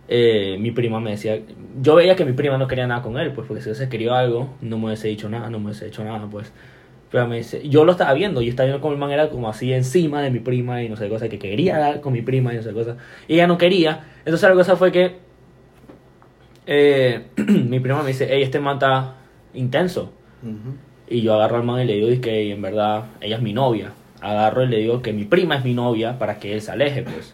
eh, 0.07 0.57
mi 0.59 0.71
prima 0.71 0.99
me 0.99 1.11
decía, 1.11 1.39
yo 1.81 1.95
veía 1.95 2.15
que 2.15 2.25
mi 2.25 2.33
prima 2.33 2.57
no 2.57 2.67
quería 2.67 2.85
nada 2.85 3.01
con 3.01 3.17
él, 3.17 3.31
pues 3.33 3.47
porque 3.47 3.63
si 3.63 3.69
hubiese 3.69 3.89
querido 3.89 4.13
algo, 4.13 4.53
no 4.61 4.77
me 4.77 4.85
hubiese 4.85 5.07
dicho 5.07 5.29
nada, 5.29 5.49
no 5.49 5.59
me 5.59 5.65
hubiese 5.65 5.87
hecho 5.87 6.03
nada, 6.03 6.27
pues. 6.29 6.51
Pero 7.15 7.29
me 7.29 7.37
dice, 7.37 7.65
yo 7.69 7.85
lo 7.85 7.93
estaba 7.93 8.11
viendo, 8.11 8.41
yo 8.41 8.49
estaba 8.49 8.65
viendo 8.65 8.81
como 8.81 8.91
el 8.91 8.99
man 8.99 9.09
era 9.09 9.29
como 9.29 9.47
así 9.47 9.71
encima 9.71 10.21
de 10.21 10.29
mi 10.29 10.39
prima 10.39 10.83
y 10.83 10.89
no 10.89 10.97
sé 10.97 11.05
qué 11.05 11.09
cosa, 11.09 11.29
que 11.29 11.39
quería 11.39 11.77
dar 11.77 12.01
con 12.01 12.11
mi 12.11 12.21
prima 12.21 12.51
y 12.53 12.57
no 12.57 12.61
sé 12.61 12.71
qué 12.71 12.75
cosa. 12.75 12.97
Y 13.29 13.35
ella 13.35 13.47
no 13.47 13.57
quería. 13.57 14.03
Entonces 14.25 14.49
la 14.49 14.53
cosa 14.53 14.75
fue 14.75 14.91
que 14.91 15.15
eh, 16.65 17.27
mi 17.37 17.79
prima 17.79 18.01
me 18.03 18.09
dice, 18.09 18.27
hey, 18.29 18.43
este 18.43 18.59
man 18.59 18.73
está 18.73 19.15
intenso. 19.53 20.11
Y 21.07 21.21
yo 21.21 21.35
agarro 21.35 21.55
al 21.55 21.63
man 21.63 21.79
y 21.79 21.85
le 21.85 21.93
digo, 21.93 22.21
que 22.21 22.51
en 22.51 22.61
verdad 22.61 23.05
ella 23.21 23.37
es 23.37 23.41
mi 23.41 23.53
novia. 23.53 23.93
Agarro 24.19 24.65
y 24.65 24.67
le 24.67 24.79
digo 24.79 25.01
que 25.01 25.13
mi 25.13 25.23
prima 25.23 25.55
es 25.55 25.63
mi 25.63 25.73
novia 25.73 26.19
para 26.19 26.37
que 26.37 26.53
él 26.53 26.61
se 26.61 26.71
aleje, 26.71 27.03
pues. 27.03 27.33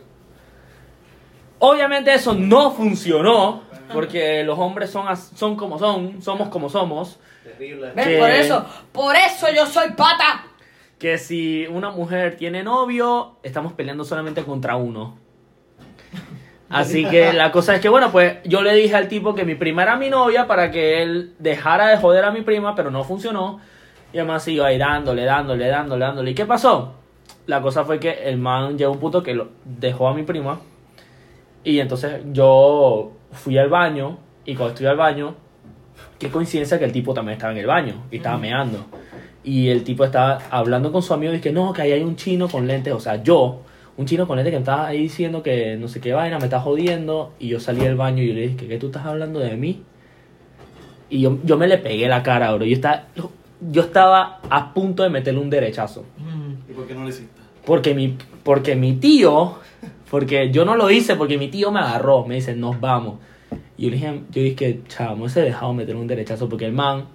Obviamente 1.58 2.14
eso 2.14 2.36
no 2.36 2.70
funcionó, 2.70 3.64
porque 3.92 4.44
los 4.44 4.60
hombres 4.60 4.92
son, 4.92 5.08
son 5.18 5.56
como 5.56 5.80
son, 5.80 6.22
somos 6.22 6.50
como 6.50 6.70
somos. 6.70 7.18
Terrible. 7.44 7.92
Que- 7.96 8.18
Por 8.18 8.30
eso, 8.30 8.66
por 8.92 9.16
eso 9.16 9.48
yo 9.56 9.66
soy 9.66 9.90
pata. 9.92 10.46
Que 11.00 11.18
si 11.18 11.66
una 11.68 11.90
mujer 11.90 12.36
tiene 12.38 12.62
novio, 12.64 13.38
estamos 13.44 13.74
peleando 13.74 14.04
solamente 14.04 14.44
contra 14.44 14.76
uno. 14.76 15.18
Así 16.70 17.06
que 17.06 17.34
la 17.34 17.52
cosa 17.52 17.76
es 17.76 17.82
que, 17.82 17.90
bueno, 17.90 18.12
pues 18.14 18.38
yo 18.46 18.62
le 18.62 18.74
dije 18.74 18.96
al 18.96 19.08
tipo 19.10 19.36
que 19.36 19.44
mi 19.44 19.56
prima 19.56 19.84
era 19.84 19.98
mi 19.98 20.10
novia 20.10 20.48
para 20.48 20.72
que 20.72 21.02
él 21.04 21.34
dejara 21.38 21.90
de 21.90 21.98
joder 21.98 22.24
a 22.24 22.32
mi 22.32 22.42
prima, 22.42 22.76
pero 22.76 22.92
no 22.92 23.04
funcionó. 23.04 23.60
Y 24.14 24.20
además 24.20 24.44
siguió 24.44 24.64
ahí 24.64 24.78
dándole, 24.78 25.26
dándole, 25.26 25.68
dándole, 25.68 26.06
dándole. 26.06 26.32
¿Y 26.32 26.36
qué 26.36 26.46
pasó? 26.46 26.94
La 27.46 27.62
cosa 27.62 27.84
fue 27.84 28.00
que 28.00 28.12
el 28.30 28.38
man 28.38 28.78
llegó 28.78 28.92
a 28.92 28.94
un 28.94 29.00
punto 29.02 29.22
que 29.24 29.34
lo 29.34 29.50
dejó 29.66 30.08
a 30.08 30.14
mi 30.14 30.24
prima. 30.24 30.62
Y 31.64 31.80
entonces 31.80 32.22
yo 32.32 33.12
fui 33.32 33.58
al 33.58 33.68
baño. 33.70 34.20
Y 34.46 34.56
cuando 34.56 34.74
estuve 34.74 34.88
al 34.90 34.98
baño, 34.98 35.36
qué 36.22 36.30
coincidencia 36.30 36.78
que 36.78 36.86
el 36.86 36.92
tipo 36.92 37.16
también 37.16 37.34
estaba 37.34 37.52
en 37.52 37.58
el 37.58 37.66
baño 37.66 37.96
y 38.12 38.18
estaba 38.18 38.38
meando. 38.38 38.86
Y 39.44 39.70
el 39.70 39.84
tipo 39.84 40.06
estaba 40.06 40.40
hablando 40.52 40.92
con 40.92 41.02
su 41.02 41.16
amigo 41.16 41.34
y 41.34 41.40
que 41.40 41.52
no, 41.52 41.74
que 41.74 41.82
ahí 41.82 41.94
hay 41.94 42.04
un 42.04 42.16
chino 42.16 42.48
con 42.48 42.68
lentes. 42.68 42.94
O 42.94 43.00
sea, 43.00 43.24
yo, 43.24 43.62
un 43.98 44.06
chino 44.06 44.28
con 44.28 44.38
lentes 44.38 44.52
que 44.52 44.58
me 44.58 44.62
estaba 44.62 44.88
ahí 44.88 45.02
diciendo 45.02 45.42
que 45.42 45.78
no 45.78 45.88
sé 45.88 46.00
qué 46.00 46.14
vaina, 46.14 46.38
me 46.38 46.44
está 46.44 46.60
jodiendo. 46.60 47.34
Y 47.40 47.48
yo 47.48 47.60
salí 47.60 47.82
del 47.82 47.96
baño 47.96 48.22
y 48.22 48.28
yo 48.28 48.34
le 48.36 48.42
dije, 48.42 48.68
¿qué 48.68 48.78
tú 48.78 48.88
estás 48.88 49.08
hablando 49.08 49.40
de 49.40 49.58
mí? 49.58 49.82
Y 51.10 51.22
yo, 51.22 51.40
yo 51.44 51.58
me 51.58 51.68
le 51.68 51.80
pegué 51.80 52.08
la 52.08 52.22
cara, 52.22 52.54
bro. 52.54 52.66
Yo 52.66 52.76
estaba, 52.76 53.08
yo 53.72 53.82
estaba 53.82 54.42
a 54.48 54.76
punto 54.76 55.02
de 55.02 55.10
meterle 55.10 55.40
un 55.40 55.50
derechazo. 55.50 56.06
¿Y 56.70 56.74
por 56.74 56.86
qué 56.86 56.94
no 56.94 57.02
lo 57.02 57.10
hiciste? 57.10 57.42
Porque 57.66 57.96
mi, 57.96 58.16
porque 58.44 58.76
mi 58.76 58.94
tío, 58.94 59.56
porque 60.12 60.52
yo 60.52 60.66
no 60.66 60.76
lo 60.76 60.92
hice, 60.92 61.16
porque 61.16 61.40
mi 61.40 61.48
tío 61.48 61.72
me 61.72 61.80
agarró, 61.80 62.28
me 62.28 62.36
dice, 62.36 62.56
nos 62.56 62.80
vamos. 62.80 63.16
Y 63.82 63.86
yo 63.86 63.92
dije, 63.94 64.22
yo 64.30 64.44
dije 64.44 64.82
me 65.00 65.14
hubiese 65.14 65.42
dejado 65.42 65.74
meter 65.74 65.96
un 65.96 66.06
derechazo, 66.06 66.48
porque 66.48 66.68
el 66.68 66.72
man, 66.72 67.00
o 67.00 67.06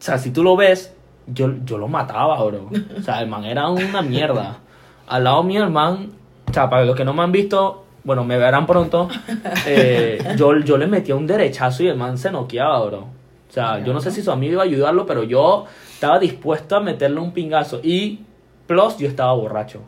sea, 0.00 0.18
si 0.18 0.32
tú 0.32 0.42
lo 0.42 0.56
ves, 0.56 0.92
yo, 1.28 1.48
yo 1.64 1.78
lo 1.78 1.86
mataba, 1.86 2.42
bro. 2.42 2.70
O 2.98 3.02
sea, 3.02 3.22
el 3.22 3.28
man 3.28 3.44
era 3.44 3.68
una 3.68 4.02
mierda. 4.02 4.58
Al 5.06 5.22
lado 5.22 5.44
mío, 5.44 5.62
el 5.62 5.70
man, 5.70 6.10
o 6.50 6.52
sea, 6.52 6.68
para 6.68 6.84
los 6.84 6.96
que 6.96 7.04
no 7.04 7.14
me 7.14 7.22
han 7.22 7.30
visto, 7.30 7.84
bueno, 8.02 8.24
me 8.24 8.36
verán 8.36 8.66
pronto, 8.66 9.08
eh, 9.68 10.34
yo, 10.36 10.58
yo 10.58 10.76
le 10.76 10.88
metía 10.88 11.14
un 11.14 11.28
derechazo 11.28 11.84
y 11.84 11.86
el 11.86 11.96
man 11.96 12.18
se 12.18 12.32
noqueaba, 12.32 12.84
bro. 12.86 12.98
O 13.48 13.52
sea, 13.52 13.78
yo 13.78 13.92
no 13.92 14.00
sé 14.00 14.10
si 14.10 14.22
su 14.22 14.32
amigo 14.32 14.54
iba 14.54 14.62
a 14.62 14.64
ayudarlo, 14.64 15.06
pero 15.06 15.22
yo 15.22 15.66
estaba 15.88 16.18
dispuesto 16.18 16.74
a 16.74 16.80
meterle 16.80 17.20
un 17.20 17.30
pingazo. 17.30 17.78
Y, 17.80 18.24
plus, 18.66 18.98
yo 18.98 19.06
estaba 19.06 19.32
borracho. 19.34 19.82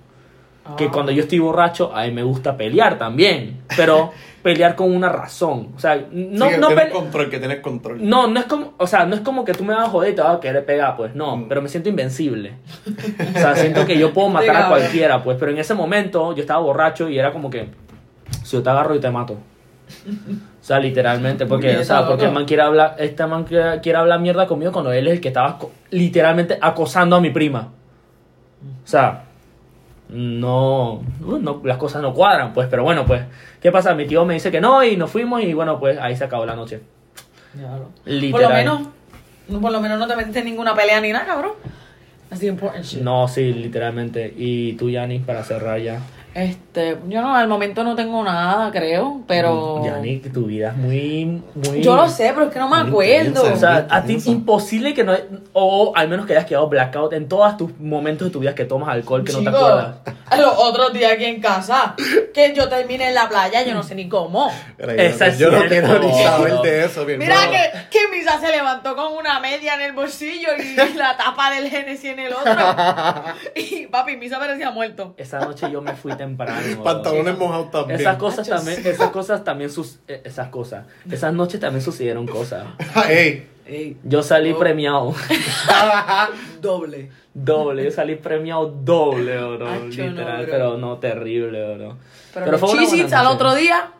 Que 0.76 0.86
Ah. 0.86 0.90
cuando 0.92 1.12
yo 1.12 1.22
estoy 1.22 1.38
borracho, 1.38 1.94
a 1.94 2.04
mí 2.04 2.10
me 2.12 2.22
gusta 2.22 2.56
pelear 2.56 2.98
también. 2.98 3.62
Pero 3.76 4.12
pelear 4.42 4.74
con 4.76 4.94
una 4.94 5.08
razón. 5.08 5.70
O 5.76 5.78
sea, 5.78 5.96
no, 6.10 6.46
Sí, 6.46 6.52
que 6.52 6.58
no 6.58 6.68
pele- 6.70 6.90
control, 6.90 7.28
que 7.30 7.38
tienes 7.38 7.60
control. 7.60 7.98
no, 8.08 8.26
no 8.28 8.38
es 8.40 8.46
como, 8.46 8.74
o 8.78 8.86
sea, 8.86 9.04
no 9.04 9.14
es 9.16 9.20
como 9.22 9.44
que 9.44 9.52
tú 9.54 9.64
me 9.64 9.74
vas 9.74 9.88
a 9.88 9.90
joder 9.90 10.12
y 10.12 10.14
te 10.14 10.22
vas 10.22 10.36
a 10.36 10.40
querer 10.40 10.64
pegar, 10.64 10.96
pues 10.96 11.14
no, 11.14 11.36
Mm. 11.36 11.48
pero 11.48 11.62
me 11.62 11.68
siento 11.68 11.88
invencible. 11.88 12.54
O 13.34 13.38
sea, 13.38 13.54
siento 13.56 13.84
que 13.86 13.98
yo 13.98 14.12
puedo 14.12 14.28
matar 14.28 14.56
a 14.56 14.68
cualquiera, 14.68 15.22
pues, 15.22 15.36
pero 15.38 15.50
en 15.50 15.58
ese 15.58 15.74
momento 15.74 16.34
yo 16.34 16.40
estaba 16.42 16.60
borracho 16.60 17.08
y 17.08 17.18
era 17.18 17.32
como 17.32 17.50
que 17.50 17.68
si 18.44 18.56
yo 18.56 18.62
te 18.62 18.70
agarro 18.70 18.94
y 18.94 19.00
te 19.00 19.10
mato. 19.10 19.34
O 19.34 20.64
sea, 20.66 20.78
literalmente, 20.80 21.46
porque, 21.46 21.76
o 21.76 21.84
sea, 21.84 22.06
porque 22.08 22.24
el 22.24 22.32
man 22.32 22.44
quiere 22.44 22.62
hablar, 22.64 22.96
este 22.98 23.24
man 23.26 23.44
quiere, 23.44 23.80
quiere 23.80 23.98
hablar 23.98 24.18
mierda 24.20 24.46
conmigo 24.46 24.72
cuando 24.72 24.92
él 24.92 25.06
es 25.06 25.14
el 25.14 25.20
que 25.20 25.28
estaba 25.28 25.58
literalmente 25.90 26.58
acosando 26.60 27.14
a 27.16 27.20
mi 27.20 27.30
prima. 27.30 27.68
O 28.84 28.86
sea, 28.88 29.25
no, 30.08 31.02
no, 31.20 31.60
las 31.64 31.76
cosas 31.78 32.02
no 32.02 32.14
cuadran, 32.14 32.52
pues, 32.52 32.68
pero 32.68 32.82
bueno, 32.82 33.06
pues, 33.06 33.22
¿qué 33.60 33.72
pasa? 33.72 33.94
Mi 33.94 34.06
tío 34.06 34.24
me 34.24 34.34
dice 34.34 34.50
que 34.50 34.60
no 34.60 34.84
y 34.84 34.96
nos 34.96 35.10
fuimos 35.10 35.42
y 35.42 35.52
bueno, 35.52 35.78
pues 35.80 35.98
ahí 35.98 36.16
se 36.16 36.24
acabó 36.24 36.46
la 36.46 36.56
noche. 36.56 36.80
Por 38.30 38.42
lo 38.42 38.50
menos, 38.50 38.80
no, 39.48 39.60
por 39.60 39.72
lo 39.72 39.80
menos 39.80 39.98
no 39.98 40.06
te 40.06 40.16
metiste 40.16 40.40
en 40.40 40.44
ninguna 40.46 40.74
pelea 40.74 41.00
ni 41.00 41.12
nada, 41.12 41.26
cabrón. 41.26 41.52
The 42.38 42.46
important 42.46 42.84
shit. 42.84 43.02
No, 43.02 43.28
sí, 43.28 43.52
literalmente. 43.52 44.34
Y 44.36 44.74
tú, 44.74 44.90
Yannick, 44.90 45.24
para 45.24 45.42
cerrar 45.42 45.80
ya. 45.80 46.00
Este, 46.36 46.98
yo 47.08 47.22
no, 47.22 47.34
al 47.34 47.48
momento 47.48 47.82
no 47.82 47.96
tengo 47.96 48.22
nada, 48.22 48.70
creo, 48.70 49.22
pero. 49.26 49.82
Yannick, 49.82 50.30
tu 50.34 50.44
vida 50.44 50.68
es 50.68 50.76
muy, 50.76 51.42
muy... 51.54 51.80
Yo 51.80 51.96
lo 51.96 52.10
sé, 52.10 52.30
pero 52.34 52.48
es 52.48 52.52
que 52.52 52.58
no 52.58 52.68
me 52.68 52.76
acuerdo. 52.76 53.40
O 53.40 53.56
sea, 53.56 53.78
Intensa. 53.78 53.86
a 53.88 54.04
ti 54.04 54.16
es 54.16 54.26
imposible 54.26 54.92
que 54.92 55.02
no... 55.02 55.16
O 55.54 55.94
al 55.96 56.08
menos 56.10 56.26
que 56.26 56.34
hayas 56.34 56.44
quedado 56.44 56.68
blackout 56.68 57.14
en 57.14 57.26
todos 57.26 57.56
tus 57.56 57.78
momentos 57.80 58.28
de 58.28 58.32
tu 58.32 58.40
vida 58.40 58.54
que 58.54 58.66
tomas 58.66 58.90
alcohol 58.90 59.24
que 59.24 59.32
no 59.32 59.38
te 59.38 59.44
Chico, 59.46 59.56
acuerdas. 59.56 59.96
Los 60.38 60.58
otros 60.58 60.92
días 60.92 61.12
aquí 61.12 61.24
en 61.24 61.40
casa, 61.40 61.94
que 62.34 62.52
yo 62.54 62.68
terminé 62.68 63.08
en 63.08 63.14
la 63.14 63.28
playa, 63.30 63.64
yo 63.64 63.72
no 63.72 63.82
sé 63.82 63.94
ni 63.94 64.06
cómo. 64.06 64.50
Esa 64.76 65.28
es 65.28 65.38
yo 65.38 65.50
no 65.50 65.66
quiero 65.68 65.98
ni 66.00 66.12
saber 66.12 66.54
de 66.62 66.84
eso, 66.84 67.06
mi 67.06 67.16
Mira 67.16 67.36
que, 67.48 67.88
que 67.90 68.08
Misa 68.14 68.38
se 68.40 68.50
levantó 68.50 68.94
con 68.94 69.14
una 69.14 69.40
media 69.40 69.74
en 69.76 69.82
el 69.82 69.92
bolsillo 69.92 70.48
y 70.58 70.74
la 70.96 71.16
tapa 71.16 71.50
del 71.52 71.70
Genesis 71.70 72.10
en 72.10 72.18
el 72.18 72.34
otro. 72.34 72.52
Y 73.54 73.86
papi, 73.86 74.16
Misa 74.16 74.38
parecía 74.38 74.70
muerto. 74.70 75.14
Esa 75.16 75.38
noche 75.38 75.70
yo 75.70 75.80
me 75.80 75.94
fui 75.94 76.12
temprano. 76.26 76.82
Pantalones 76.84 77.38
mojados 77.38 77.70
también. 77.70 78.00
Esas 78.00 78.16
cosas 78.16 78.48
Achos. 78.48 78.56
también, 78.64 78.86
esas 78.86 79.10
cosas 79.10 79.44
también 79.44 79.70
sus, 79.70 79.98
eh, 80.08 80.22
esas 80.24 80.48
cosas, 80.48 80.86
esas 81.10 81.32
noches 81.34 81.60
también 81.60 81.82
sucedieron 81.82 82.26
cosas. 82.26 82.64
Ey. 83.08 83.96
Yo 84.04 84.22
salí 84.22 84.52
Oh. 84.52 84.58
premiado, 84.58 85.12
Doble. 86.60 87.10
doble, 87.34 87.84
yo 87.84 87.90
salí 87.90 88.14
premiado 88.16 88.66
doble, 88.68 89.36
bro, 89.36 89.68
Acho, 89.68 90.04
no, 90.04 90.10
literal, 90.10 90.42
bro. 90.42 90.50
pero 90.52 90.78
no 90.78 90.98
terrible, 90.98 91.74
bro. 91.76 91.96
Pero, 92.32 92.44
Pero 92.46 92.58
fue 92.58 93.06
al 93.12 93.26
otro 93.26 93.54
día, 93.54 93.90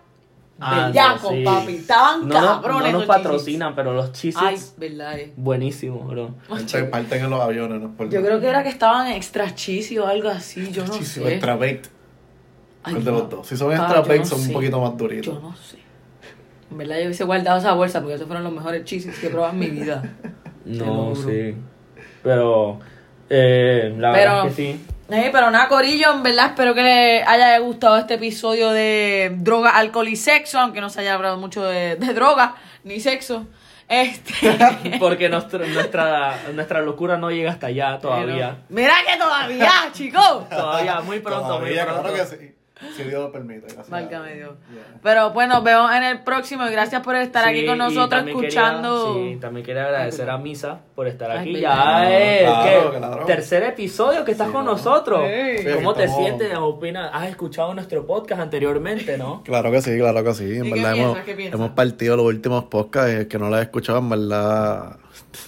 Ah, 0.59 0.91
no, 1.23 1.29
sí. 1.31 1.43
papi. 1.45 1.75
Estaban 1.75 2.29
No, 2.29 2.35
no, 2.35 2.41
cabrones 2.63 2.93
no 2.93 2.99
nos 3.01 3.07
los 3.09 3.17
patrocinan, 3.17 3.75
pero 3.75 3.93
los 3.93 4.13
cheez 4.13 4.37
Ay, 4.39 4.57
verdad. 4.79 5.19
eh. 5.19 5.33
buenísimos, 5.37 6.07
bro. 6.09 6.31
Se 6.65 6.85
parten 6.85 7.25
en 7.25 7.31
los 7.31 7.41
aviones, 7.43 7.79
no 7.81 7.89
es 7.89 7.95
por 7.95 8.09
Yo 8.09 8.23
creo 8.23 8.41
que 8.41 8.47
era 8.47 8.63
que 8.63 8.71
estaban 8.71 9.09
extra 9.09 9.55
cheesy 9.55 9.99
o 9.99 10.07
algo 10.07 10.29
así, 10.31 10.71
yo 10.73 10.87
no 10.87 10.95
sé. 10.95 11.29
Extra 11.33 11.57
baked. 11.57 11.89
Ay, 12.87 12.95
el 12.97 13.05
de 13.05 13.11
no. 13.13 13.19
los 13.19 13.31
dos. 13.31 13.47
Si 13.47 13.57
son 13.57 13.71
Ah, 13.73 13.75
extra 13.77 14.17
no 14.17 14.25
son 14.25 14.39
sé. 14.41 14.47
un 14.49 14.53
poquito 14.55 14.81
más 14.81 14.97
duritos. 14.97 15.35
Yo 15.35 15.41
no 15.41 15.55
sé. 15.57 15.79
En 16.71 16.79
verdad 16.79 16.97
yo 16.99 17.05
hubiese 17.05 17.25
guardado 17.25 17.59
esa 17.59 17.73
bolsa 17.75 18.01
porque 18.01 18.15
esos 18.15 18.27
fueron 18.27 18.43
los 18.45 18.53
mejores 18.53 18.85
cheeses 18.85 19.19
que 19.19 19.27
he 19.27 19.31
probado 19.31 19.53
en 19.53 19.59
mi 19.59 19.67
vida. 19.67 20.03
No, 20.65 21.15
sí. 21.15 21.55
Pero, 22.25 22.81
eh, 23.31 23.95
la 23.99 24.13
Pero- 24.13 24.31
verdad 24.33 24.47
es 24.49 24.55
que 24.57 24.63
sí. 24.73 24.85
Eh, 25.09 25.29
pero 25.31 25.53
nada, 25.53 25.69
Corillo, 25.69 26.13
en 26.13 26.25
verdad 26.25 26.47
espero 26.47 26.75
que 26.75 26.83
les 26.83 27.25
haya 27.29 27.57
gustado 27.61 27.97
este 27.97 28.15
episodio 28.15 28.71
de 28.71 29.33
droga, 29.37 29.71
alcohol 29.71 30.09
y 30.09 30.17
sexo, 30.17 30.59
aunque 30.59 30.81
no 30.81 30.91
se 30.91 31.03
haya 31.03 31.15
hablado 31.15 31.37
mucho 31.37 31.63
de, 31.63 31.95
de 31.95 32.15
droga 32.15 32.57
ni 32.83 32.99
sexo. 32.99 33.47
Este. 33.89 34.33
Porque 34.99 35.29
nuestro- 35.29 35.65
nuestra, 35.69 36.37
nuestra 36.53 36.81
locura 36.83 37.17
no 37.17 37.31
llega 37.31 37.53
hasta 37.53 37.69
allá 37.69 38.01
todavía. 38.01 38.65
Mira 38.69 38.95
que 39.09 39.17
todavía, 39.17 39.71
chicos. 39.93 40.49
Todavía, 40.49 41.01
muy 41.03 41.21
pronto, 41.21 41.47
Todavía, 41.47 41.85
muy 41.85 41.93
pronto. 41.95 42.11
claro 42.13 42.29
que 42.29 42.37
sí. 42.37 42.55
Si 42.95 43.05
Dios 43.05 43.23
lo 43.23 43.33
permite. 43.33 43.63
Gracias. 43.63 43.89
Válgame 43.89 44.35
Dios. 44.35 44.51
Yeah. 44.71 44.83
Pero 45.03 45.31
bueno, 45.31 45.55
nos 45.55 45.65
vemos 45.65 45.91
en 45.95 46.03
el 46.03 46.21
próximo 46.25 46.67
y 46.67 46.71
gracias 46.73 47.01
por 47.03 47.17
estar 47.17 47.47
aquí 47.49 47.65
con 47.65 47.79
nosotros 47.79 48.11
también 48.11 48.37
escuchando. 48.37 49.15
Quería, 49.15 49.33
sí, 49.35 49.41
también 49.41 49.65
quería 49.67 49.85
agradecer 49.87 50.29
a 50.29 50.37
Misa 50.37 50.81
por 50.95 51.07
estar 51.09 51.31
Ay, 51.31 51.39
aquí. 51.39 51.61
ya 51.61 52.11
es 52.13 52.43
Claro, 52.43 52.95
claro. 52.99 53.25
tercer 53.25 53.63
episodio 53.63 54.25
que 54.27 54.33
estás 54.33 54.49
Sí, 54.49 54.53
con 54.53 54.67
no. 54.67 54.73
nosotros. 54.73 55.23
Sí. 55.27 55.65
¿Cómo 55.75 55.95
te 55.95 56.05
estamos- 56.05 56.25
sientes? 56.27 56.55
Opina, 56.59 57.09
¿Has 57.09 57.29
escuchado 57.31 57.73
nuestro 57.73 58.07
podcast 58.07 58.43
anteriormente, 58.43 59.17
no? 59.17 59.43
Claro 59.45 59.71
que 59.71 59.81
sí, 59.81 59.97
claro 59.97 60.23
que 60.23 60.35
sí. 60.35 60.45
En 60.57 60.67
¿Y 60.67 60.73
qué 60.73 60.75
verdad 60.81 60.93
piensas? 60.93 61.29
hemos, 61.29 61.55
hemos 61.55 61.71
partido 61.71 62.17
los 62.19 62.27
últimos 62.27 62.65
podcasts 62.65 63.11
el 63.11 63.27
que 63.29 63.39
no 63.39 63.49
lo 63.49 63.59
he 63.59 63.63
escuchado, 63.63 64.01
en 64.01 64.09
verdad, 64.11 64.97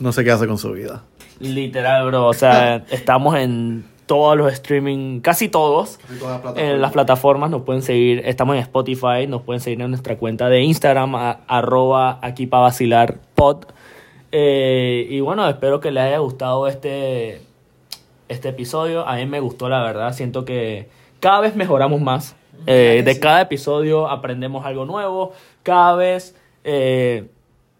no 0.00 0.12
sé 0.12 0.24
qué 0.24 0.30
hace 0.30 0.46
con 0.46 0.56
su 0.56 0.72
vida. 0.72 1.02
Literal, 1.40 2.06
bro. 2.06 2.26
O 2.26 2.32
sea, 2.32 2.76
estamos 2.90 3.36
en 3.36 3.84
todos 4.08 4.36
los 4.36 4.52
streaming, 4.52 5.20
casi 5.20 5.48
todos. 5.48 6.00
En 6.56 6.80
las 6.80 6.90
plataformas 6.92 7.50
nos 7.50 7.62
pueden 7.62 7.82
seguir, 7.82 8.22
estamos 8.24 8.56
en 8.56 8.62
Spotify, 8.62 9.26
nos 9.28 9.42
pueden 9.42 9.60
seguir 9.60 9.80
en 9.82 9.90
nuestra 9.90 10.16
cuenta 10.16 10.48
de 10.48 10.62
Instagram, 10.62 11.14
a- 11.14 11.40
arroba 11.46 12.18
aquí 12.22 12.46
para 12.48 12.62
vacilar 12.64 13.18
pod. 13.36 13.66
Eh, 14.32 15.06
y 15.10 15.20
bueno, 15.20 15.48
espero 15.48 15.80
que 15.80 15.90
les 15.90 16.02
haya 16.04 16.18
gustado 16.18 16.66
este, 16.66 17.42
este 18.28 18.48
episodio. 18.48 19.06
A 19.06 19.16
mí 19.16 19.26
me 19.26 19.40
gustó, 19.40 19.68
la 19.68 19.82
verdad. 19.82 20.12
Siento 20.12 20.44
que 20.44 20.88
cada 21.20 21.40
vez 21.40 21.54
mejoramos 21.54 22.00
más. 22.00 22.34
Eh, 22.66 23.02
de 23.04 23.20
cada 23.20 23.42
episodio 23.42 24.08
aprendemos 24.08 24.66
algo 24.66 24.84
nuevo. 24.84 25.32
Cada 25.62 25.94
vez, 25.94 26.34
eh, 26.64 27.28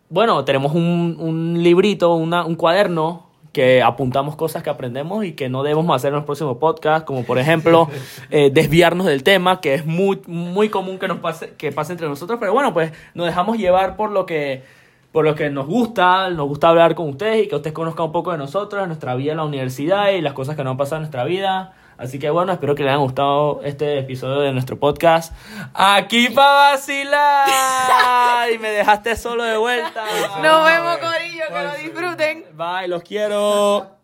bueno, 0.09 0.45
tenemos 0.45 0.72
un, 0.74 1.16
un 1.18 1.62
librito, 1.62 2.14
una- 2.14 2.45
un 2.45 2.55
cuaderno 2.55 3.28
que 3.59 3.83
apuntamos 3.83 4.37
cosas 4.37 4.63
que 4.63 4.71
aprendemos 4.71 5.25
y 5.25 5.33
que 5.33 5.49
no 5.49 5.65
debemos 5.65 5.93
hacer 5.93 6.11
en 6.11 6.15
los 6.15 6.25
próximos 6.25 6.59
podcasts, 6.59 7.05
como 7.05 7.25
por 7.25 7.41
ejemplo 7.41 7.89
eh, 8.31 8.51
desviarnos 8.55 9.05
del 9.09 9.25
tema, 9.25 9.61
que 9.61 9.75
es 9.75 9.85
muy, 9.85 10.23
muy 10.29 10.69
común 10.69 10.97
que 10.97 11.09
nos 11.09 11.19
pase, 11.19 11.55
que 11.59 11.73
pase 11.73 11.91
entre 11.91 12.07
nosotros, 12.07 12.39
pero 12.39 12.53
bueno, 12.53 12.73
pues 12.73 12.93
nos 13.15 13.27
dejamos 13.27 13.59
llevar 13.59 13.97
por 13.97 14.13
lo 14.13 14.27
que 14.27 14.63
por 15.11 15.25
lo 15.25 15.35
que 15.35 15.51
nos 15.51 15.67
gusta, 15.67 16.31
nos 16.31 16.47
gusta 16.47 16.69
hablar 16.69 16.95
con 16.95 17.09
ustedes 17.09 17.47
y 17.47 17.49
que 17.49 17.57
ustedes 17.57 17.75
conozcan 17.75 18.07
un 18.07 18.13
poco 18.13 18.31
de 18.31 18.39
nosotros, 18.39 18.81
de 18.81 18.87
nuestra 18.87 19.17
vida 19.17 19.33
en 19.33 19.39
la 19.39 19.45
universidad 19.45 20.11
y 20.11 20.21
las 20.21 20.35
cosas 20.35 20.55
que 20.55 20.63
nos 20.63 20.71
han 20.71 20.77
pasado 20.77 20.99
en 20.99 21.03
nuestra 21.03 21.25
vida. 21.25 21.75
Así 21.99 22.19
que 22.21 22.31
bueno, 22.31 22.53
espero 22.53 22.75
que 22.77 22.85
les 22.85 22.91
haya 22.93 23.01
gustado 23.01 23.61
este 23.65 23.99
episodio 23.99 24.41
de 24.41 24.53
nuestro 24.53 24.79
podcast. 24.79 25.35
Aquí 25.75 26.29
para 26.29 26.71
vacilar. 26.71 28.53
Y 28.53 28.59
me 28.59 28.71
dejaste 28.71 29.17
solo 29.17 29.43
de 29.43 29.57
vuelta. 29.57 30.05
Nos 30.43 30.65
vemos, 30.65 30.99
Corillo, 30.99 31.45
que 31.49 31.63
lo 31.63 31.75
disfruten. 31.75 32.45
Bye, 32.55 32.89
los 32.89 33.03
quiero. 33.03 33.98